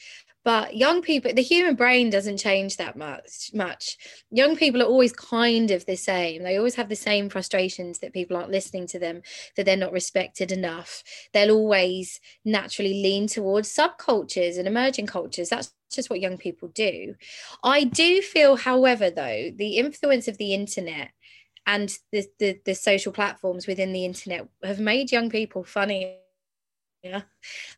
but 0.43 0.75
young 0.75 1.01
people 1.01 1.33
the 1.33 1.41
human 1.41 1.75
brain 1.75 2.09
doesn't 2.09 2.37
change 2.37 2.77
that 2.77 2.97
much 2.97 3.51
much. 3.53 3.97
Young 4.31 4.55
people 4.55 4.81
are 4.81 4.85
always 4.85 5.13
kind 5.13 5.71
of 5.71 5.85
the 5.85 5.95
same. 5.95 6.43
They 6.43 6.57
always 6.57 6.75
have 6.75 6.89
the 6.89 6.95
same 6.95 7.29
frustrations 7.29 7.99
that 7.99 8.13
people 8.13 8.37
aren't 8.37 8.51
listening 8.51 8.87
to 8.87 8.99
them 8.99 9.21
that 9.55 9.65
they're 9.65 9.77
not 9.77 9.91
respected 9.91 10.51
enough. 10.51 11.03
They'll 11.33 11.51
always 11.51 12.19
naturally 12.45 13.01
lean 13.01 13.27
towards 13.27 13.73
subcultures 13.73 14.57
and 14.57 14.67
emerging 14.67 15.07
cultures. 15.07 15.49
That's 15.49 15.73
just 15.91 16.09
what 16.09 16.21
young 16.21 16.37
people 16.37 16.69
do. 16.69 17.15
I 17.63 17.83
do 17.83 18.21
feel 18.21 18.55
however 18.55 19.09
though 19.09 19.51
the 19.55 19.77
influence 19.77 20.27
of 20.27 20.37
the 20.37 20.53
internet 20.53 21.09
and 21.65 21.95
the, 22.11 22.25
the, 22.39 22.59
the 22.65 22.75
social 22.75 23.11
platforms 23.11 23.67
within 23.67 23.93
the 23.93 24.05
internet 24.05 24.47
have 24.63 24.79
made 24.79 25.11
young 25.11 25.29
people 25.29 25.63
funny 25.63 26.17
yeah, 27.03 27.21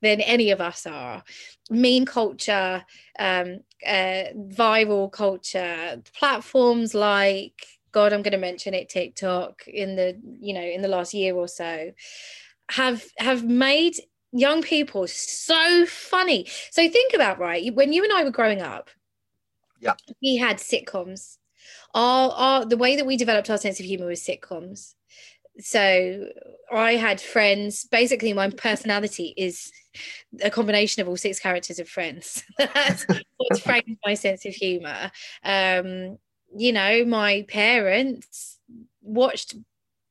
than 0.01 0.21
any 0.21 0.51
of 0.51 0.61
us 0.61 0.85
are. 0.87 1.23
Meme 1.69 2.05
culture, 2.05 2.83
um, 3.19 3.59
uh, 3.85 4.25
viral 4.35 5.11
culture, 5.11 6.01
platforms 6.17 6.93
like 6.93 7.65
God, 7.91 8.13
I'm 8.13 8.21
going 8.21 8.31
to 8.31 8.37
mention 8.37 8.73
it, 8.73 8.89
TikTok 8.89 9.67
in 9.67 9.95
the 9.95 10.17
you 10.39 10.53
know 10.53 10.61
in 10.61 10.81
the 10.81 10.87
last 10.87 11.13
year 11.13 11.35
or 11.35 11.47
so, 11.47 11.91
have 12.71 13.05
have 13.17 13.43
made 13.43 13.95
young 14.31 14.61
people 14.61 15.07
so 15.07 15.85
funny. 15.85 16.47
So 16.71 16.87
think 16.89 17.13
about 17.13 17.39
right 17.39 17.73
when 17.75 17.93
you 17.93 18.03
and 18.03 18.13
I 18.13 18.23
were 18.23 18.31
growing 18.31 18.61
up, 18.61 18.89
yeah, 19.79 19.93
we 20.21 20.37
had 20.37 20.57
sitcoms. 20.57 21.37
Our, 21.93 22.31
our 22.31 22.65
the 22.65 22.77
way 22.77 22.95
that 22.95 23.05
we 23.05 23.17
developed 23.17 23.49
our 23.49 23.57
sense 23.57 23.79
of 23.79 23.85
humor 23.85 24.07
was 24.07 24.21
sitcoms 24.21 24.95
so 25.59 26.27
I 26.71 26.95
had 26.95 27.19
friends. 27.21 27.85
Basically, 27.85 28.33
my 28.33 28.49
personality 28.49 29.33
is 29.37 29.71
a 30.41 30.49
combination 30.49 31.01
of 31.01 31.07
all 31.07 31.17
six 31.17 31.39
characters 31.39 31.79
of 31.79 31.89
Friends. 31.89 32.43
That's 32.57 33.05
what's 33.37 33.59
framed 33.63 33.97
my 34.05 34.13
sense 34.13 34.45
of 34.45 34.53
humor. 34.53 35.11
Um, 35.43 36.17
you 36.55 36.71
know, 36.71 37.05
my 37.05 37.45
parents 37.47 38.59
watched 39.01 39.55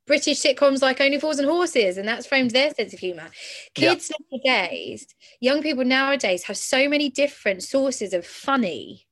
British 0.07 0.42
sitcoms 0.42 0.83
like 0.83 1.00
Only 1.00 1.20
Fools 1.20 1.38
and 1.38 1.48
Horses, 1.48 1.96
and 1.96 2.09
that's 2.09 2.26
framed 2.26 2.50
their 2.50 2.70
sense 2.70 2.92
of 2.92 2.98
humor. 2.98 3.29
Kids 3.74 4.11
yeah. 4.11 4.38
nowadays, 4.38 5.07
young 5.38 5.62
people 5.62 5.85
nowadays 5.85 6.44
have 6.44 6.57
so 6.57 6.88
many 6.88 7.11
different 7.11 7.62
sources 7.62 8.12
of 8.12 8.26
funny 8.26 9.07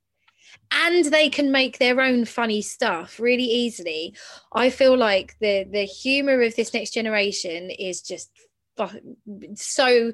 and 0.70 1.07
they 1.07 1.28
can 1.28 1.50
make 1.50 1.78
their 1.78 2.00
own 2.00 2.24
funny 2.24 2.62
stuff 2.62 3.18
really 3.18 3.44
easily. 3.44 4.14
I 4.52 4.70
feel 4.70 4.96
like 4.96 5.37
the 5.40 5.64
the 5.70 5.85
humor 5.85 6.40
of 6.42 6.57
this 6.57 6.74
next 6.74 6.90
generation 6.90 7.70
is 7.70 8.02
just 8.02 8.31
so 9.54 10.12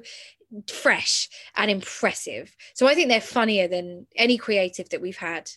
fresh 0.69 1.29
and 1.55 1.69
impressive. 1.69 2.55
So 2.73 2.87
I 2.87 2.95
think 2.95 3.09
they're 3.09 3.21
funnier 3.21 3.67
than 3.67 4.07
any 4.15 4.37
creative 4.37 4.89
that 4.89 5.01
we've 5.01 5.17
had. 5.17 5.51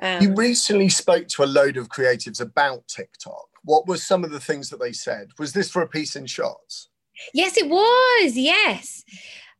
Um, 0.00 0.22
you 0.22 0.34
recently 0.34 0.88
spoke 0.88 1.28
to 1.28 1.42
a 1.42 1.46
load 1.46 1.76
of 1.76 1.88
creatives 1.88 2.40
about 2.40 2.88
TikTok. 2.88 3.48
What 3.64 3.86
were 3.86 3.98
some 3.98 4.24
of 4.24 4.30
the 4.30 4.40
things 4.40 4.70
that 4.70 4.80
they 4.80 4.92
said? 4.92 5.28
Was 5.38 5.52
this 5.52 5.70
for 5.70 5.82
a 5.82 5.88
piece 5.88 6.16
in 6.16 6.26
shots? 6.26 6.88
Yes, 7.34 7.58
it 7.58 7.68
was. 7.68 8.36
Yes, 8.36 9.04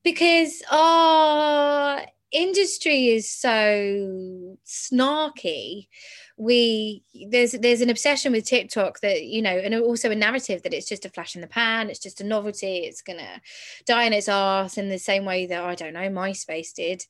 because 0.03 0.63
uh 0.71 2.01
industry 2.33 3.09
is 3.09 3.31
so 3.31 4.57
snarky 4.67 5.89
we 6.37 7.03
there's 7.29 7.53
there's 7.53 7.81
an 7.81 7.91
obsession 7.91 8.33
with 8.33 8.45
tiktok 8.47 9.01
that 9.01 9.25
you 9.25 9.43
know 9.43 9.51
and 9.51 9.75
also 9.75 10.11
a 10.11 10.15
narrative 10.15 10.63
that 10.63 10.73
it's 10.73 10.89
just 10.89 11.05
a 11.05 11.11
flash 11.11 11.35
in 11.35 11.41
the 11.41 11.47
pan 11.47 11.91
it's 11.91 11.99
just 11.99 12.21
a 12.21 12.25
novelty 12.25 12.79
it's 12.79 13.03
gonna 13.03 13.41
die 13.85 14.05
in 14.05 14.13
its 14.13 14.29
ass 14.29 14.79
in 14.79 14.89
the 14.89 14.99
same 14.99 15.25
way 15.25 15.47
that 15.47 15.63
i 15.65 15.75
don't 15.75 15.95
know 15.95 16.09
myspace 16.09 16.73
did. 16.73 17.05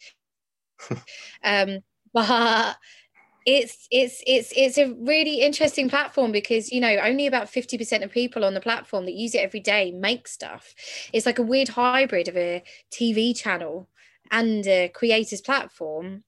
Um 1.44 1.80
but 2.12 2.76
it's 3.46 3.86
it's 3.90 4.22
it's 4.26 4.52
it's 4.56 4.78
a 4.78 4.92
really 4.94 5.40
interesting 5.40 5.88
platform 5.88 6.32
because 6.32 6.70
you 6.70 6.80
know 6.80 6.96
only 7.02 7.26
about 7.26 7.46
50% 7.46 8.02
of 8.02 8.10
people 8.10 8.44
on 8.44 8.54
the 8.54 8.60
platform 8.60 9.06
that 9.06 9.14
use 9.14 9.34
it 9.34 9.38
every 9.38 9.60
day 9.60 9.92
make 9.92 10.28
stuff. 10.28 10.74
It's 11.12 11.26
like 11.26 11.38
a 11.38 11.42
weird 11.42 11.68
hybrid 11.68 12.28
of 12.28 12.36
a 12.36 12.62
tv 12.92 13.36
channel 13.36 13.88
and 14.30 14.66
a 14.66 14.88
creators 14.88 15.40
platform. 15.40 16.24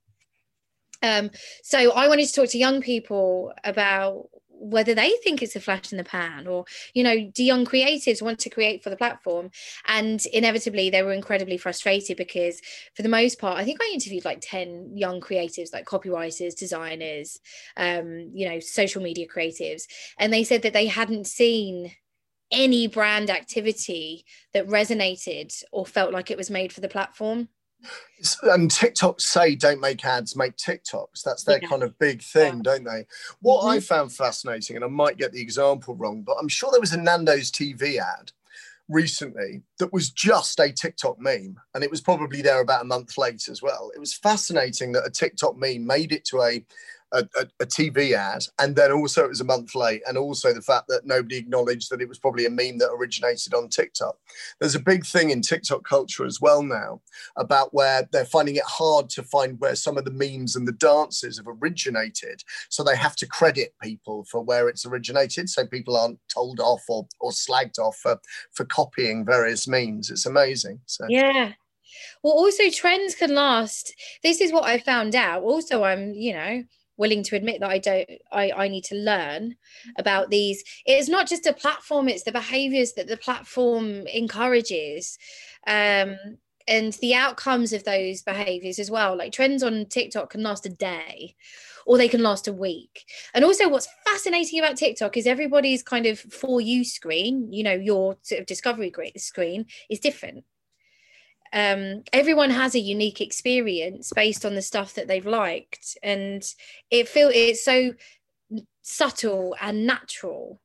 Um, 1.03 1.31
so 1.63 1.93
I 1.93 2.09
wanted 2.09 2.27
to 2.27 2.33
talk 2.33 2.49
to 2.51 2.59
young 2.59 2.81
people 2.81 3.53
about 3.65 4.29
whether 4.63 4.95
they 4.95 5.11
think 5.25 5.43
it's 5.43 5.57
a 5.57 5.61
flash 5.61 5.91
in 5.91 5.99
the 5.99 6.05
pan 6.05 6.47
or 6.47 6.65
you 6.95 7.03
know 7.03 7.29
do 7.35 7.43
young 7.43 7.67
creatives 7.67 8.23
want 8.23 8.39
to 8.39 8.49
create 8.49 8.83
for 8.83 8.91
the 8.91 8.97
platform? 8.97 9.51
And 9.87 10.25
inevitably 10.27 10.89
they 10.89 11.03
were 11.03 11.13
incredibly 11.13 11.59
frustrated 11.59 12.17
because 12.17 12.61
for 12.95 13.03
the 13.03 13.09
most 13.09 13.41
part 13.41 13.59
i 13.59 13.65
think 13.65 13.81
i 13.83 13.91
interviewed 13.93 14.25
like 14.25 14.39
10 14.41 14.97
young 14.97 15.21
creatives 15.21 15.73
like 15.73 15.85
copywriters 15.85 16.55
designers 16.55 17.41
um, 17.77 18.31
you 18.33 18.49
know 18.49 18.61
social 18.61 19.03
media 19.03 19.27
creatives. 19.27 19.83
And 20.19 20.33
they 20.33 20.45
said 20.45 20.63
that 20.63 20.73
they 20.73 20.87
hadn't 20.87 21.27
seen 21.27 21.93
any 22.53 22.87
brand 22.87 23.31
activity 23.31 24.25
that 24.53 24.69
resonated 24.69 25.65
or 25.73 25.87
felt 25.87 26.13
like 26.13 26.31
it 26.31 26.37
was 26.37 26.51
made 26.51 26.73
for 26.73 26.83
the 26.83 26.89
platform 26.89 27.49
and 28.43 28.71
TikTok 28.71 29.21
say 29.21 29.55
don't 29.55 29.81
make 29.81 30.05
ads, 30.05 30.37
make 30.37 30.57
TikToks. 30.57 31.23
That's 31.25 31.45
their 31.45 31.59
yeah. 31.61 31.69
kind 31.69 31.83
of 31.83 31.99
big 31.99 32.23
thing, 32.23 32.57
yeah. 32.57 32.63
don't 32.63 32.85
they? 32.85 33.07
What 33.41 33.61
mm-hmm. 33.61 33.71
I 33.71 33.81
found 33.81 34.13
fascinating, 34.13 34.77
and 34.77 34.85
I 34.85 34.89
might 34.89 35.19
get 35.19 35.33
the 35.33 35.41
example 35.41 35.95
wrong, 35.95 36.23
but 36.23 36.37
I'm 36.41 36.49
sure 36.49 36.71
there 36.71 36.81
was 36.81 36.93
a 36.93 37.01
Nando's 37.01 37.51
TV 37.51 37.99
ad 37.99 38.33
recently 38.89 39.63
that 39.79 39.93
was 39.93 40.11
just 40.11 40.61
a 40.61 40.73
TikTok 40.73 41.19
meme, 41.19 41.57
and 41.75 41.83
it 41.83 41.91
was 41.91 42.01
probably 42.01 42.43
there 42.43 42.61
about 42.61 42.83
a 42.83 42.87
month 42.87 43.17
late 43.19 43.49
as 43.49 43.63
well. 43.63 43.91
It 43.95 44.01
was 44.01 44.15
fascinating 44.15 44.93
that 44.93 45.07
a 45.07 45.11
TikTok 45.11 45.57
meme 45.57 45.87
made 45.87 46.13
it 46.13 46.25
to 46.27 46.43
a 46.43 46.65
a, 47.13 47.19
a, 47.39 47.47
a, 47.61 47.67
TV 47.67 48.13
ad, 48.13 48.45
and 48.59 48.75
then 48.75 48.93
also 48.93 49.25
it 49.25 49.29
was 49.29 49.41
a 49.41 49.45
month 49.45 49.75
late, 49.75 50.03
and 50.07 50.17
also 50.17 50.53
the 50.53 50.63
fact 50.63 50.87
that 50.89 51.07
nobody 51.07 51.37
acknowledged 51.37 51.91
that 51.91 52.01
it 52.01 52.09
was 52.09 52.19
probably 52.19 52.47
a 52.47 52.51
meme 52.51 52.79
that 52.79 52.91
originated 52.91 53.55
on 53.55 53.69
TikTok. 53.69 54.17
There's 54.61 54.75
a 54.75 54.81
big 54.81 55.05
thing 55.05 55.31
in 55.31 55.43
TikTok 55.43 55.85
culture 55.85 56.25
as 56.25 56.41
well 56.41 56.63
now 56.63 57.01
about 57.37 57.73
where 57.75 58.09
they're 58.13 58.25
finding 58.25 58.57
it 58.57 58.65
hard 58.65 59.11
to 59.11 59.23
find 59.23 59.61
where 59.61 59.77
some 59.77 59.99
of 59.99 60.05
the 60.05 60.11
memes 60.11 60.57
and 60.57 60.67
the 60.67 60.73
dances 60.73 61.39
have 61.39 61.49
originated, 61.49 62.43
so 62.69 62.83
they 62.83 62.97
have 62.97 63.17
to 63.17 63.27
credit 63.27 63.75
people 63.83 64.25
for 64.25 64.43
where 64.43 64.69
it's 64.69 64.87
originated, 64.87 65.49
so 65.49 65.67
people 65.67 65.97
aren't 65.97 66.19
told 66.33 66.61
off 66.61 66.83
or, 66.89 67.07
or 67.21 67.31
slagged 67.31 67.79
off 67.79 67.97
for, 67.97 68.19
for 68.53 68.65
copying 68.65 69.25
various 69.25 69.69
memes. 69.69 70.11
It's 70.11 70.27
amazing. 70.27 70.81
So 70.87 71.07
yeah. 71.09 71.53
Well, 72.23 72.35
also 72.35 72.71
trends 72.71 73.15
can 73.15 73.35
last. 73.35 73.95
This 74.23 74.41
is 74.41 74.53
what 74.53 74.65
I 74.65 74.79
found 74.79 75.15
out. 75.15 75.43
Also, 75.43 75.83
I'm, 75.83 76.13
you 76.15 76.33
know, 76.33 76.63
willing 76.97 77.23
to 77.25 77.37
admit 77.37 77.61
that 77.61 77.71
I 77.71 77.79
don't 77.79 78.09
I, 78.31 78.53
I 78.53 78.69
need 78.69 78.85
to 78.85 78.95
learn 78.95 79.57
about 79.99 80.31
these. 80.31 80.63
It's 80.87 81.09
not 81.09 81.29
just 81.29 81.47
a 81.47 81.53
platform, 81.53 82.09
it's 82.09 82.25
the 82.25 82.33
behaviors 82.33 82.93
that 82.95 83.09
the 83.09 83.17
platform 83.17 84.07
encourages. 84.07 85.19
Um, 85.67 86.17
and 86.69 86.93
the 86.95 87.15
outcomes 87.15 87.73
of 87.73 87.83
those 87.83 88.23
behaviors 88.23 88.79
as 88.79 88.89
well. 88.89 89.17
Like 89.17 89.33
trends 89.33 89.65
on 89.65 89.87
TikTok 89.87 90.31
can 90.31 90.45
last 90.45 90.65
a 90.65 90.69
day 90.69 91.35
or 91.87 91.99
they 91.99 92.09
can 92.09 92.23
last 92.23 92.47
a 92.47 92.53
week. 92.53 93.05
And 93.35 93.45
also, 93.45 93.69
what's 93.69 93.89
fascinating 94.07 94.61
about 94.61 94.77
TikTok 94.77 95.17
is 95.17 95.27
everybody's 95.27 95.83
kind 95.83 96.07
of 96.07 96.21
for 96.21 96.61
you 96.61 96.85
screen, 96.85 97.53
you 97.53 97.65
know, 97.65 97.73
your 97.73 98.17
sort 98.23 98.41
of 98.41 98.47
discovery 98.47 98.93
screen 99.17 99.67
is 99.91 99.99
different 99.99 100.45
um, 101.53 102.03
everyone 102.13 102.51
has 102.51 102.75
a 102.75 102.81
unique 102.81 103.21
experience 103.21 104.13
based 104.15 104.45
on 104.45 104.55
the 104.55 104.63
stuff 104.63 104.95
that 104.95 105.09
they've 105.09 105.27
liked 105.27 105.99
and 106.03 106.43
it 106.91 107.09
feel 107.09 107.31
it's 107.33 107.65
so 107.65 107.93
subtle 108.83 109.55
and 109.61 109.87
natural 109.87 110.61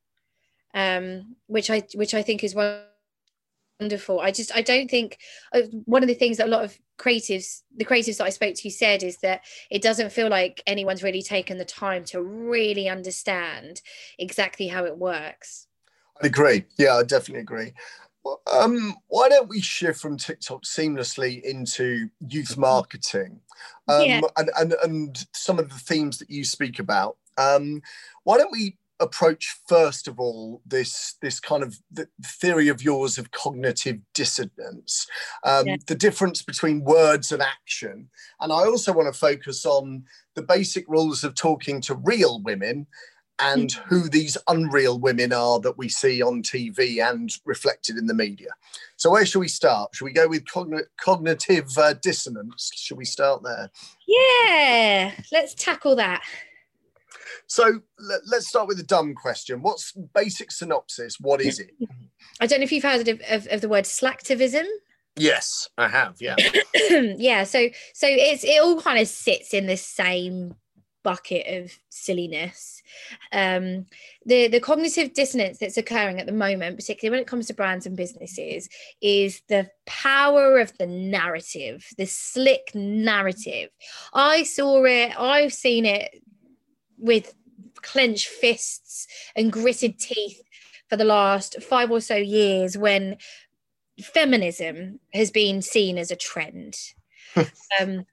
um, 0.73 1.35
which 1.47 1.69
i 1.69 1.81
which 1.95 2.13
i 2.13 2.21
think 2.21 2.43
is 2.43 2.55
wonderful. 2.55 4.19
I 4.19 4.31
just 4.31 4.55
i 4.55 4.61
don't 4.61 4.89
think 4.89 5.17
uh, 5.53 5.61
one 5.85 6.03
of 6.03 6.07
the 6.07 6.15
things 6.15 6.37
that 6.37 6.47
a 6.47 6.51
lot 6.51 6.63
of 6.63 6.77
creatives 6.97 7.61
the 7.75 7.85
creatives 7.85 8.17
that 8.17 8.25
i 8.25 8.29
spoke 8.29 8.55
to 8.55 8.71
said 8.71 9.03
is 9.03 9.17
that 9.17 9.41
it 9.69 9.83
doesn't 9.83 10.11
feel 10.11 10.29
like 10.29 10.63
anyone's 10.65 11.03
really 11.03 11.21
taken 11.21 11.57
the 11.57 11.65
time 11.65 12.03
to 12.05 12.21
really 12.21 12.89
understand 12.89 13.81
exactly 14.17 14.67
how 14.67 14.83
it 14.85 14.97
works. 14.97 15.67
I 16.21 16.27
agree. 16.27 16.65
Yeah 16.77 16.95
i 16.95 17.03
definitely 17.03 17.41
agree 17.41 17.73
um, 18.51 18.95
why 19.07 19.29
don't 19.29 19.49
we 19.49 19.61
shift 19.61 19.99
from 19.99 20.17
TikTok 20.17 20.63
seamlessly 20.63 21.41
into 21.41 22.09
youth 22.27 22.57
marketing 22.57 23.39
um, 23.87 24.03
yeah. 24.03 24.21
and, 24.37 24.49
and, 24.57 24.73
and 24.83 25.25
some 25.33 25.59
of 25.59 25.69
the 25.69 25.79
themes 25.79 26.19
that 26.19 26.29
you 26.29 26.43
speak 26.43 26.79
about? 26.79 27.17
Um, 27.37 27.81
why 28.23 28.37
don't 28.37 28.51
we 28.51 28.77
approach 28.99 29.59
first 29.67 30.07
of 30.07 30.19
all 30.19 30.61
this 30.65 31.15
this 31.21 31.39
kind 31.39 31.61
of 31.61 31.77
the 31.91 32.07
theory 32.25 32.67
of 32.67 32.81
yours 32.81 33.17
of 33.17 33.31
cognitive 33.31 33.99
dissonance 34.13 35.07
um, 35.43 35.67
the 35.85 35.95
difference 35.95 36.41
between 36.41 36.83
words 36.83 37.31
and 37.31 37.41
action 37.41 38.09
and 38.41 38.51
i 38.51 38.65
also 38.65 38.91
want 38.91 39.11
to 39.11 39.19
focus 39.19 39.65
on 39.65 40.03
the 40.35 40.41
basic 40.41 40.83
rules 40.87 41.23
of 41.23 41.35
talking 41.35 41.79
to 41.79 41.93
real 41.93 42.41
women 42.41 42.87
and 43.39 43.71
who 43.87 44.09
these 44.09 44.37
unreal 44.47 44.99
women 44.99 45.31
are 45.31 45.59
that 45.59 45.77
we 45.77 45.89
see 45.89 46.21
on 46.21 46.41
TV 46.41 47.03
and 47.03 47.31
reflected 47.45 47.97
in 47.97 48.07
the 48.07 48.13
media. 48.13 48.49
So, 48.95 49.11
where 49.11 49.25
should 49.25 49.39
we 49.39 49.47
start? 49.47 49.95
Should 49.95 50.05
we 50.05 50.11
go 50.11 50.27
with 50.27 50.45
cogn- 50.45 50.85
cognitive 50.99 51.69
uh, 51.77 51.93
dissonance? 51.93 52.71
Should 52.75 52.97
we 52.97 53.05
start 53.05 53.43
there? 53.43 53.69
Yeah, 54.07 55.11
let's 55.31 55.53
tackle 55.53 55.95
that. 55.97 56.23
So, 57.45 57.81
let, 57.99 58.21
us 58.33 58.47
start 58.47 58.67
with 58.67 58.79
a 58.79 58.83
dumb 58.83 59.13
question. 59.13 59.61
What's 59.61 59.93
basic 60.13 60.51
synopsis? 60.51 61.19
What 61.19 61.41
is 61.41 61.59
it? 61.59 61.71
I 62.39 62.47
don't 62.47 62.59
know 62.59 62.63
if 62.63 62.71
you've 62.71 62.83
heard 62.83 63.07
of, 63.07 63.21
of, 63.29 63.47
of 63.51 63.61
the 63.61 63.69
word 63.69 63.85
slacktivism. 63.85 64.65
Yes, 65.15 65.69
I 65.77 65.87
have. 65.87 66.17
Yeah. 66.19 66.35
yeah. 67.17 67.43
So, 67.43 67.69
so 67.93 68.07
it's 68.07 68.43
it 68.43 68.61
all 68.61 68.81
kind 68.81 68.99
of 68.99 69.07
sits 69.07 69.53
in 69.53 69.65
the 69.65 69.77
same 69.77 70.55
bucket 71.07 71.47
of 71.47 71.71
silliness. 71.87 72.83
Um, 73.31 73.85
the 74.25 74.49
the 74.49 74.59
cognitive 74.59 75.13
dissonance 75.13 75.57
that's 75.57 75.77
occurring 75.77 76.19
at 76.19 76.25
the 76.25 76.33
moment, 76.33 76.75
particularly 76.75 77.15
when 77.15 77.21
it 77.21 77.27
comes 77.27 77.47
to 77.47 77.53
brands 77.53 77.85
and 77.85 77.95
businesses, 77.95 78.67
is 79.01 79.41
the 79.47 79.69
power 79.85 80.59
of 80.59 80.77
the 80.77 80.85
narrative, 80.85 81.87
the 81.97 82.05
slick 82.05 82.75
narrative. 82.75 83.69
I 84.13 84.43
saw 84.43 84.83
it. 84.83 85.17
I've 85.17 85.53
seen 85.53 85.85
it 85.85 86.21
with 86.97 87.33
clenched 87.81 88.27
fists 88.27 89.07
and 89.33 89.49
gritted 89.49 89.99
teeth 89.99 90.41
for 90.89 90.97
the 90.97 91.05
last 91.05 91.63
five 91.63 91.89
or 91.89 92.01
so 92.01 92.17
years 92.17 92.77
when 92.77 93.15
feminism 94.01 94.99
has 95.13 95.31
been 95.31 95.61
seen 95.61 95.97
as 95.97 96.11
a 96.11 96.17
trend. 96.17 96.75
um, 97.79 98.05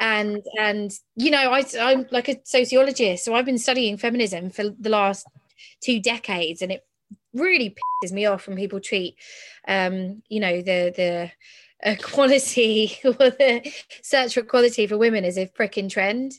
and 0.00 0.42
and 0.58 0.90
you 1.14 1.30
know 1.30 1.52
I, 1.52 1.64
i'm 1.80 2.06
like 2.10 2.28
a 2.28 2.40
sociologist 2.42 3.24
so 3.24 3.34
i've 3.34 3.44
been 3.44 3.58
studying 3.58 3.96
feminism 3.96 4.50
for 4.50 4.64
the 4.78 4.90
last 4.90 5.26
two 5.80 6.00
decades 6.00 6.62
and 6.62 6.72
it 6.72 6.84
really 7.34 7.74
pisses 8.02 8.12
me 8.12 8.26
off 8.26 8.46
when 8.46 8.56
people 8.56 8.80
treat, 8.80 9.16
um, 9.68 10.22
you 10.28 10.40
know, 10.40 10.56
the 10.62 10.92
the 10.96 11.30
equality 11.82 12.98
or 13.04 13.12
the 13.12 13.72
search 14.02 14.34
for 14.34 14.40
equality 14.40 14.86
for 14.86 14.98
women 14.98 15.24
as 15.24 15.38
a 15.38 15.46
freaking 15.46 15.90
trend. 15.90 16.32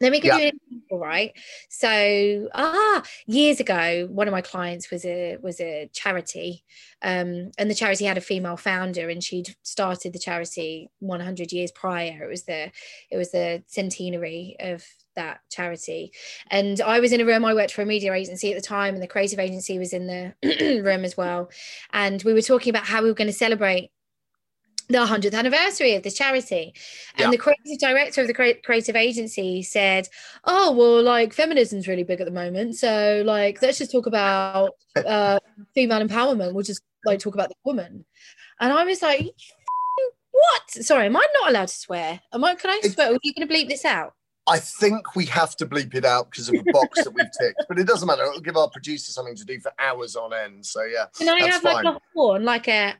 Let 0.00 0.12
me 0.12 0.20
give 0.20 0.32
yeah. 0.32 0.38
you 0.38 0.48
an 0.48 0.60
example, 0.66 0.98
right? 0.98 1.32
So, 1.68 2.48
ah, 2.54 3.02
years 3.26 3.60
ago, 3.60 4.08
one 4.10 4.28
of 4.28 4.32
my 4.32 4.40
clients 4.40 4.90
was 4.90 5.04
a 5.04 5.36
was 5.42 5.60
a 5.60 5.90
charity, 5.92 6.64
um, 7.02 7.50
and 7.58 7.70
the 7.70 7.74
charity 7.74 8.06
had 8.06 8.16
a 8.16 8.22
female 8.22 8.56
founder, 8.56 9.10
and 9.10 9.22
she'd 9.22 9.54
started 9.62 10.12
the 10.12 10.18
charity 10.18 10.90
100 11.00 11.52
years 11.52 11.70
prior. 11.72 12.24
It 12.24 12.28
was 12.28 12.44
the 12.44 12.70
it 13.10 13.16
was 13.16 13.30
the 13.30 13.62
centenary 13.66 14.56
of 14.58 14.84
that 15.16 15.40
charity, 15.50 16.12
and 16.50 16.80
I 16.80 17.00
was 17.00 17.12
in 17.12 17.20
a 17.20 17.26
room. 17.26 17.44
I 17.44 17.54
worked 17.54 17.72
for 17.72 17.82
a 17.82 17.86
media 17.86 18.12
agency 18.14 18.52
at 18.52 18.56
the 18.56 18.66
time, 18.66 18.94
and 18.94 19.02
the 19.02 19.08
creative 19.08 19.38
agency 19.38 19.78
was 19.78 19.92
in 19.92 20.06
the 20.06 20.82
room 20.82 21.04
as 21.04 21.16
well, 21.16 21.50
and 21.92 22.22
we 22.22 22.32
were 22.32 22.42
talking 22.42 22.70
about 22.70 22.86
how 22.86 23.02
we 23.02 23.08
were 23.08 23.14
going 23.14 23.28
to 23.28 23.34
celebrate 23.34 23.90
the 24.90 24.98
100th 24.98 25.34
anniversary 25.34 25.94
of 25.94 26.02
the 26.02 26.10
charity. 26.10 26.74
And 27.16 27.26
yeah. 27.26 27.30
the 27.30 27.38
creative 27.38 27.78
director 27.78 28.22
of 28.22 28.26
the 28.26 28.58
creative 28.64 28.96
agency 28.96 29.62
said 29.62 30.08
oh 30.44 30.72
well 30.72 31.02
like 31.02 31.32
feminism's 31.32 31.88
really 31.88 32.04
big 32.04 32.20
at 32.20 32.26
the 32.26 32.32
moment. 32.32 32.76
So 32.76 33.22
like 33.24 33.62
let's 33.62 33.78
just 33.78 33.92
talk 33.92 34.06
about 34.06 34.72
uh, 34.96 35.38
female 35.74 36.06
empowerment. 36.06 36.54
We'll 36.54 36.64
just 36.64 36.82
like 37.04 37.20
talk 37.20 37.34
about 37.34 37.48
the 37.48 37.54
woman. 37.64 38.04
And 38.60 38.72
i 38.72 38.84
was 38.84 39.00
like 39.00 39.30
what? 40.32 40.70
Sorry 40.84 41.06
am 41.06 41.16
i 41.16 41.26
not 41.34 41.50
allowed 41.50 41.68
to 41.68 41.74
swear? 41.74 42.20
Am 42.32 42.44
i 42.44 42.54
can 42.54 42.70
i 42.70 42.80
swear? 42.88 43.12
Are 43.12 43.18
you 43.22 43.34
going 43.34 43.46
to 43.46 43.54
bleep 43.54 43.68
this 43.68 43.84
out? 43.84 44.14
I 44.46 44.58
think 44.58 45.14
we 45.14 45.26
have 45.26 45.54
to 45.56 45.66
bleep 45.66 45.94
it 45.94 46.04
out 46.04 46.30
because 46.30 46.48
of 46.48 46.56
a 46.56 46.72
box 46.72 47.04
that 47.04 47.12
we've 47.12 47.30
ticked, 47.40 47.62
but 47.68 47.78
it 47.78 47.86
doesn't 47.86 48.08
matter. 48.08 48.24
It'll 48.24 48.40
give 48.40 48.56
our 48.56 48.68
producer 48.68 49.12
something 49.12 49.36
to 49.36 49.44
do 49.44 49.60
for 49.60 49.70
hours 49.78 50.16
on 50.16 50.32
end. 50.32 50.66
So 50.66 50.82
yeah, 50.82 51.06
can 51.16 51.28
I 51.28 51.46
have 51.46 51.62
fine. 51.62 51.84
like 51.84 51.94
a 51.94 52.00
horn, 52.14 52.44
like 52.44 52.66
a 52.66 52.94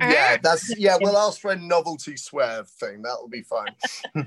yeah, 0.00 0.36
that's 0.42 0.76
yeah. 0.78 0.96
We'll 1.00 1.16
ask 1.16 1.40
for 1.40 1.50
a 1.50 1.56
novelty 1.56 2.16
swear 2.16 2.64
thing. 2.64 3.02
That'll 3.02 3.28
be 3.28 3.42
fine. 3.42 3.74
um, 4.14 4.26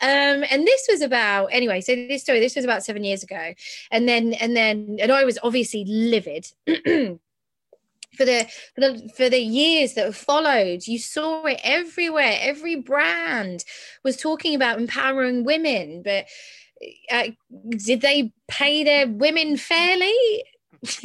and 0.00 0.66
this 0.66 0.86
was 0.90 1.02
about 1.02 1.46
anyway. 1.46 1.80
So 1.80 1.94
this 1.94 2.22
story, 2.22 2.40
this 2.40 2.56
was 2.56 2.64
about 2.64 2.84
seven 2.84 3.04
years 3.04 3.22
ago, 3.22 3.54
and 3.90 4.08
then 4.08 4.32
and 4.34 4.56
then 4.56 4.98
and 5.00 5.12
I 5.12 5.24
was 5.24 5.38
obviously 5.42 5.84
livid. 5.84 6.46
for 8.16 8.24
the 8.24 8.46
for 8.74 8.80
the 8.80 9.10
for 9.14 9.28
the 9.28 9.40
years 9.40 9.92
that 9.92 10.14
followed 10.14 10.86
you 10.86 10.98
saw 10.98 11.44
it 11.44 11.60
everywhere 11.62 12.38
every 12.40 12.74
brand 12.74 13.62
was 14.04 14.16
talking 14.16 14.54
about 14.54 14.80
empowering 14.80 15.44
women 15.44 16.00
but 16.02 16.24
uh, 17.12 17.28
did 17.76 18.00
they 18.00 18.32
pay 18.48 18.82
their 18.84 19.06
women 19.06 19.58
fairly 19.58 20.14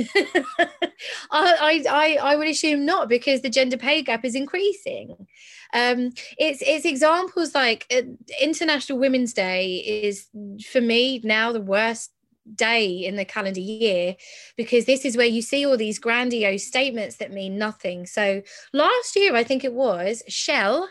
I, 1.32 1.84
I, 1.90 2.18
I 2.22 2.36
would 2.36 2.48
assume 2.48 2.86
not 2.86 3.10
because 3.10 3.42
the 3.42 3.50
gender 3.50 3.78
pay 3.78 4.02
gap 4.02 4.26
is 4.26 4.36
increasing. 4.36 5.28
Um, 5.74 6.12
it's 6.38 6.62
it's 6.62 6.86
examples 6.86 7.56
like 7.56 7.86
uh, 7.92 8.02
International 8.42 9.00
Women's 9.00 9.34
Day 9.34 9.78
is 9.78 10.28
for 10.70 10.82
me 10.82 11.22
now 11.24 11.52
the 11.52 11.62
worst 11.62 12.12
day 12.56 12.88
in 13.06 13.16
the 13.16 13.26
calendar 13.26 13.60
year 13.60 14.16
because 14.58 14.86
this 14.86 15.06
is 15.06 15.16
where 15.16 15.28
you 15.28 15.42
see 15.42 15.66
all 15.66 15.78
these 15.78 16.00
grandiose 16.00 16.68
statements 16.68 17.18
that 17.18 17.32
mean 17.32 17.58
nothing. 17.58 18.06
So 18.06 18.42
last 18.74 19.16
year, 19.16 19.36
I 19.36 19.44
think 19.44 19.64
it 19.64 19.74
was 19.74 20.24
Shell 20.28 20.90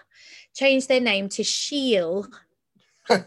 changed 0.55 0.89
their 0.89 1.01
name 1.01 1.29
to 1.31 1.45
Shield. 1.45 2.35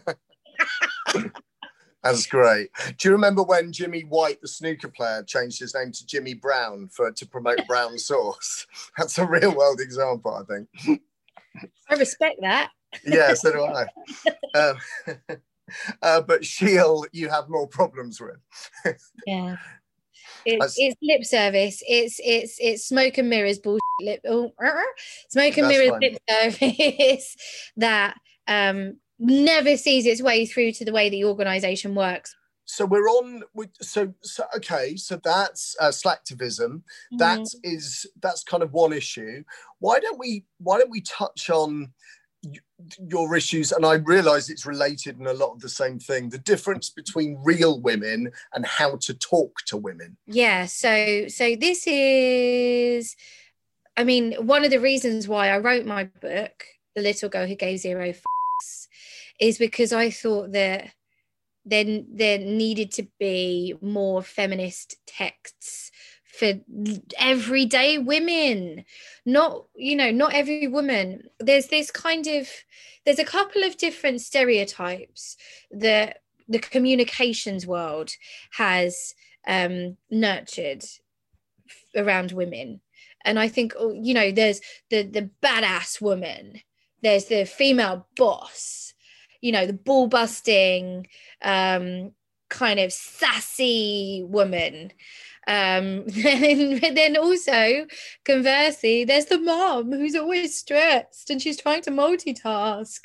That's 2.04 2.26
great. 2.26 2.68
Do 2.98 3.08
you 3.08 3.12
remember 3.12 3.42
when 3.42 3.72
Jimmy 3.72 4.02
White, 4.02 4.40
the 4.42 4.48
snooker 4.48 4.88
player, 4.88 5.22
changed 5.22 5.58
his 5.58 5.74
name 5.74 5.90
to 5.92 6.06
Jimmy 6.06 6.34
Brown 6.34 6.88
for 6.88 7.10
to 7.10 7.26
promote 7.26 7.58
brown 7.66 7.98
sauce? 7.98 8.66
That's 8.98 9.18
a 9.18 9.26
real 9.26 9.56
world 9.56 9.80
example, 9.80 10.34
I 10.34 10.42
think. 10.44 11.00
I 11.88 11.94
respect 11.94 12.40
that. 12.42 12.70
yeah, 13.06 13.32
so 13.32 13.52
do 13.52 13.64
I. 13.64 13.86
um, 14.54 14.76
uh, 16.02 16.20
but 16.20 16.44
Shield, 16.44 17.06
you 17.12 17.30
have 17.30 17.48
more 17.48 17.66
problems 17.66 18.20
with. 18.20 19.00
yeah. 19.26 19.56
It's, 20.44 20.74
it's, 20.76 20.96
lip 21.00 21.24
service. 21.24 21.82
It's 21.88 22.20
it's 22.22 22.58
it's 22.60 22.86
smoke 22.86 23.16
and 23.16 23.30
mirrors 23.30 23.58
bullshit. 23.58 23.80
Lip, 24.00 24.20
oh, 24.26 24.52
uh, 24.62 24.72
smoke 25.30 25.56
and 25.56 25.68
mirrors 25.68 25.90
fine. 25.90 26.00
lip 26.00 26.18
service 26.28 27.36
that 27.78 28.18
um 28.46 28.98
never 29.18 29.76
sees 29.76 30.06
its 30.06 30.22
way 30.22 30.46
through 30.46 30.72
to 30.72 30.84
the 30.84 30.92
way 30.92 31.08
the 31.08 31.24
organization 31.24 31.94
works. 31.94 32.34
So 32.66 32.86
we're 32.86 33.08
on 33.08 33.42
so, 33.80 34.14
so 34.22 34.44
okay 34.56 34.96
so 34.96 35.20
that's 35.22 35.76
uh, 35.80 35.88
slacktivism. 35.88 36.58
Mm-hmm. 36.58 37.16
that 37.18 37.46
is 37.62 38.06
that's 38.22 38.42
kind 38.42 38.62
of 38.62 38.72
one 38.72 38.92
issue. 38.92 39.44
Why 39.80 40.00
don't 40.00 40.18
we 40.18 40.44
why 40.58 40.78
don't 40.78 40.90
we 40.90 41.02
touch 41.02 41.50
on 41.50 41.92
your 43.06 43.36
issues? 43.36 43.72
And 43.72 43.84
i 43.84 43.94
realize 43.94 44.48
it's 44.48 44.64
related 44.64 45.20
in 45.20 45.26
a 45.26 45.34
lot 45.34 45.52
of 45.52 45.60
the 45.60 45.68
same 45.68 45.98
thing 45.98 46.30
the 46.30 46.38
difference 46.38 46.88
between 46.88 47.38
real 47.42 47.80
women 47.80 48.30
and 48.54 48.64
how 48.64 48.96
to 48.96 49.14
talk 49.14 49.58
to 49.66 49.76
women. 49.76 50.16
Yeah 50.26 50.64
so 50.64 51.28
so 51.28 51.56
this 51.56 51.86
is 51.86 53.14
i 53.96 54.04
mean 54.04 54.32
one 54.46 54.64
of 54.64 54.70
the 54.70 54.80
reasons 54.80 55.28
why 55.28 55.50
i 55.50 55.58
wrote 55.58 55.84
my 55.84 56.04
book 56.04 56.64
the 56.94 57.02
little 57.02 57.28
girl 57.28 57.46
who 57.46 57.54
gave 57.54 57.78
zero 57.78 58.12
is 59.40 59.58
because 59.58 59.92
I 59.92 60.10
thought 60.10 60.52
that 60.52 60.90
then 61.64 62.06
there 62.12 62.38
needed 62.38 62.92
to 62.92 63.06
be 63.18 63.74
more 63.80 64.22
feminist 64.22 64.96
texts 65.06 65.90
for 66.26 66.52
everyday 67.18 67.98
women. 67.98 68.84
Not 69.24 69.66
you 69.74 69.96
know 69.96 70.10
not 70.10 70.34
every 70.34 70.66
woman. 70.66 71.22
There's 71.40 71.68
this 71.68 71.90
kind 71.90 72.26
of 72.26 72.48
there's 73.04 73.18
a 73.18 73.24
couple 73.24 73.62
of 73.62 73.76
different 73.76 74.20
stereotypes 74.20 75.36
that 75.70 76.18
the 76.48 76.58
communications 76.58 77.66
world 77.66 78.10
has 78.52 79.14
um, 79.46 79.96
nurtured 80.10 80.84
around 81.96 82.32
women. 82.32 82.80
And 83.26 83.38
i 83.38 83.48
think 83.48 83.72
oh, 83.78 83.92
you 83.92 84.12
know 84.12 84.30
there's 84.30 84.60
the 84.90 85.02
the 85.02 85.30
badass 85.42 86.00
woman. 86.00 86.60
There's 87.02 87.26
the 87.26 87.44
female 87.44 88.06
boss 88.16 88.93
you 89.44 89.52
know, 89.52 89.66
the 89.66 89.74
ball 89.74 90.06
busting, 90.06 91.06
um, 91.42 92.12
kind 92.48 92.80
of 92.80 92.90
sassy 92.90 94.24
woman. 94.26 94.90
Um, 95.46 96.04
then, 96.06 96.80
then 96.94 97.18
also, 97.18 97.86
conversely, 98.24 99.04
there's 99.04 99.26
the 99.26 99.38
mom 99.38 99.92
who's 99.92 100.14
always 100.14 100.56
stressed 100.56 101.28
and 101.28 101.42
she's 101.42 101.58
trying 101.60 101.82
to 101.82 101.90
multitask. 101.90 103.00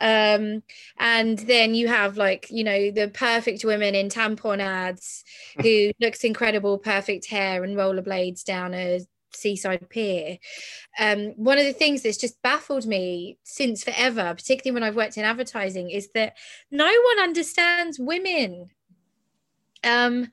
Um, 0.00 0.64
and 0.98 1.38
then 1.38 1.76
you 1.76 1.86
have 1.86 2.16
like, 2.16 2.48
you 2.50 2.64
know, 2.64 2.90
the 2.90 3.06
perfect 3.14 3.64
women 3.64 3.94
in 3.94 4.08
tampon 4.08 4.58
ads 4.58 5.22
who 5.62 5.92
looks 6.00 6.24
incredible, 6.24 6.78
perfect 6.78 7.26
hair 7.26 7.62
and 7.62 7.76
rollerblades 7.76 8.42
down 8.42 8.74
a 8.74 8.98
seaside 9.34 9.88
pier 9.88 10.38
um, 10.98 11.32
one 11.36 11.58
of 11.58 11.64
the 11.64 11.72
things 11.72 12.02
that's 12.02 12.16
just 12.16 12.40
baffled 12.42 12.86
me 12.86 13.38
since 13.42 13.84
forever 13.84 14.34
particularly 14.34 14.74
when 14.74 14.82
i've 14.82 14.96
worked 14.96 15.16
in 15.16 15.24
advertising 15.24 15.90
is 15.90 16.08
that 16.14 16.36
no 16.70 16.86
one 16.86 17.22
understands 17.22 17.98
women 17.98 18.70
um, 19.84 20.30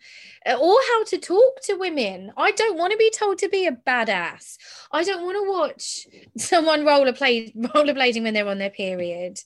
or 0.47 0.77
how 0.89 1.03
to 1.05 1.17
talk 1.17 1.61
to 1.63 1.75
women. 1.75 2.31
I 2.37 2.51
don't 2.51 2.77
want 2.77 2.91
to 2.91 2.97
be 2.97 3.11
told 3.11 3.37
to 3.39 3.49
be 3.49 3.67
a 3.67 3.71
badass. 3.71 4.57
I 4.91 5.03
don't 5.03 5.23
want 5.23 5.37
to 5.37 5.51
watch 5.51 6.07
someone 6.37 6.81
rollerblade 6.81 7.55
rollerblading 7.55 8.23
when 8.23 8.33
they're 8.33 8.47
on 8.47 8.57
their 8.57 8.69
period. 8.69 9.39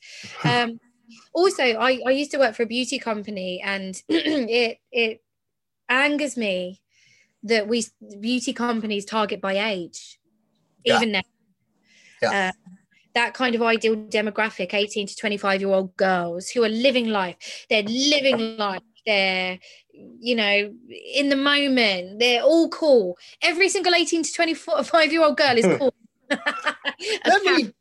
Um, 0.43 0.79
also, 1.33 1.63
I, 1.63 2.01
I 2.05 2.11
used 2.11 2.31
to 2.31 2.37
work 2.37 2.55
for 2.55 2.63
a 2.63 2.67
beauty 2.67 2.99
company, 2.99 3.61
and 3.63 4.01
it 4.09 4.77
it 4.91 5.23
angers 5.89 6.37
me 6.37 6.81
that 7.45 7.67
we 7.67 7.85
beauty 8.19 8.53
companies 8.53 9.05
target 9.05 9.39
by 9.39 9.57
age, 9.71 10.19
yeah. 10.83 10.97
even 10.97 11.11
now. 11.13 11.21
Yeah. 12.21 12.49
Uh, 12.49 12.51
that 13.13 13.33
kind 13.33 13.55
of 13.55 13.61
ideal 13.61 13.95
demographic 13.95 14.73
18 14.73 15.07
to 15.07 15.15
25 15.15 15.61
year 15.61 15.69
old 15.69 15.95
girls 15.95 16.49
who 16.49 16.63
are 16.63 16.69
living 16.69 17.07
life 17.07 17.65
they're 17.69 17.83
living 17.83 18.57
life 18.57 18.81
they're 19.05 19.57
you 20.19 20.35
know 20.35 20.73
in 21.13 21.29
the 21.29 21.35
moment 21.35 22.19
they're 22.19 22.43
all 22.43 22.69
cool 22.69 23.17
every 23.41 23.69
single 23.69 23.95
18 23.95 24.23
to 24.23 24.33
25 24.33 25.11
year 25.11 25.23
old 25.23 25.37
girl 25.37 25.57
is 25.57 25.65
cool 25.77 25.93
let 26.29 27.43
me 27.43 27.71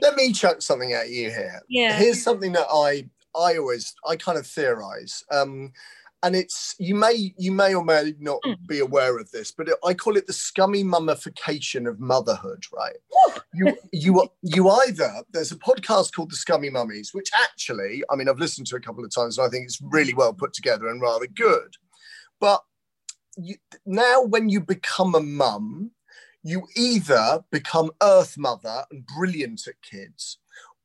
let 0.00 0.14
me 0.14 0.32
chuck 0.32 0.62
something 0.62 0.92
at 0.92 1.10
you 1.10 1.28
here 1.28 1.60
yeah 1.68 1.98
here's 1.98 2.22
something 2.22 2.52
that 2.52 2.66
i 2.72 3.04
i 3.34 3.56
always 3.56 3.94
i 4.06 4.14
kind 4.14 4.38
of 4.38 4.46
theorize 4.46 5.24
um 5.32 5.72
and 6.22 6.34
it's 6.34 6.74
you 6.78 6.94
may 6.94 7.32
you 7.38 7.52
may 7.52 7.74
or 7.74 7.84
may 7.84 8.14
not 8.18 8.40
mm. 8.44 8.56
be 8.66 8.80
aware 8.80 9.18
of 9.18 9.30
this, 9.30 9.52
but 9.52 9.68
it, 9.68 9.76
I 9.84 9.94
call 9.94 10.16
it 10.16 10.26
the 10.26 10.32
scummy 10.32 10.82
mummification 10.82 11.86
of 11.86 12.00
motherhood. 12.00 12.64
Right? 12.74 12.96
you 13.54 13.76
you 13.92 14.28
you 14.42 14.68
either 14.68 15.22
there's 15.32 15.52
a 15.52 15.56
podcast 15.56 16.14
called 16.14 16.30
The 16.30 16.36
Scummy 16.36 16.70
Mummies, 16.70 17.10
which 17.12 17.30
actually 17.34 18.02
I 18.10 18.16
mean 18.16 18.28
I've 18.28 18.38
listened 18.38 18.66
to 18.68 18.76
a 18.76 18.80
couple 18.80 19.04
of 19.04 19.14
times 19.14 19.38
and 19.38 19.46
I 19.46 19.50
think 19.50 19.64
it's 19.64 19.80
really 19.80 20.14
well 20.14 20.32
put 20.32 20.52
together 20.52 20.88
and 20.88 21.00
rather 21.00 21.26
good, 21.26 21.74
but 22.40 22.62
you, 23.36 23.54
now 23.86 24.22
when 24.22 24.48
you 24.48 24.60
become 24.60 25.14
a 25.14 25.20
mum, 25.20 25.92
you 26.42 26.66
either 26.76 27.44
become 27.52 27.90
Earth 28.02 28.36
Mother 28.36 28.84
and 28.90 29.06
brilliant 29.06 29.66
at 29.68 29.80
kids, 29.82 30.38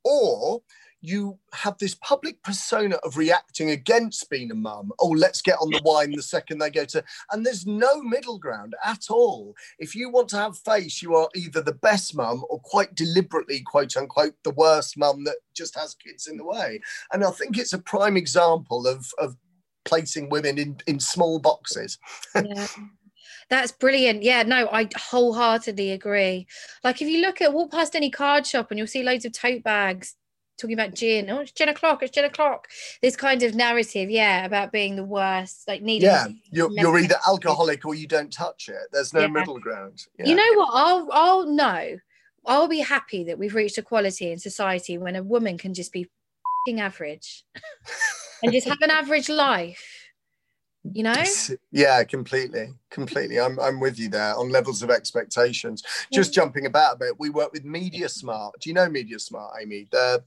or 0.03 0.62
you 1.06 1.38
have 1.51 1.78
this 1.80 1.95
public 1.95 2.41
persona 2.43 2.95
of 3.04 3.18
reacting 3.18 3.72
against 3.72 4.30
being 4.30 4.49
a 4.51 4.56
mum. 4.56 4.89
Oh, 5.01 5.10
let's 5.10 5.41
get 5.41 5.58
on 5.60 5.70
the 5.70 5.82
wine 5.84 6.12
the 6.12 6.22
second 6.22 6.60
they 6.60 6.70
go 6.70 6.86
to. 6.86 7.04
And 7.30 7.45
there's 7.45 7.68
no 7.68 8.01
middle 8.01 8.39
ground 8.39 8.74
at 8.86 9.10
all. 9.10 9.54
If 9.80 9.95
you 9.95 10.10
want 10.10 10.30
to 10.30 10.38
have 10.38 10.58
face, 10.58 11.01
you 11.01 11.14
are 11.16 11.28
either 11.36 11.62
the 11.62 11.74
best 11.74 12.16
mum 12.16 12.45
or 12.49 12.62
quite 12.62 12.95
deliberately, 12.95 13.60
quote 13.66 13.97
unquote, 13.97 14.36
the 14.45 14.51
worst 14.51 14.97
mum 14.97 15.26
that 15.26 15.36
just 15.54 15.78
has 15.78 15.93
kids 15.93 16.28
in 16.28 16.38
the 16.38 16.45
way. 16.45 16.80
And 17.12 17.26
I 17.26 17.32
think 17.32 17.58
it's 17.58 17.74
a 17.74 17.80
prime 17.80 18.16
example 18.16 18.88
of, 18.88 19.06
of 19.18 19.36
placing 19.84 20.30
women 20.30 20.58
in, 20.58 20.78
in 20.88 21.01
small 21.01 21.38
boxes. 21.38 21.99
yeah. 22.36 22.68
That's 23.49 23.74
brilliant. 23.74 24.24
Yeah, 24.24 24.43
no, 24.43 24.70
I 24.72 24.88
wholeheartedly 24.95 25.91
agree. 25.91 26.47
Like 26.82 27.01
if 27.01 27.10
you 27.10 27.20
look 27.20 27.41
at 27.41 27.51
walk 27.51 27.72
past 27.72 27.93
any 27.93 28.10
card 28.10 28.47
shop 28.47 28.72
and 28.72 28.78
you'll 28.78 28.88
see 28.88 29.04
loads 29.04 29.26
of 29.26 29.34
tote 29.34 29.64
bags 29.64 30.16
talking 30.58 30.74
about 30.74 30.93
gin. 30.93 31.30
Oh, 31.30 31.39
it's 31.39 31.51
gin 31.51 31.70
o'clock. 31.70 32.04
It's 32.04 32.12
gin 32.12 32.26
o'clock. 32.26 32.68
This 33.01 33.16
kind 33.16 33.43
of 33.43 33.56
narrative, 33.56 34.10
yeah, 34.10 34.45
about 34.45 34.72
being 34.72 34.95
the 34.95 35.04
worst, 35.04 35.68
like 35.68 35.82
needing. 35.82 36.10
Yeah, 36.10 36.28
you're, 36.51 36.72
you're 36.72 36.97
either 36.99 37.16
alcoholic 37.28 37.86
or 37.86 37.95
you 37.95 38.08
don't 38.08 38.32
touch 38.32 38.70
it. 38.70 38.88
There's 38.91 39.14
no 39.14 39.22
yeah. 39.22 39.28
middle 39.28 39.60
ground. 39.60 40.06
Yeah. 40.18 40.28
You 40.28 40.36
know 40.36 40.54
what? 40.56 40.70
I'll 40.74 41.10
I'll 41.12 41.45
know. 41.45 41.97
I'll 42.45 42.68
be 42.68 42.80
happy 42.80 43.24
that 43.26 43.39
we've 43.39 43.56
reached 43.56 43.78
equality 43.78 44.32
in 44.32 44.38
society 44.38 44.97
when 44.97 45.16
a 45.16 45.24
woman 45.24 45.58
can 45.58 45.74
just 45.74 45.93
be 45.93 46.10
average 46.78 47.43
and 48.43 48.54
just 48.54 48.68
have 48.68 48.82
an 48.82 48.89
average 48.89 49.28
life 49.28 50.10
you 50.91 51.04
know 51.04 51.24
yeah 51.72 52.04
completely 52.04 52.70
completely. 52.94 53.39
I'm, 53.39 53.60
I'm 53.60 53.80
with 53.80 54.00
you 54.00 54.08
there 54.08 54.36
on 54.36 54.50
levels 54.50 54.84
of 54.84 54.89
expectations. 54.89 55.84
Just 56.14 56.34
jumping 56.34 56.66
about 56.66 56.96
a 56.96 57.00
bit 57.00 57.20
we 57.20 57.30
work 57.30 57.52
with 57.52 57.66
media 57.66 58.08
smart. 58.08 58.56
Do 58.62 58.70
you 58.70 58.74
know 58.74 58.88
media 58.88 59.20
smart 59.20 59.56
amy? 59.62 59.88
They're 59.91 60.20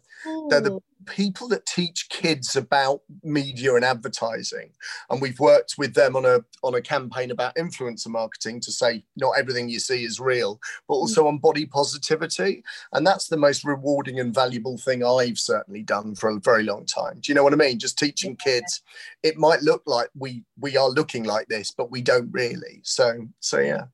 they're 0.50 0.60
the 0.60 0.80
people 1.06 1.46
that 1.46 1.66
teach 1.66 2.08
kids 2.08 2.56
about 2.56 3.02
media 3.22 3.74
and 3.74 3.84
advertising. 3.84 4.70
And 5.10 5.20
we've 5.20 5.38
worked 5.38 5.74
with 5.78 5.94
them 5.94 6.16
on 6.16 6.24
a 6.24 6.40
on 6.62 6.74
a 6.74 6.80
campaign 6.80 7.30
about 7.30 7.54
influencer 7.54 8.08
marketing 8.08 8.60
to 8.60 8.72
say 8.72 9.04
not 9.16 9.32
everything 9.38 9.68
you 9.68 9.78
see 9.78 10.04
is 10.04 10.18
real 10.18 10.60
but 10.88 10.94
also 10.94 11.24
mm. 11.24 11.28
on 11.28 11.38
body 11.38 11.66
positivity. 11.66 12.64
And 12.92 13.06
that's 13.06 13.28
the 13.28 13.36
most 13.36 13.64
rewarding 13.64 14.18
and 14.18 14.34
valuable 14.34 14.78
thing 14.78 15.04
i've 15.04 15.38
certainly 15.38 15.82
done 15.82 16.14
for 16.14 16.30
a 16.30 16.40
very 16.40 16.64
long 16.64 16.86
time. 16.86 17.20
Do 17.20 17.30
you 17.30 17.34
know 17.34 17.44
what 17.44 17.52
i 17.52 17.56
mean? 17.56 17.78
Just 17.78 17.98
teaching 17.98 18.36
kids 18.36 18.82
it 19.22 19.36
might 19.36 19.62
look 19.62 19.82
like 19.86 20.08
we 20.16 20.42
we 20.58 20.76
are 20.76 20.88
looking 20.88 21.24
like 21.24 21.48
this 21.48 21.70
but 21.70 21.90
we 21.90 22.00
don't 22.00 22.30
really 22.32 22.55
so 22.82 23.26
so 23.40 23.58
yeah 23.58 23.84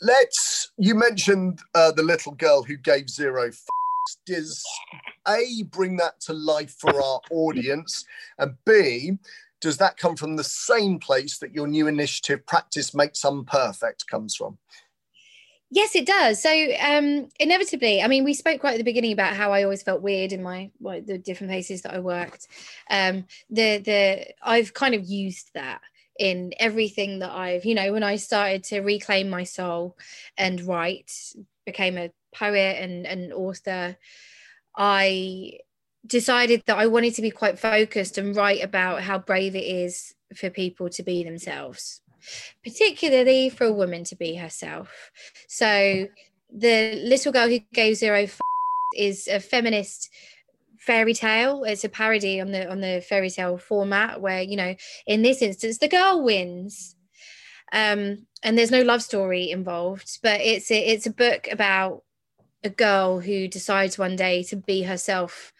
let's 0.00 0.72
you 0.78 0.94
mentioned 0.94 1.60
uh, 1.74 1.92
the 1.92 2.02
little 2.02 2.32
girl 2.32 2.62
who 2.62 2.76
gave 2.76 3.08
zero 3.08 3.48
f- 3.48 3.64
does 4.26 4.62
a 5.28 5.62
bring 5.70 5.96
that 5.96 6.20
to 6.20 6.32
life 6.32 6.74
for 6.78 6.90
our 7.02 7.20
audience 7.30 8.04
and 8.38 8.54
b 8.66 9.12
does 9.60 9.76
that 9.76 9.96
come 9.96 10.16
from 10.16 10.34
the 10.34 10.44
same 10.44 10.98
place 10.98 11.38
that 11.38 11.54
your 11.54 11.68
new 11.68 11.86
initiative 11.86 12.44
practice 12.46 12.94
makes 12.94 13.24
unperfect 13.24 14.06
comes 14.08 14.34
from 14.34 14.58
Yes, 15.74 15.96
it 15.96 16.04
does. 16.04 16.42
So 16.42 16.50
um, 16.50 17.30
inevitably, 17.40 18.02
I 18.02 18.06
mean, 18.06 18.24
we 18.24 18.34
spoke 18.34 18.62
right 18.62 18.74
at 18.74 18.76
the 18.76 18.84
beginning 18.84 19.12
about 19.12 19.34
how 19.34 19.52
I 19.52 19.62
always 19.62 19.82
felt 19.82 20.02
weird 20.02 20.32
in 20.32 20.42
my 20.42 20.70
well, 20.80 21.00
the 21.00 21.16
different 21.16 21.50
places 21.50 21.80
that 21.80 21.94
I 21.94 21.98
worked. 21.98 22.46
Um, 22.90 23.24
the 23.48 23.78
the 23.78 24.26
I've 24.42 24.74
kind 24.74 24.94
of 24.94 25.06
used 25.06 25.48
that 25.54 25.80
in 26.18 26.52
everything 26.58 27.20
that 27.20 27.32
I've, 27.32 27.64
you 27.64 27.74
know, 27.74 27.92
when 27.92 28.02
I 28.02 28.16
started 28.16 28.64
to 28.64 28.80
reclaim 28.80 29.28
my 29.28 29.44
soul 29.44 29.96
and 30.36 30.60
write, 30.66 31.12
became 31.64 31.96
a 31.96 32.12
poet 32.34 32.76
and 32.80 33.06
an 33.06 33.32
author, 33.32 33.96
I 34.76 35.58
decided 36.06 36.62
that 36.66 36.78
I 36.78 36.86
wanted 36.86 37.14
to 37.14 37.22
be 37.22 37.30
quite 37.30 37.58
focused 37.58 38.18
and 38.18 38.34
write 38.34 38.62
about 38.62 39.02
how 39.02 39.18
brave 39.18 39.54
it 39.54 39.64
is 39.64 40.14
for 40.34 40.50
people 40.50 40.88
to 40.90 41.02
be 41.02 41.22
themselves, 41.22 42.00
particularly 42.64 43.50
for 43.50 43.64
a 43.64 43.72
woman 43.72 44.04
to 44.04 44.16
be 44.16 44.34
herself. 44.36 45.10
So, 45.48 46.08
the 46.54 47.00
little 47.04 47.32
girl 47.32 47.48
who 47.48 47.60
gave 47.72 47.96
zero 47.96 48.22
f- 48.22 48.40
is 48.96 49.26
a 49.28 49.40
feminist 49.40 50.10
fairy 50.84 51.14
tale 51.14 51.64
it's 51.64 51.84
a 51.84 51.88
parody 51.88 52.40
on 52.40 52.50
the 52.50 52.70
on 52.70 52.80
the 52.80 53.04
fairy 53.08 53.30
tale 53.30 53.56
format 53.56 54.20
where 54.20 54.42
you 54.42 54.56
know 54.56 54.74
in 55.06 55.22
this 55.22 55.40
instance 55.40 55.78
the 55.78 55.88
girl 55.88 56.22
wins 56.22 56.96
um 57.72 58.26
and 58.42 58.58
there's 58.58 58.70
no 58.70 58.82
love 58.82 59.02
story 59.02 59.50
involved 59.50 60.18
but 60.22 60.40
it's 60.40 60.70
a, 60.70 60.78
it's 60.78 61.06
a 61.06 61.12
book 61.12 61.46
about 61.50 62.02
a 62.64 62.70
girl 62.70 63.20
who 63.20 63.46
decides 63.48 63.96
one 63.96 64.16
day 64.16 64.42
to 64.42 64.56
be 64.56 64.82
herself 64.82 65.52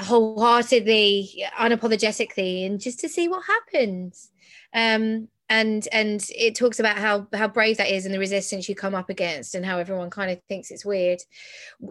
wholeheartedly, 0.00 1.44
unapologetically, 1.58 2.66
and 2.66 2.80
just 2.80 3.00
to 3.00 3.08
see 3.08 3.28
what 3.28 3.44
happens. 3.44 4.30
Um, 4.72 5.28
and 5.50 5.88
and 5.90 6.24
it 6.34 6.54
talks 6.54 6.78
about 6.78 6.96
how 6.96 7.26
how 7.34 7.48
brave 7.48 7.76
that 7.76 7.90
is 7.90 8.06
and 8.06 8.14
the 8.14 8.18
resistance 8.20 8.68
you 8.68 8.74
come 8.74 8.94
up 8.94 9.10
against 9.10 9.56
and 9.56 9.66
how 9.66 9.78
everyone 9.78 10.08
kind 10.08 10.30
of 10.30 10.40
thinks 10.44 10.70
it's 10.70 10.84
weird 10.84 11.20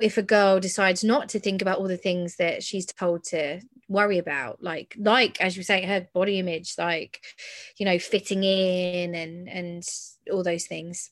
if 0.01 0.17
a 0.17 0.23
girl 0.23 0.61
decides 0.61 1.03
not 1.03 1.27
to 1.29 1.39
think 1.39 1.61
about 1.61 1.77
all 1.77 1.87
the 1.87 1.97
things 1.97 2.37
that 2.37 2.63
she's 2.63 2.85
told 2.85 3.23
to 3.25 3.59
worry 3.89 4.17
about. 4.17 4.63
Like 4.63 4.95
like 4.97 5.41
as 5.41 5.57
you 5.57 5.63
say 5.63 5.85
her 5.85 6.07
body 6.13 6.39
image 6.39 6.75
like 6.77 7.21
you 7.77 7.85
know 7.85 7.99
fitting 7.99 8.43
in 8.43 9.13
and 9.13 9.49
and 9.49 9.83
all 10.31 10.43
those 10.43 10.65
things. 10.65 11.11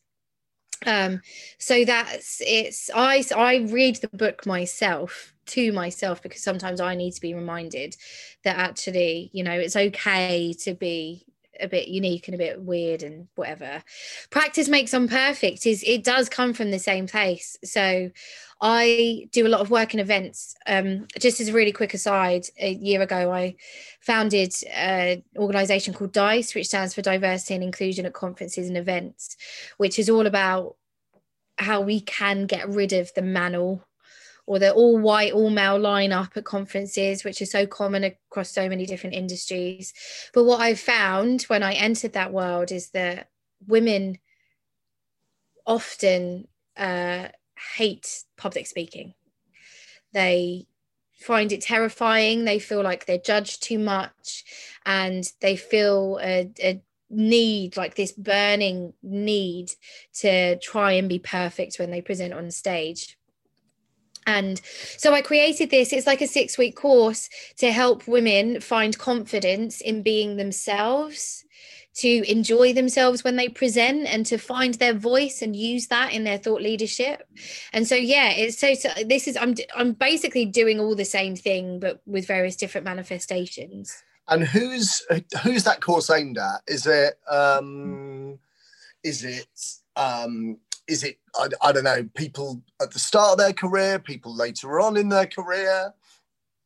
Um 0.86 1.22
so 1.60 1.84
that's 1.84 2.41
it's 2.45 2.89
i 2.95 3.24
i 3.36 3.58
read 3.58 3.98
the 3.98 4.10
book 4.10 4.45
myself 4.45 5.34
to 5.48 5.72
myself 5.72 6.22
because 6.22 6.43
sometimes 6.43 6.80
i 6.80 6.93
need 6.93 7.14
to 7.14 7.22
be 7.22 7.34
reminded 7.34 7.95
that 8.43 8.58
actually 8.58 9.32
you 9.34 9.43
know 9.43 9.54
it's 9.54 9.76
okay 9.76 10.54
to 10.54 10.76
be 10.76 11.26
a 11.60 11.68
bit 11.68 11.88
unique 11.88 12.28
and 12.28 12.36
a 12.36 12.38
bit 12.38 12.62
weird 12.62 13.03
and 13.03 13.28
whatever. 13.36 13.84
Practice 14.30 14.68
makes 14.68 14.91
unperfect 14.91 15.66
is 15.66 15.84
it 15.86 16.03
does 16.03 16.30
come 16.30 16.53
from 16.53 16.72
the 16.72 16.80
same 16.80 17.08
place. 17.08 17.58
So 17.64 18.12
i 18.60 19.28
do 19.32 19.45
a 19.45 19.49
lot 19.49 19.62
of 19.62 19.70
work 19.70 19.93
in 19.93 19.99
events. 19.99 20.55
Um, 20.66 21.08
just 21.20 21.39
as 21.39 21.49
a 21.49 21.53
really 21.53 21.72
quick 21.72 21.93
aside 21.93 22.47
a 22.60 22.72
year 22.74 23.01
ago 23.01 23.32
i 23.32 23.55
founded 24.01 24.53
an 24.74 25.24
organization 25.38 25.93
called 25.93 26.12
dice 26.12 26.55
which 26.55 26.68
stands 26.68 26.93
for 26.93 27.01
diversity 27.01 27.55
and 27.55 27.64
inclusion 27.64 28.05
at 28.05 28.14
conferences 28.14 28.68
and 28.68 28.78
events 28.78 29.38
which 29.78 29.99
is 29.99 30.10
all 30.10 30.26
about 30.26 30.76
how 31.58 31.82
we 31.82 31.99
can 31.99 32.45
get 32.45 32.68
rid 32.70 32.93
of 32.93 33.14
the 33.16 33.22
manel 33.22 33.82
or 34.48 34.58
the 34.58 34.72
all 34.72 34.98
white, 34.98 35.34
all 35.34 35.50
male 35.50 35.78
lineup 35.78 36.36
at 36.36 36.45
conferences, 36.45 37.24
which 37.24 37.41
is 37.41 37.52
so 37.52 37.68
common 37.68 38.06
across 38.06 38.50
so 38.50 38.68
many 38.68 38.86
different 38.86 39.16
industries. 39.16 39.93
But 40.34 40.45
what 40.45 40.62
I 40.62 40.74
found 40.74 41.43
when 41.43 41.62
I 41.62 41.74
entered 41.74 42.14
that 42.14 42.34
world 42.34 42.72
is 42.72 42.89
that 42.91 43.30
women 43.68 44.18
often 45.66 46.48
uh, 46.78 47.28
hate 47.76 48.24
public 48.38 48.68
speaking. 48.68 49.14
They 50.14 50.68
find 51.20 51.52
it 51.52 51.62
terrifying. 51.62 52.45
They 52.45 52.60
feel 52.60 52.82
like 52.82 53.06
they're 53.06 53.18
judged 53.18 53.62
too 53.62 53.80
much 53.80 54.45
and 54.86 55.30
they 55.41 55.58
feel 55.58 56.20
a, 56.22 56.50
a 56.64 56.82
need, 57.10 57.76
like 57.76 57.95
this 57.95 58.14
burning 58.14 58.93
need 59.04 59.72
to 60.22 60.58
try 60.60 60.93
and 60.93 61.10
be 61.10 61.20
perfect 61.20 61.80
when 61.80 61.91
they 61.91 62.02
present 62.02 62.34
on 62.34 62.50
stage. 62.52 63.16
And 64.28 64.62
so 64.98 65.14
I 65.14 65.22
created 65.22 65.70
this. 65.70 65.94
It's 65.94 66.06
like 66.06 66.22
a 66.22 66.28
six 66.28 66.58
week 66.58 66.76
course 66.76 67.30
to 67.58 67.72
help 67.72 68.08
women 68.08 68.60
find 68.60 68.98
confidence 68.98 69.80
in 69.80 70.04
being 70.04 70.36
themselves, 70.36 71.46
to 71.96 72.30
enjoy 72.30 72.74
themselves 72.74 73.24
when 73.24 73.38
they 73.38 73.48
present, 73.48 74.06
and 74.06 74.26
to 74.26 74.38
find 74.38 74.76
their 74.76 74.94
voice 74.94 75.42
and 75.42 75.56
use 75.56 75.88
that 75.88 76.14
in 76.14 76.26
their 76.26 76.38
thought 76.38 76.62
leadership. 76.62 77.26
And 77.72 77.88
so, 77.88 77.96
yeah, 77.96 78.32
it's 78.32 78.60
so, 78.60 78.74
so 78.74 78.90
this 79.06 79.30
is, 79.30 79.38
I'm, 79.38 79.56
I'm 79.76 79.94
basically 79.94 80.46
doing 80.46 80.80
all 80.80 80.94
the 80.94 81.06
same 81.06 81.38
thing, 81.38 81.80
but 81.80 82.02
with 82.06 82.28
various 82.28 82.58
different 82.58 82.86
manifestations. 82.86 84.04
And 84.28 84.44
who's, 84.44 85.02
who's 85.42 85.64
that 85.64 85.80
course 85.80 86.10
aimed 86.10 86.38
at? 86.38 86.62
Is 86.68 86.86
it, 86.86 87.18
um, 87.32 88.38
is 89.02 89.24
it, 89.24 89.48
um, 89.96 90.58
is 90.88 91.04
it 91.04 91.20
I, 91.36 91.50
I 91.62 91.72
don't 91.72 91.84
know 91.84 92.08
people 92.16 92.62
at 92.82 92.92
the 92.92 93.00
start 93.00 93.34
of 93.34 93.38
their 93.38 93.54
career 93.54 94.00
people 94.00 94.36
later 94.36 94.80
on 94.80 94.98
in 94.98 95.10
their 95.10 95.28
career? 95.28 95.94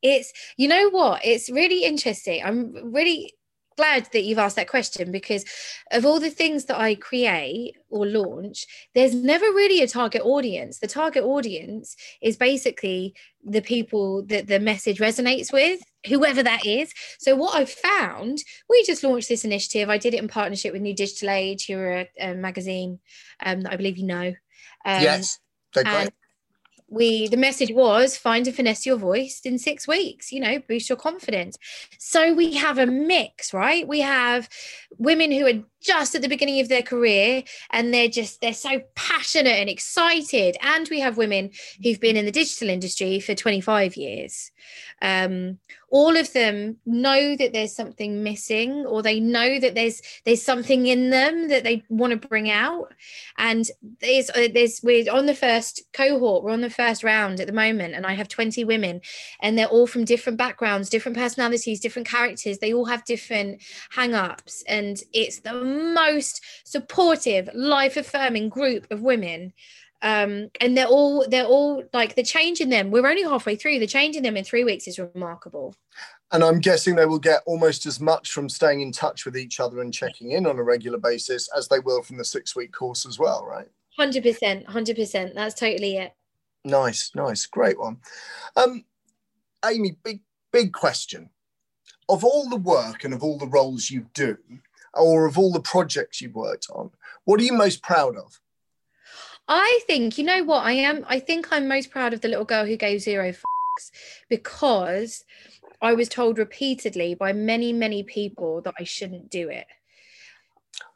It's 0.02 0.34
you 0.58 0.68
know 0.68 0.90
what? 0.90 1.26
It's 1.26 1.50
really 1.50 1.84
interesting. 1.84 2.42
I'm 2.44 2.92
really 2.92 3.34
glad 3.78 4.08
that 4.14 4.24
you've 4.24 4.38
asked 4.38 4.56
that 4.56 4.70
question 4.70 5.12
because 5.12 5.46
of 5.92 6.06
all 6.06 6.20
the 6.20 6.30
things 6.30 6.66
that 6.66 6.80
I 6.80 6.96
create 6.96 7.76
or 7.90 8.06
launch, 8.06 8.66
there's 8.94 9.16
never 9.16 9.46
really 9.46 9.82
a 9.82 9.88
target 9.88 10.22
audience. 10.24 10.80
The 10.80 10.88
target 10.88 11.24
audience 11.24 11.96
is 12.22 12.38
basically 12.38 13.14
the 13.44 13.62
people 13.62 14.24
that 14.28 14.48
the 14.48 14.60
message 14.60 15.00
resonates 15.00 15.52
with, 15.52 15.82
whoever 16.08 16.44
that 16.44 16.66
is. 16.66 16.94
So, 17.20 17.36
what 17.36 17.56
I've 17.56 17.72
found, 17.72 18.40
we 18.70 18.84
just 18.84 19.04
launched 19.04 19.30
this 19.30 19.46
initiative. 19.46 19.90
I 19.90 19.98
did 19.98 20.14
it 20.14 20.22
in 20.22 20.28
partnership 20.28 20.74
with 20.74 20.82
New 20.82 20.96
Digital 20.96 21.30
Age, 21.30 21.66
who 21.68 21.78
are 21.78 21.92
a, 21.92 22.10
a 22.20 22.34
magazine 22.36 23.00
um, 23.44 23.62
that 23.62 23.74
I 23.74 23.78
believe 23.78 23.98
you 23.98 24.06
know. 24.06 24.34
Um, 24.86 25.02
yes, 25.02 25.40
they're 25.74 25.84
great 25.84 26.14
we 26.92 27.28
the 27.30 27.38
message 27.38 27.72
was 27.72 28.18
find 28.18 28.46
and 28.46 28.56
finesse 28.56 28.86
your 28.86 28.98
voice 28.98 29.42
in 29.46 29.58
six 29.58 29.88
weeks 29.88 30.32
you 30.32 30.40
know 30.40 30.60
boost 30.68 30.90
your 30.90 30.98
confidence. 30.98 31.58
So 31.98 32.34
we 32.34 32.56
have 32.56 32.78
a 32.78 32.86
mix 32.86 33.54
right? 33.54 33.88
We 33.88 34.02
have 34.02 34.50
women 34.98 35.32
who 35.32 35.48
are 35.48 35.64
just 35.82 36.14
at 36.14 36.22
the 36.22 36.28
beginning 36.28 36.60
of 36.60 36.70
their 36.70 36.84
career 36.84 37.44
and 37.72 37.94
they're 37.94 38.08
just 38.08 38.42
they're 38.42 38.54
so 38.54 38.82
passionate 38.96 39.58
and 39.60 39.70
excited. 39.70 40.58
And 40.62 40.88
we 40.90 41.00
have 41.00 41.18
women 41.18 41.52
who've 41.82 42.00
been 42.00 42.18
in 42.18 42.26
the 42.26 42.32
digital 42.32 42.70
industry 42.70 43.20
for 43.20 43.34
25 43.34 43.96
years. 43.96 44.52
Um, 45.02 45.60
all 45.92 46.16
of 46.16 46.32
them 46.34 46.78
know 46.86 47.36
that 47.36 47.52
there's 47.52 47.76
something 47.76 48.24
missing 48.24 48.86
or 48.86 49.04
they 49.04 49.20
know 49.20 49.60
that 49.60 49.76
there's 49.76 50.02
there's 50.26 50.42
something 50.42 50.88
in 50.88 51.10
them 51.10 51.50
that 51.50 51.64
they 51.64 51.84
want 51.90 52.12
to 52.12 52.28
bring 52.28 52.50
out. 52.50 52.94
And 53.38 53.70
there's 54.00 54.30
uh, 54.30 54.48
there's 54.54 54.82
we're 54.82 55.12
on 55.12 55.26
the 55.26 55.36
first 55.36 55.84
cohort 55.94 56.44
we're 56.44 56.52
on 56.52 56.62
the 56.62 56.70
first 56.70 57.04
round 57.04 57.40
at 57.40 57.48
the 57.48 57.54
moment 57.54 57.94
and 57.94 58.06
i 58.06 58.14
have 58.14 58.28
20 58.28 58.64
women 58.64 59.02
and 59.42 59.58
they're 59.58 59.68
all 59.68 59.88
from 59.88 60.06
different 60.06 60.38
backgrounds 60.38 60.90
different 60.90 61.18
personalities 61.18 61.80
different 61.80 62.08
characters. 62.08 62.60
They 62.60 62.74
all 62.74 62.86
have 62.86 63.04
different 63.06 63.62
hang-ups 63.92 64.64
and 64.68 65.02
it's 65.14 65.40
the 65.40 65.54
most 65.54 66.42
supportive 66.64 67.50
life 67.54 67.98
affirming 67.98 68.50
group 68.50 68.88
of 68.92 69.02
women 69.02 69.54
um, 70.02 70.50
and 70.60 70.76
they're 70.76 70.88
all 70.88 71.26
they're 71.28 71.46
all 71.46 71.84
like 71.94 72.16
the 72.16 72.24
change 72.24 72.60
in 72.60 72.70
them 72.70 72.92
we're 72.92 73.08
only 73.08 73.24
halfway 73.24 73.56
through 73.56 73.80
the 73.80 73.88
change 73.88 74.16
in 74.16 74.24
them 74.24 74.36
in 74.36 74.44
three 74.44 74.64
weeks 74.64 74.88
is 74.88 75.00
remarkable. 75.00 75.76
And 76.32 76.44
i'm 76.44 76.60
guessing 76.60 76.96
they 76.96 77.06
will 77.06 77.20
get 77.20 77.42
almost 77.46 77.86
as 77.86 78.00
much 78.00 78.32
from 78.32 78.50
staying 78.50 78.82
in 78.82 78.92
touch 78.92 79.26
with 79.26 79.38
each 79.38 79.60
other 79.60 79.82
and 79.82 79.94
checking 79.94 80.32
in 80.32 80.48
on 80.48 80.58
a 80.58 80.64
regular 80.64 80.98
basis 80.98 81.50
as 81.56 81.68
they 81.68 81.80
will 81.80 82.02
from 82.02 82.18
the 82.18 82.26
six 82.26 82.56
week 82.56 82.72
course 82.72 83.06
as 83.06 83.20
well 83.20 83.46
right? 83.46 83.68
100% 84.00 84.66
100% 84.66 85.34
that's 85.34 85.60
totally 85.60 85.98
it. 85.98 86.14
Nice 86.64 87.12
nice. 87.16 87.46
Great 87.46 87.80
one. 87.80 87.98
Um 88.56 88.86
amy 89.66 89.98
big 90.04 90.22
big 90.52 90.74
question. 90.74 91.30
Of 92.10 92.24
all 92.24 92.50
the 92.50 92.58
work 92.58 93.04
and 93.04 93.14
of 93.14 93.24
all 93.24 93.38
the 93.38 93.48
roles 93.48 93.90
you 93.90 94.08
do 94.14 94.38
or 94.94 95.26
of 95.26 95.38
all 95.38 95.54
the 95.54 95.62
projects 95.62 96.22
you've 96.22 96.36
worked 96.36 96.68
on 96.74 96.92
what 97.24 97.40
are 97.40 97.44
you 97.44 97.54
most 97.54 97.82
proud 97.82 98.18
of 98.18 98.42
I 99.54 99.82
think, 99.86 100.18
you 100.18 100.24
know 100.24 100.46
what, 100.46 100.66
I 100.66 100.72
am, 100.72 101.06
I 101.10 101.20
think 101.20 101.50
I'm 101.52 101.68
most 101.68 101.92
proud 101.92 102.14
of 102.14 102.22
the 102.22 102.30
little 102.30 102.46
girl 102.46 102.66
who 102.66 102.78
gave 102.78 103.02
zero 103.02 103.34
fucks 103.34 103.92
because 104.30 105.26
I 105.82 105.94
was 105.94 106.08
told 106.08 106.38
repeatedly 106.38 107.16
by 107.16 107.34
many, 107.34 107.74
many 107.74 108.04
people 108.04 108.62
that 108.62 108.76
I 108.80 108.86
shouldn't 108.86 109.30
do 109.30 109.50
it. 109.50 109.68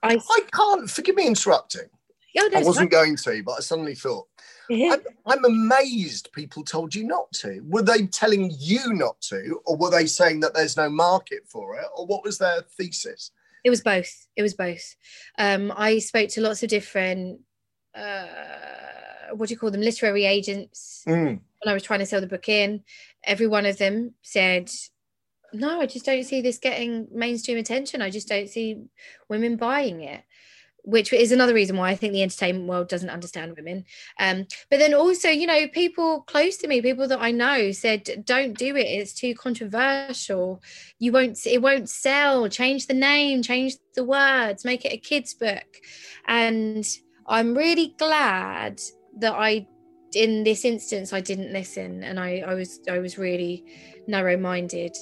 I, 0.02 0.16
I 0.16 0.40
can't, 0.54 0.90
forgive 0.90 1.18
me 1.18 1.28
interrupting. 1.28 1.90
Oh, 2.38 2.50
I 2.56 2.64
wasn't 2.64 2.92
going 2.92 3.18
to, 3.18 3.44
but 3.44 3.56
I 3.58 3.60
suddenly 3.60 3.94
thought, 3.94 4.26
I'm, 4.72 5.02
I'm, 5.26 5.44
amazed 5.44 6.30
people 6.32 6.64
told 6.64 6.96
you 6.96 7.04
not 7.04 7.30
to. 7.34 7.60
Were 7.68 7.82
they 7.82 8.08
telling 8.08 8.56
you 8.58 8.94
not 8.94 9.20
to, 9.24 9.60
or 9.66 9.76
were 9.76 9.92
they 9.92 10.06
saying 10.06 10.40
that 10.40 10.54
there's 10.54 10.78
no 10.78 10.90
market 10.90 11.42
for 11.46 11.76
it, 11.76 11.86
or 11.94 12.06
what 12.06 12.24
was 12.24 12.38
their 12.38 12.62
thesis? 12.62 13.32
It 13.66 13.70
was 13.70 13.82
both. 13.82 14.28
It 14.38 14.44
was 14.44 14.54
both. 14.54 14.96
Um, 15.38 15.74
I 15.76 16.00
spoke 16.00 16.30
to 16.30 16.42
lots 16.42 16.64
of 16.64 16.70
different 16.70 17.42
uh, 17.96 19.34
what 19.34 19.48
do 19.48 19.54
you 19.54 19.60
call 19.60 19.72
them 19.72 19.82
literary 19.82 20.26
agents 20.26 21.04
mm. 21.08 21.14
when 21.26 21.40
i 21.68 21.74
was 21.74 21.84
trying 21.84 22.00
to 22.00 22.06
sell 22.06 22.22
the 22.22 22.28
book 22.28 22.50
in 22.50 22.84
every 23.24 23.48
one 23.48 23.66
of 23.66 23.78
them 23.78 24.14
said 24.22 24.70
no 25.54 25.82
i 25.82 25.86
just 25.86 26.06
don't 26.06 26.24
see 26.24 26.42
this 26.42 26.58
getting 26.58 27.08
mainstream 27.12 27.58
attention 27.58 28.02
i 28.02 28.10
just 28.10 28.28
don't 28.28 28.50
see 28.50 28.84
women 29.30 29.56
buying 29.56 30.02
it 30.02 30.24
which 30.86 31.12
is 31.12 31.32
another 31.32 31.54
reason 31.54 31.76
why 31.76 31.90
I 31.90 31.96
think 31.96 32.14
the 32.14 32.22
entertainment 32.22 32.68
world 32.68 32.88
doesn't 32.88 33.10
understand 33.10 33.56
women. 33.58 33.86
Um, 34.20 34.46
but 34.70 34.78
then 34.78 34.94
also, 34.94 35.30
you 35.30 35.48
know, 35.48 35.68
people 35.68 36.22
close 36.22 36.58
to 36.58 36.68
me, 36.68 36.82
people 36.82 37.08
that 37.08 37.22
I 37.22 37.32
know 37.32 37.72
said, 37.72 38.24
don't 38.24 38.58
do 38.58 38.76
it. 38.76 38.86
It's 38.86 39.14
too 39.14 39.34
controversial. 39.34 40.62
You 41.00 41.12
won't, 41.12 41.40
it 41.46 41.62
won't 41.62 41.90
sell. 41.90 42.48
Change 42.50 42.86
the 42.86 42.94
name, 42.94 43.42
change 43.42 43.76
the 43.96 44.04
words, 44.04 44.64
make 44.64 44.86
it 44.86 44.94
a 44.94 44.98
kid's 44.98 45.34
book. 45.34 45.66
And 46.28 46.86
I'm 47.28 47.58
really 47.58 47.96
glad 47.98 48.82
that 49.18 49.34
I 49.34 49.68
in 50.14 50.44
this 50.44 50.64
instance 50.64 51.12
I 51.12 51.22
didn't 51.22 51.52
listen 51.52 52.04
and 52.04 52.20
I, 52.20 52.44
I 52.48 52.54
was 52.54 52.80
I 52.90 53.00
was 53.00 53.18
really 53.18 53.66
narrow-minded. 54.08 54.96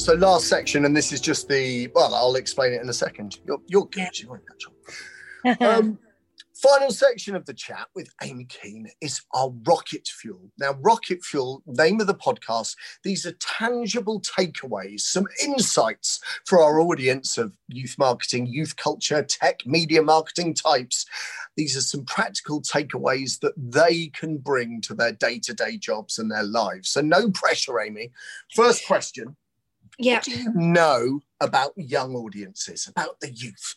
So 0.00 0.14
last 0.14 0.46
section, 0.48 0.86
and 0.86 0.96
this 0.96 1.12
is 1.12 1.20
just 1.20 1.48
the 1.48 1.88
well, 1.94 2.14
I'll 2.14 2.36
explain 2.36 2.72
it 2.72 2.80
in 2.80 2.88
a 2.88 2.94
second. 2.94 3.38
You're 3.46 3.60
you're 3.66 3.86
good, 3.86 4.00
yeah. 4.00 4.10
you 4.14 4.28
won't 4.28 4.42
catch 4.48 5.60
on. 5.60 5.78
Um, 5.80 5.98
Final 6.60 6.90
section 6.90 7.36
of 7.36 7.46
the 7.46 7.54
chat 7.54 7.86
with 7.94 8.10
Amy 8.20 8.44
Kean 8.44 8.88
is 9.00 9.20
our 9.32 9.52
rocket 9.64 10.08
fuel. 10.08 10.50
Now, 10.58 10.72
rocket 10.80 11.22
fuel, 11.22 11.62
name 11.66 12.00
of 12.00 12.08
the 12.08 12.16
podcast, 12.16 12.74
these 13.04 13.24
are 13.26 13.36
tangible 13.38 14.20
takeaways, 14.22 15.02
some 15.02 15.26
insights 15.44 16.20
for 16.46 16.60
our 16.60 16.80
audience 16.80 17.38
of 17.38 17.52
youth 17.68 17.94
marketing, 17.96 18.46
youth 18.46 18.74
culture, 18.74 19.22
tech, 19.22 19.64
media 19.66 20.02
marketing 20.02 20.52
types. 20.52 21.06
These 21.56 21.76
are 21.76 21.80
some 21.80 22.04
practical 22.04 22.60
takeaways 22.60 23.38
that 23.38 23.54
they 23.56 24.08
can 24.08 24.38
bring 24.38 24.80
to 24.80 24.94
their 24.94 25.12
day 25.12 25.38
to 25.40 25.54
day 25.54 25.76
jobs 25.76 26.18
and 26.18 26.28
their 26.28 26.42
lives. 26.42 26.88
So, 26.88 27.00
no 27.02 27.30
pressure, 27.30 27.78
Amy. 27.78 28.10
First 28.52 28.84
question. 28.84 29.36
Yeah. 29.96 30.16
What 30.16 30.24
do 30.24 30.30
you 30.32 30.52
know 30.54 31.20
about 31.40 31.74
young 31.76 32.16
audiences, 32.16 32.88
about 32.88 33.20
the 33.20 33.30
youth? 33.30 33.76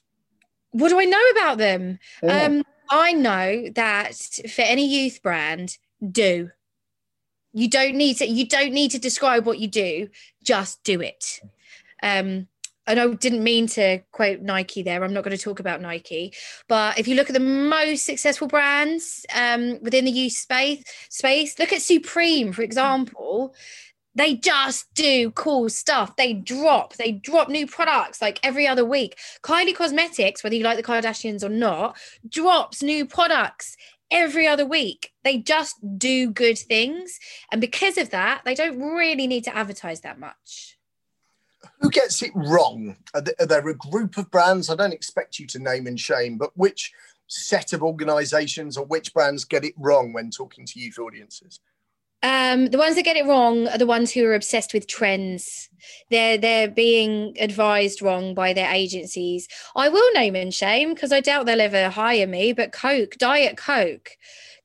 What 0.72 0.90
do 0.90 1.00
I 1.00 1.06
know 1.06 1.24
about 1.32 1.58
them? 1.58 2.00
Yeah. 2.24 2.44
Um, 2.44 2.64
I 2.90 3.14
know 3.14 3.70
that 3.76 4.16
for 4.50 4.62
any 4.62 4.86
youth 4.86 5.22
brand, 5.22 5.78
do. 6.12 6.52
You 7.54 7.70
don't 7.70 7.96
need 7.96 8.18
to. 8.18 8.26
You 8.26 8.48
don't 8.48 8.74
need 8.74 8.92
to 8.92 9.00
describe 9.00 9.46
what 9.46 9.60
you 9.60 9.68
do. 9.68 10.10
Just 10.44 10.84
do 10.84 11.02
it. 11.02 11.42
Um, 12.02 12.48
and 12.88 13.00
I 13.00 13.08
didn't 13.14 13.44
mean 13.44 13.68
to 13.68 14.00
quote 14.12 14.42
Nike 14.42 14.82
there. 14.82 15.04
I'm 15.04 15.14
not 15.14 15.24
going 15.24 15.38
to 15.38 15.42
talk 15.42 15.60
about 15.60 15.82
Nike, 15.82 16.34
but 16.68 16.98
if 16.98 17.08
you 17.08 17.16
look 17.16 17.30
at 17.30 17.34
the 17.34 17.40
most 17.40 18.06
successful 18.06 18.48
brands 18.48 19.26
um, 19.36 19.80
within 19.82 20.06
the 20.06 20.12
youth 20.12 20.34
space, 20.34 20.84
space, 21.10 21.60
look 21.60 21.72
at 21.72 21.82
Supreme, 21.82 22.52
for 22.52 22.64
example 22.64 23.54
they 24.16 24.36
just 24.36 24.94
do 24.94 25.32
cool 25.32 25.70
stuff. 25.70 26.16
They 26.16 26.34
drop, 26.34 26.96
they 26.96 27.12
drop 27.12 27.50
new 27.50 27.66
products 27.66 28.22
like 28.22 28.40
every 28.44 28.68
other 28.68 28.86
week. 28.86 29.18
Kylie 29.42 29.76
Cosmetics, 29.76 30.44
whether 30.44 30.56
you 30.56 30.64
like 30.64 30.78
the 30.78 30.84
Kardashians 30.84 31.44
or 31.44 31.50
not, 31.50 31.98
drops 32.28 32.84
new 32.84 33.06
products 33.06 33.78
every 34.10 34.46
other 34.48 34.66
week. 34.66 35.12
They 35.24 35.38
just 35.38 35.78
do 35.98 36.30
good 36.30 36.58
things. 36.58 37.18
And 37.52 37.62
because 37.62 37.98
of 37.98 38.10
that, 38.10 38.42
they 38.44 38.56
don't 38.56 38.80
really 38.80 39.28
need 39.28 39.46
to 39.46 39.56
advertise 39.56 40.02
that 40.02 40.20
much. 40.20 40.78
Who 41.80 41.90
gets 41.90 42.22
it 42.22 42.32
wrong? 42.36 42.98
Are 43.14 43.22
there 43.22 43.70
a 43.70 43.76
group 43.76 44.18
of 44.18 44.30
brands? 44.30 44.70
I 44.70 44.76
don't 44.76 44.94
expect 44.94 45.40
you 45.40 45.48
to 45.48 45.60
name 45.60 45.88
and 45.88 46.00
shame, 46.00 46.38
but 46.38 46.52
which 46.56 46.92
set 47.28 47.72
of 47.72 47.82
organizations 47.82 48.78
or 48.78 48.86
which 48.86 49.14
brands 49.14 49.46
get 49.46 49.64
it 49.64 49.74
wrong 49.78 50.12
when 50.12 50.30
talking 50.30 50.66
to 50.66 50.80
youth 50.80 51.00
audiences? 51.00 51.62
Um, 52.24 52.68
the 52.68 52.78
ones 52.78 52.96
that 52.96 53.04
get 53.04 53.18
it 53.18 53.26
wrong 53.26 53.68
are 53.68 53.78
the 53.78 53.88
ones 53.88 54.12
who 54.12 54.26
are 54.26 54.36
obsessed 54.36 54.74
with 54.74 54.88
trends. 54.88 55.70
They're 56.12 56.38
they're 56.38 56.70
being 56.70 57.36
advised 57.40 58.02
wrong 58.02 58.36
by 58.36 58.54
their 58.54 58.72
agencies. 58.72 59.48
I 59.76 59.90
will 59.90 60.14
name 60.14 60.36
and 60.36 60.54
shame 60.54 60.94
because 60.94 61.12
I 61.12 61.20
doubt 61.20 61.48
they'll 61.48 61.62
ever 61.62 61.90
hire 61.90 62.28
me. 62.28 62.54
But 62.54 62.74
Coke, 62.74 63.18
Diet 63.18 63.58
Coke, 63.58 64.12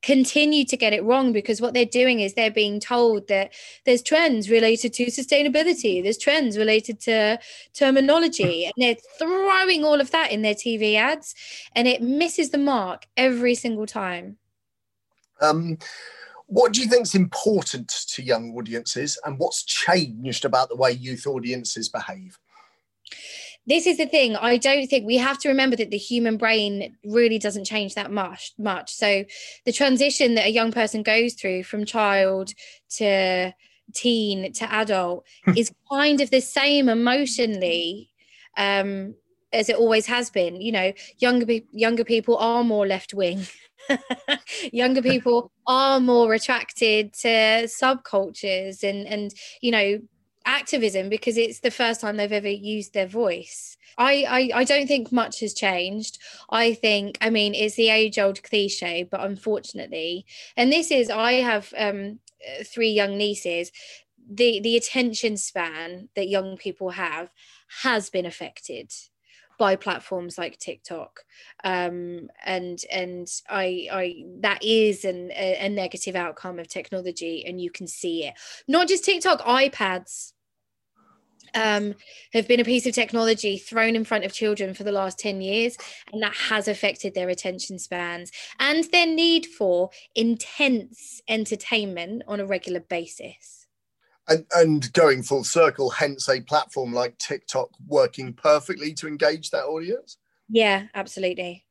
continue 0.03 0.65
to 0.67 0.77
get 0.77 0.93
it 0.93 1.03
wrong 1.03 1.33
because 1.33 1.61
what 1.61 1.73
they're 1.73 1.85
doing 1.85 2.21
is 2.21 2.35
they're 2.35 2.51
being 2.51 2.79
told 2.79 3.27
that 3.29 3.53
there's 3.87 4.03
trends 4.03 4.51
related 4.51 4.93
to 4.93 5.07
sustainability, 5.07 6.03
there's 6.03 6.19
trends 6.19 6.59
related 6.59 7.01
to 7.01 7.39
terminology, 7.73 8.67
and 8.67 8.75
they're 8.77 9.03
throwing 9.19 9.83
all 9.85 10.01
of 10.01 10.11
that 10.11 10.31
in 10.31 10.43
their 10.43 10.55
TV 10.55 10.95
ads, 10.97 11.35
and 11.75 11.89
it 11.89 12.03
misses 12.03 12.51
the 12.51 12.59
mark 12.59 13.07
every 13.17 13.55
single 13.55 13.87
time. 13.87 14.37
Um 15.41 15.79
what 16.47 16.73
do 16.73 16.81
you 16.81 16.89
think 16.89 17.03
is 17.03 17.15
important 17.15 17.89
to 18.09 18.23
young 18.23 18.53
audiences 18.57 19.19
and 19.25 19.39
what's 19.39 19.65
changed 19.65 20.45
about 20.45 20.69
the 20.69 20.77
way 20.77 20.93
youth 20.93 21.27
audiences 21.27 21.89
behave? 21.89 22.39
This 23.67 23.87
is 23.87 23.97
the 23.97 24.07
thing. 24.07 24.37
I 24.37 24.59
don't 24.59 24.87
think 24.87 25.07
we 25.07 25.17
have 25.17 25.39
to 25.39 25.49
remember 25.49 25.75
that 25.77 25.91
the 25.91 25.99
human 25.99 26.37
brain 26.37 26.97
really 27.05 27.39
doesn't 27.39 27.65
change 27.65 27.95
that 27.95 28.13
much. 28.13 28.53
Much. 28.59 28.95
So 28.95 29.25
the 29.65 29.73
transition 29.73 30.37
that 30.37 30.47
a 30.47 30.51
young 30.51 30.71
person 30.71 31.03
goes 31.03 31.35
through 31.35 31.65
from 31.65 31.85
child 31.85 32.53
to 32.91 33.53
teen 33.93 34.53
to 34.53 34.73
adult 34.73 35.25
is 35.57 35.73
kind 35.91 36.21
of 36.21 36.31
the 36.31 36.41
same 36.41 36.89
emotionally 36.89 38.11
um, 38.57 39.15
as 39.53 39.69
it 39.69 39.77
always 39.77 40.07
has 40.07 40.31
been. 40.31 40.61
You 40.61 40.71
know, 40.71 40.93
younger 41.19 41.53
younger 41.73 42.05
people 42.05 42.37
are 42.39 42.63
more 42.63 42.87
left 42.87 43.15
wing. 43.15 43.47
younger 44.73 45.03
people 45.03 45.51
are 45.67 46.01
more 46.01 46.35
attracted 46.35 47.13
to 47.13 47.29
subcultures 47.67 48.83
and 48.83 49.07
and 49.07 49.35
you 49.61 49.71
know 49.71 49.99
activism 50.47 51.09
because 51.09 51.37
it's 51.37 51.61
the 51.61 51.71
first 51.71 52.01
time 52.01 52.17
they've 52.17 52.33
ever 52.33 52.49
used 52.49 52.95
their 52.95 53.07
voice. 53.07 53.77
I, 53.99 54.25
I, 54.55 54.61
I 54.61 54.65
don't 54.65 54.87
think 54.87 55.11
much 55.11 55.41
has 55.41 55.53
changed. 55.53 56.19
I 56.51 56.75
think, 56.75 57.19
I 57.21 57.31
mean, 57.31 57.55
it's 57.55 57.75
the 57.75 57.89
age 57.89 58.19
old 58.19 58.43
cliche, 58.43 59.03
but 59.03 59.21
unfortunately, 59.21 60.25
and 60.57 60.73
this 60.73 60.91
is, 60.91 61.11
I 61.11 61.35
have 61.35 61.75
um, 61.77 62.21
three 62.65 62.91
young 62.91 63.17
nieces. 63.17 63.73
The 64.29 64.61
the 64.61 64.77
attention 64.77 65.37
span 65.37 66.09
that 66.17 66.29
young 66.29 66.57
people 66.57 66.91
have 66.91 67.31
has 67.83 68.11
been 68.11 68.27
affected 68.27 68.93
by 69.59 69.77
platforms 69.77 70.39
like 70.39 70.59
TikTok, 70.59 71.21
um, 71.65 72.29
and 72.45 72.81
and 72.91 73.29
I 73.49 73.89
I 73.93 74.25
that 74.41 74.63
is 74.63 75.05
an, 75.05 75.31
a, 75.33 75.67
a 75.67 75.69
negative 75.69 76.17
outcome 76.17 76.59
of 76.59 76.69
technology, 76.69 77.45
and 77.47 77.61
you 77.61 77.71
can 77.71 77.87
see 77.87 78.25
it. 78.25 78.35
Not 78.69 78.89
just 78.89 79.05
TikTok, 79.05 79.41
iPads 79.43 80.33
um, 81.57 81.95
have 82.33 82.47
been 82.47 82.61
a 82.61 82.65
piece 82.65 82.87
of 82.87 82.95
technology 82.95 83.59
thrown 83.59 83.97
in 83.97 84.05
front 84.05 84.25
of 84.25 84.33
children 84.33 84.75
for 84.75 84.85
the 84.85 84.93
last 84.93 85.19
10 85.19 85.41
years, 85.41 85.77
and 86.13 86.23
that 86.23 86.35
has 86.35 86.69
affected 86.69 87.15
their 87.15 87.29
attention 87.29 87.79
spans 87.79 88.31
and 88.61 88.85
their 88.93 89.07
need 89.07 89.47
for 89.47 89.91
intense 90.15 91.23
entertainment 91.29 92.23
on 92.29 92.41
a 92.41 92.47
regular 92.47 92.81
basis. 92.81 93.56
And, 94.29 94.45
and 94.57 94.93
going 94.93 95.23
full 95.23 95.45
circle, 95.45 95.89
hence 95.89 96.29
a 96.29 96.41
platform 96.41 96.93
like 96.93 97.17
TikTok 97.19 97.71
working 97.87 98.33
perfectly 98.33 98.93
to 98.95 99.07
engage 99.07 99.51
that 99.51 99.65
audience? 99.65 100.19
Yeah, 100.49 100.85
absolutely 100.95 101.67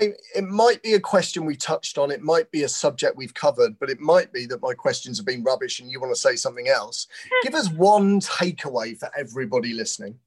it 0.00 0.44
might 0.44 0.82
be 0.82 0.94
a 0.94 1.00
question 1.00 1.44
we 1.44 1.56
touched 1.56 1.98
on. 1.98 2.10
It 2.10 2.22
might 2.22 2.50
be 2.50 2.62
a 2.62 2.68
subject 2.68 3.16
we've 3.16 3.34
covered, 3.34 3.78
but 3.78 3.90
it 3.90 4.00
might 4.00 4.32
be 4.32 4.46
that 4.46 4.62
my 4.62 4.74
questions 4.74 5.18
have 5.18 5.26
been 5.26 5.42
rubbish 5.42 5.80
and 5.80 5.90
you 5.90 6.00
want 6.00 6.14
to 6.14 6.20
say 6.20 6.36
something 6.36 6.68
else. 6.68 7.06
Give 7.42 7.54
us 7.54 7.68
one 7.70 8.20
takeaway 8.20 8.96
for 8.96 9.10
everybody 9.16 9.72
listening. 9.72 10.18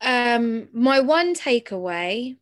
Um, 0.00 0.68
my 0.72 1.00
one 1.00 1.34
takeaway, 1.34 2.36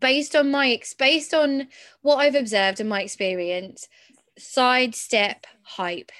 based 0.00 0.36
on 0.36 0.50
my 0.50 0.80
based 0.98 1.32
on 1.32 1.68
what 2.02 2.16
I've 2.16 2.34
observed 2.34 2.80
and 2.80 2.88
my 2.88 3.02
experience, 3.02 3.88
sidestep 4.38 5.46
hype. 5.62 6.12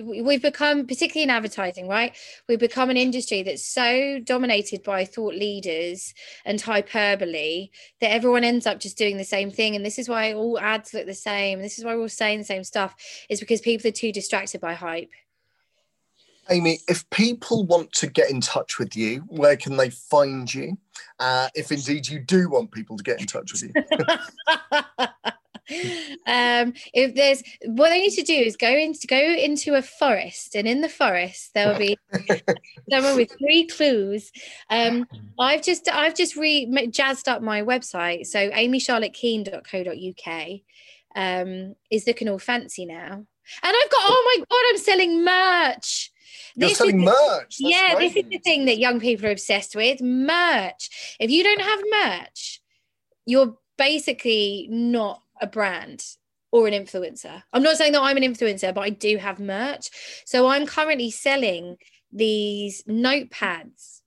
We've 0.00 0.40
become 0.40 0.86
particularly 0.86 1.24
in 1.24 1.30
advertising 1.30 1.88
right? 1.88 2.16
We've 2.48 2.58
become 2.58 2.88
an 2.88 2.96
industry 2.96 3.42
that's 3.42 3.66
so 3.66 4.20
dominated 4.20 4.82
by 4.84 5.04
thought 5.04 5.34
leaders 5.34 6.14
and 6.44 6.60
hyperbole 6.60 7.70
that 8.00 8.12
everyone 8.12 8.44
ends 8.44 8.66
up 8.66 8.78
just 8.78 8.96
doing 8.96 9.16
the 9.16 9.24
same 9.24 9.50
thing. 9.50 9.74
And 9.74 9.84
this 9.84 9.98
is 9.98 10.08
why 10.08 10.34
all 10.34 10.58
ads 10.58 10.94
look 10.94 11.06
the 11.06 11.14
same. 11.14 11.60
This 11.60 11.78
is 11.78 11.84
why 11.84 11.94
we're 11.94 12.02
all 12.02 12.08
saying 12.08 12.38
the 12.38 12.44
same 12.44 12.64
stuff 12.64 12.94
is 13.28 13.40
because 13.40 13.60
people 13.60 13.88
are 13.88 13.92
too 13.92 14.12
distracted 14.12 14.60
by 14.60 14.74
hype. 14.74 15.10
Amy 16.50 16.78
if 16.88 17.08
people 17.10 17.64
want 17.64 17.92
to 17.92 18.08
get 18.08 18.28
in 18.30 18.40
touch 18.40 18.78
with 18.78 18.96
you 18.96 19.20
where 19.28 19.56
can 19.56 19.76
they 19.76 19.90
find 19.90 20.52
you? 20.52 20.76
Uh, 21.18 21.48
if 21.54 21.70
indeed 21.70 22.08
you 22.08 22.18
do 22.18 22.48
want 22.48 22.72
people 22.72 22.96
to 22.96 23.02
get 23.02 23.20
in 23.20 23.26
touch 23.26 23.52
with 23.52 23.62
you 23.62 23.72
um, 25.70 26.74
if 26.92 27.14
there's 27.14 27.40
what 27.66 27.90
they 27.90 28.00
need 28.00 28.14
to 28.14 28.22
do 28.22 28.34
is 28.34 28.56
go 28.56 28.68
into 28.68 29.06
go 29.06 29.18
into 29.18 29.74
a 29.74 29.82
forest, 29.82 30.56
and 30.56 30.66
in 30.66 30.80
the 30.80 30.88
forest 30.88 31.52
there 31.54 31.68
will 31.68 31.78
be 31.78 31.96
someone 32.90 33.14
with 33.16 33.30
three 33.38 33.66
clues. 33.66 34.32
Um, 34.70 35.06
I've 35.38 35.62
just 35.62 35.88
I've 35.90 36.16
just 36.16 36.36
re 36.36 36.88
jazzed 36.90 37.28
up 37.28 37.42
my 37.42 37.62
website, 37.62 38.26
so 38.26 38.50
amycharlottekean.co.uk 38.50 40.60
um, 41.14 41.76
is 41.90 42.06
looking 42.06 42.28
all 42.28 42.40
fancy 42.40 42.84
now, 42.84 43.12
and 43.12 43.26
I've 43.62 43.90
got 43.90 44.02
oh 44.02 44.36
my 44.36 44.44
god, 44.50 44.64
I'm 44.70 44.78
selling 44.78 45.24
merch. 45.24 46.10
You're 46.54 46.68
this 46.70 46.78
selling 46.78 47.00
is, 47.00 47.06
merch. 47.06 47.56
That's 47.60 47.60
yeah, 47.60 47.94
great. 47.94 48.14
this 48.14 48.24
is 48.24 48.30
the 48.30 48.38
thing 48.38 48.64
that 48.66 48.78
young 48.78 49.00
people 49.00 49.26
are 49.26 49.32
obsessed 49.32 49.76
with 49.76 50.02
merch. 50.02 51.16
If 51.20 51.30
you 51.30 51.44
don't 51.44 51.60
have 51.60 51.80
merch, 52.04 52.60
you're 53.26 53.56
basically 53.78 54.66
not 54.70 55.22
a 55.42 55.46
brand 55.46 56.04
or 56.50 56.66
an 56.66 56.72
influencer. 56.72 57.42
I'm 57.52 57.62
not 57.62 57.76
saying 57.76 57.92
that 57.92 58.00
I'm 58.00 58.16
an 58.16 58.22
influencer, 58.22 58.72
but 58.72 58.82
I 58.82 58.90
do 58.90 59.18
have 59.18 59.40
merch. 59.40 59.90
So 60.24 60.46
I'm 60.46 60.66
currently 60.66 61.10
selling 61.10 61.76
these 62.12 62.82
notepads 62.84 64.02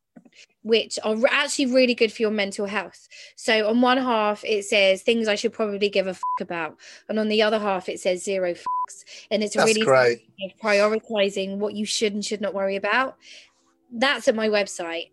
which 0.66 0.98
are 1.04 1.16
actually 1.30 1.68
really 1.68 1.94
good 1.94 2.12
for 2.12 2.24
your 2.24 2.32
mental 2.32 2.66
health. 2.66 3.08
So 3.36 3.70
on 3.70 3.82
one 3.82 4.00
half 4.00 4.44
it 4.44 4.66
says 4.66 5.04
things 5.04 5.28
I 5.28 5.36
should 5.36 5.54
probably 5.54 5.90
give 5.90 6.08
a 6.08 6.14
fuck 6.16 6.42
about, 6.42 6.80
and 7.08 7.20
on 7.20 7.30
the 7.30 7.44
other 7.44 7.60
half 7.60 7.88
it 7.88 8.00
says 8.00 8.24
zero 8.24 8.54
fucks, 8.54 9.06
and 9.30 9.44
it's 9.44 9.56
That's 9.56 9.68
really 9.68 9.86
great. 9.86 10.28
prioritizing 10.62 11.58
what 11.58 11.76
you 11.76 11.86
should 11.86 12.14
and 12.16 12.26
should 12.26 12.42
not 12.42 12.56
worry 12.56 12.76
about. 12.76 13.16
That's 13.92 14.28
at 14.28 14.36
my 14.36 14.50
website, 14.50 15.12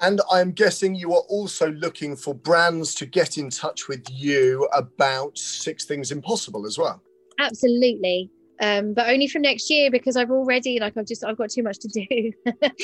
and 0.00 0.20
I'm 0.30 0.52
guessing 0.52 0.94
you 0.94 1.12
are 1.14 1.24
also 1.28 1.70
looking 1.72 2.16
for 2.16 2.34
brands 2.34 2.94
to 2.96 3.06
get 3.06 3.38
in 3.38 3.50
touch 3.50 3.88
with 3.88 4.04
you 4.10 4.68
about 4.72 5.36
Six 5.36 5.84
Things 5.84 6.12
Impossible 6.12 6.66
as 6.66 6.78
well. 6.78 7.02
Absolutely. 7.38 8.30
Um, 8.60 8.92
but 8.92 9.08
only 9.08 9.28
from 9.28 9.42
next 9.42 9.70
year 9.70 9.90
because 9.90 10.16
I've 10.16 10.30
already 10.30 10.80
like 10.80 10.96
I've 10.96 11.06
just 11.06 11.24
I've 11.24 11.36
got 11.36 11.50
too 11.50 11.62
much 11.62 11.78
to 11.78 11.88
do. 11.88 12.32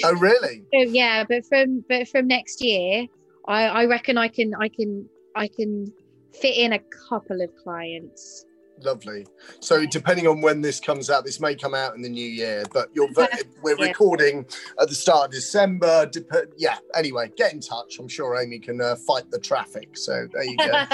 oh 0.05 0.15
really? 0.15 0.65
So, 0.73 0.81
yeah, 0.81 1.25
but 1.29 1.45
from 1.47 1.85
but 1.89 2.09
from 2.09 2.29
next 2.29 2.63
year, 2.63 3.07
I, 3.49 3.65
I 3.65 3.85
reckon 3.87 4.17
I 4.17 4.29
can 4.29 4.55
I 4.55 4.69
can 4.69 5.09
I 5.35 5.49
can 5.49 5.93
fit 6.33 6.57
in 6.57 6.73
a 6.73 6.81
couple 7.09 7.41
of 7.41 7.51
clients. 7.63 8.45
Lovely. 8.85 9.27
So, 9.61 9.87
depending 9.87 10.27
on 10.27 10.43
when 10.43 10.61
this 10.61 10.79
comes 10.79 11.09
out, 11.09 11.25
this 11.25 11.41
may 11.41 11.55
come 11.55 11.75
out 11.75 11.95
in 11.95 12.03
the 12.03 12.09
new 12.09 12.27
year, 12.27 12.65
but 12.73 12.91
you're 12.95 13.09
we're 13.63 13.79
yeah. 13.79 13.87
recording 13.87 14.45
at 14.81 14.89
the 14.89 14.95
start 14.95 15.27
of 15.27 15.31
December. 15.33 16.07
Dep- 16.07 16.53
yeah. 16.57 16.77
Anyway, 16.95 17.31
get 17.37 17.53
in 17.53 17.61
touch. 17.61 17.99
I'm 17.99 18.09
sure 18.09 18.41
Amy 18.41 18.59
can 18.59 18.81
uh, 18.81 18.97
fight 18.97 19.31
the 19.31 19.39
traffic. 19.39 19.97
So 19.97 20.29
there 20.33 20.45
you 20.45 20.57
go. 20.57 20.85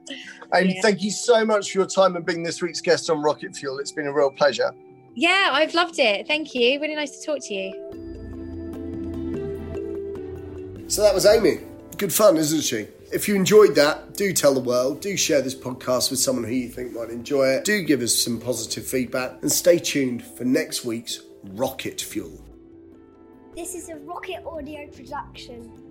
Amy, 0.54 0.74
yeah. 0.74 0.82
thank 0.82 1.02
you 1.02 1.10
so 1.10 1.44
much 1.44 1.72
for 1.72 1.78
your 1.78 1.86
time 1.86 2.16
and 2.16 2.26
being 2.26 2.42
this 2.42 2.60
week's 2.60 2.80
guest 2.80 3.08
on 3.08 3.22
Rocket 3.22 3.56
Fuel. 3.56 3.78
It's 3.78 3.92
been 3.92 4.06
a 4.06 4.12
real 4.12 4.30
pleasure. 4.30 4.72
Yeah, 5.14 5.50
I've 5.52 5.74
loved 5.74 5.98
it. 5.98 6.26
Thank 6.26 6.54
you. 6.54 6.80
Really 6.80 6.94
nice 6.94 7.18
to 7.18 7.26
talk 7.26 7.38
to 7.46 7.54
you. 7.54 7.72
So 10.88 11.02
that 11.02 11.14
was 11.14 11.26
Amy. 11.26 11.60
Good 11.96 12.12
fun, 12.12 12.36
isn't 12.36 12.62
she? 12.62 12.88
If 13.10 13.26
you 13.26 13.34
enjoyed 13.34 13.74
that, 13.76 14.14
do 14.14 14.34
tell 14.34 14.52
the 14.52 14.60
world, 14.60 15.00
do 15.00 15.16
share 15.16 15.40
this 15.40 15.54
podcast 15.54 16.10
with 16.10 16.20
someone 16.20 16.44
who 16.44 16.52
you 16.52 16.68
think 16.68 16.92
might 16.92 17.08
enjoy 17.08 17.48
it, 17.48 17.64
do 17.64 17.82
give 17.82 18.02
us 18.02 18.14
some 18.14 18.38
positive 18.38 18.86
feedback, 18.86 19.38
and 19.40 19.50
stay 19.50 19.78
tuned 19.78 20.22
for 20.22 20.44
next 20.44 20.84
week's 20.84 21.22
Rocket 21.42 22.02
Fuel. 22.02 22.44
This 23.56 23.74
is 23.74 23.88
a 23.88 23.96
Rocket 23.96 24.44
Audio 24.44 24.86
production. 24.88 25.87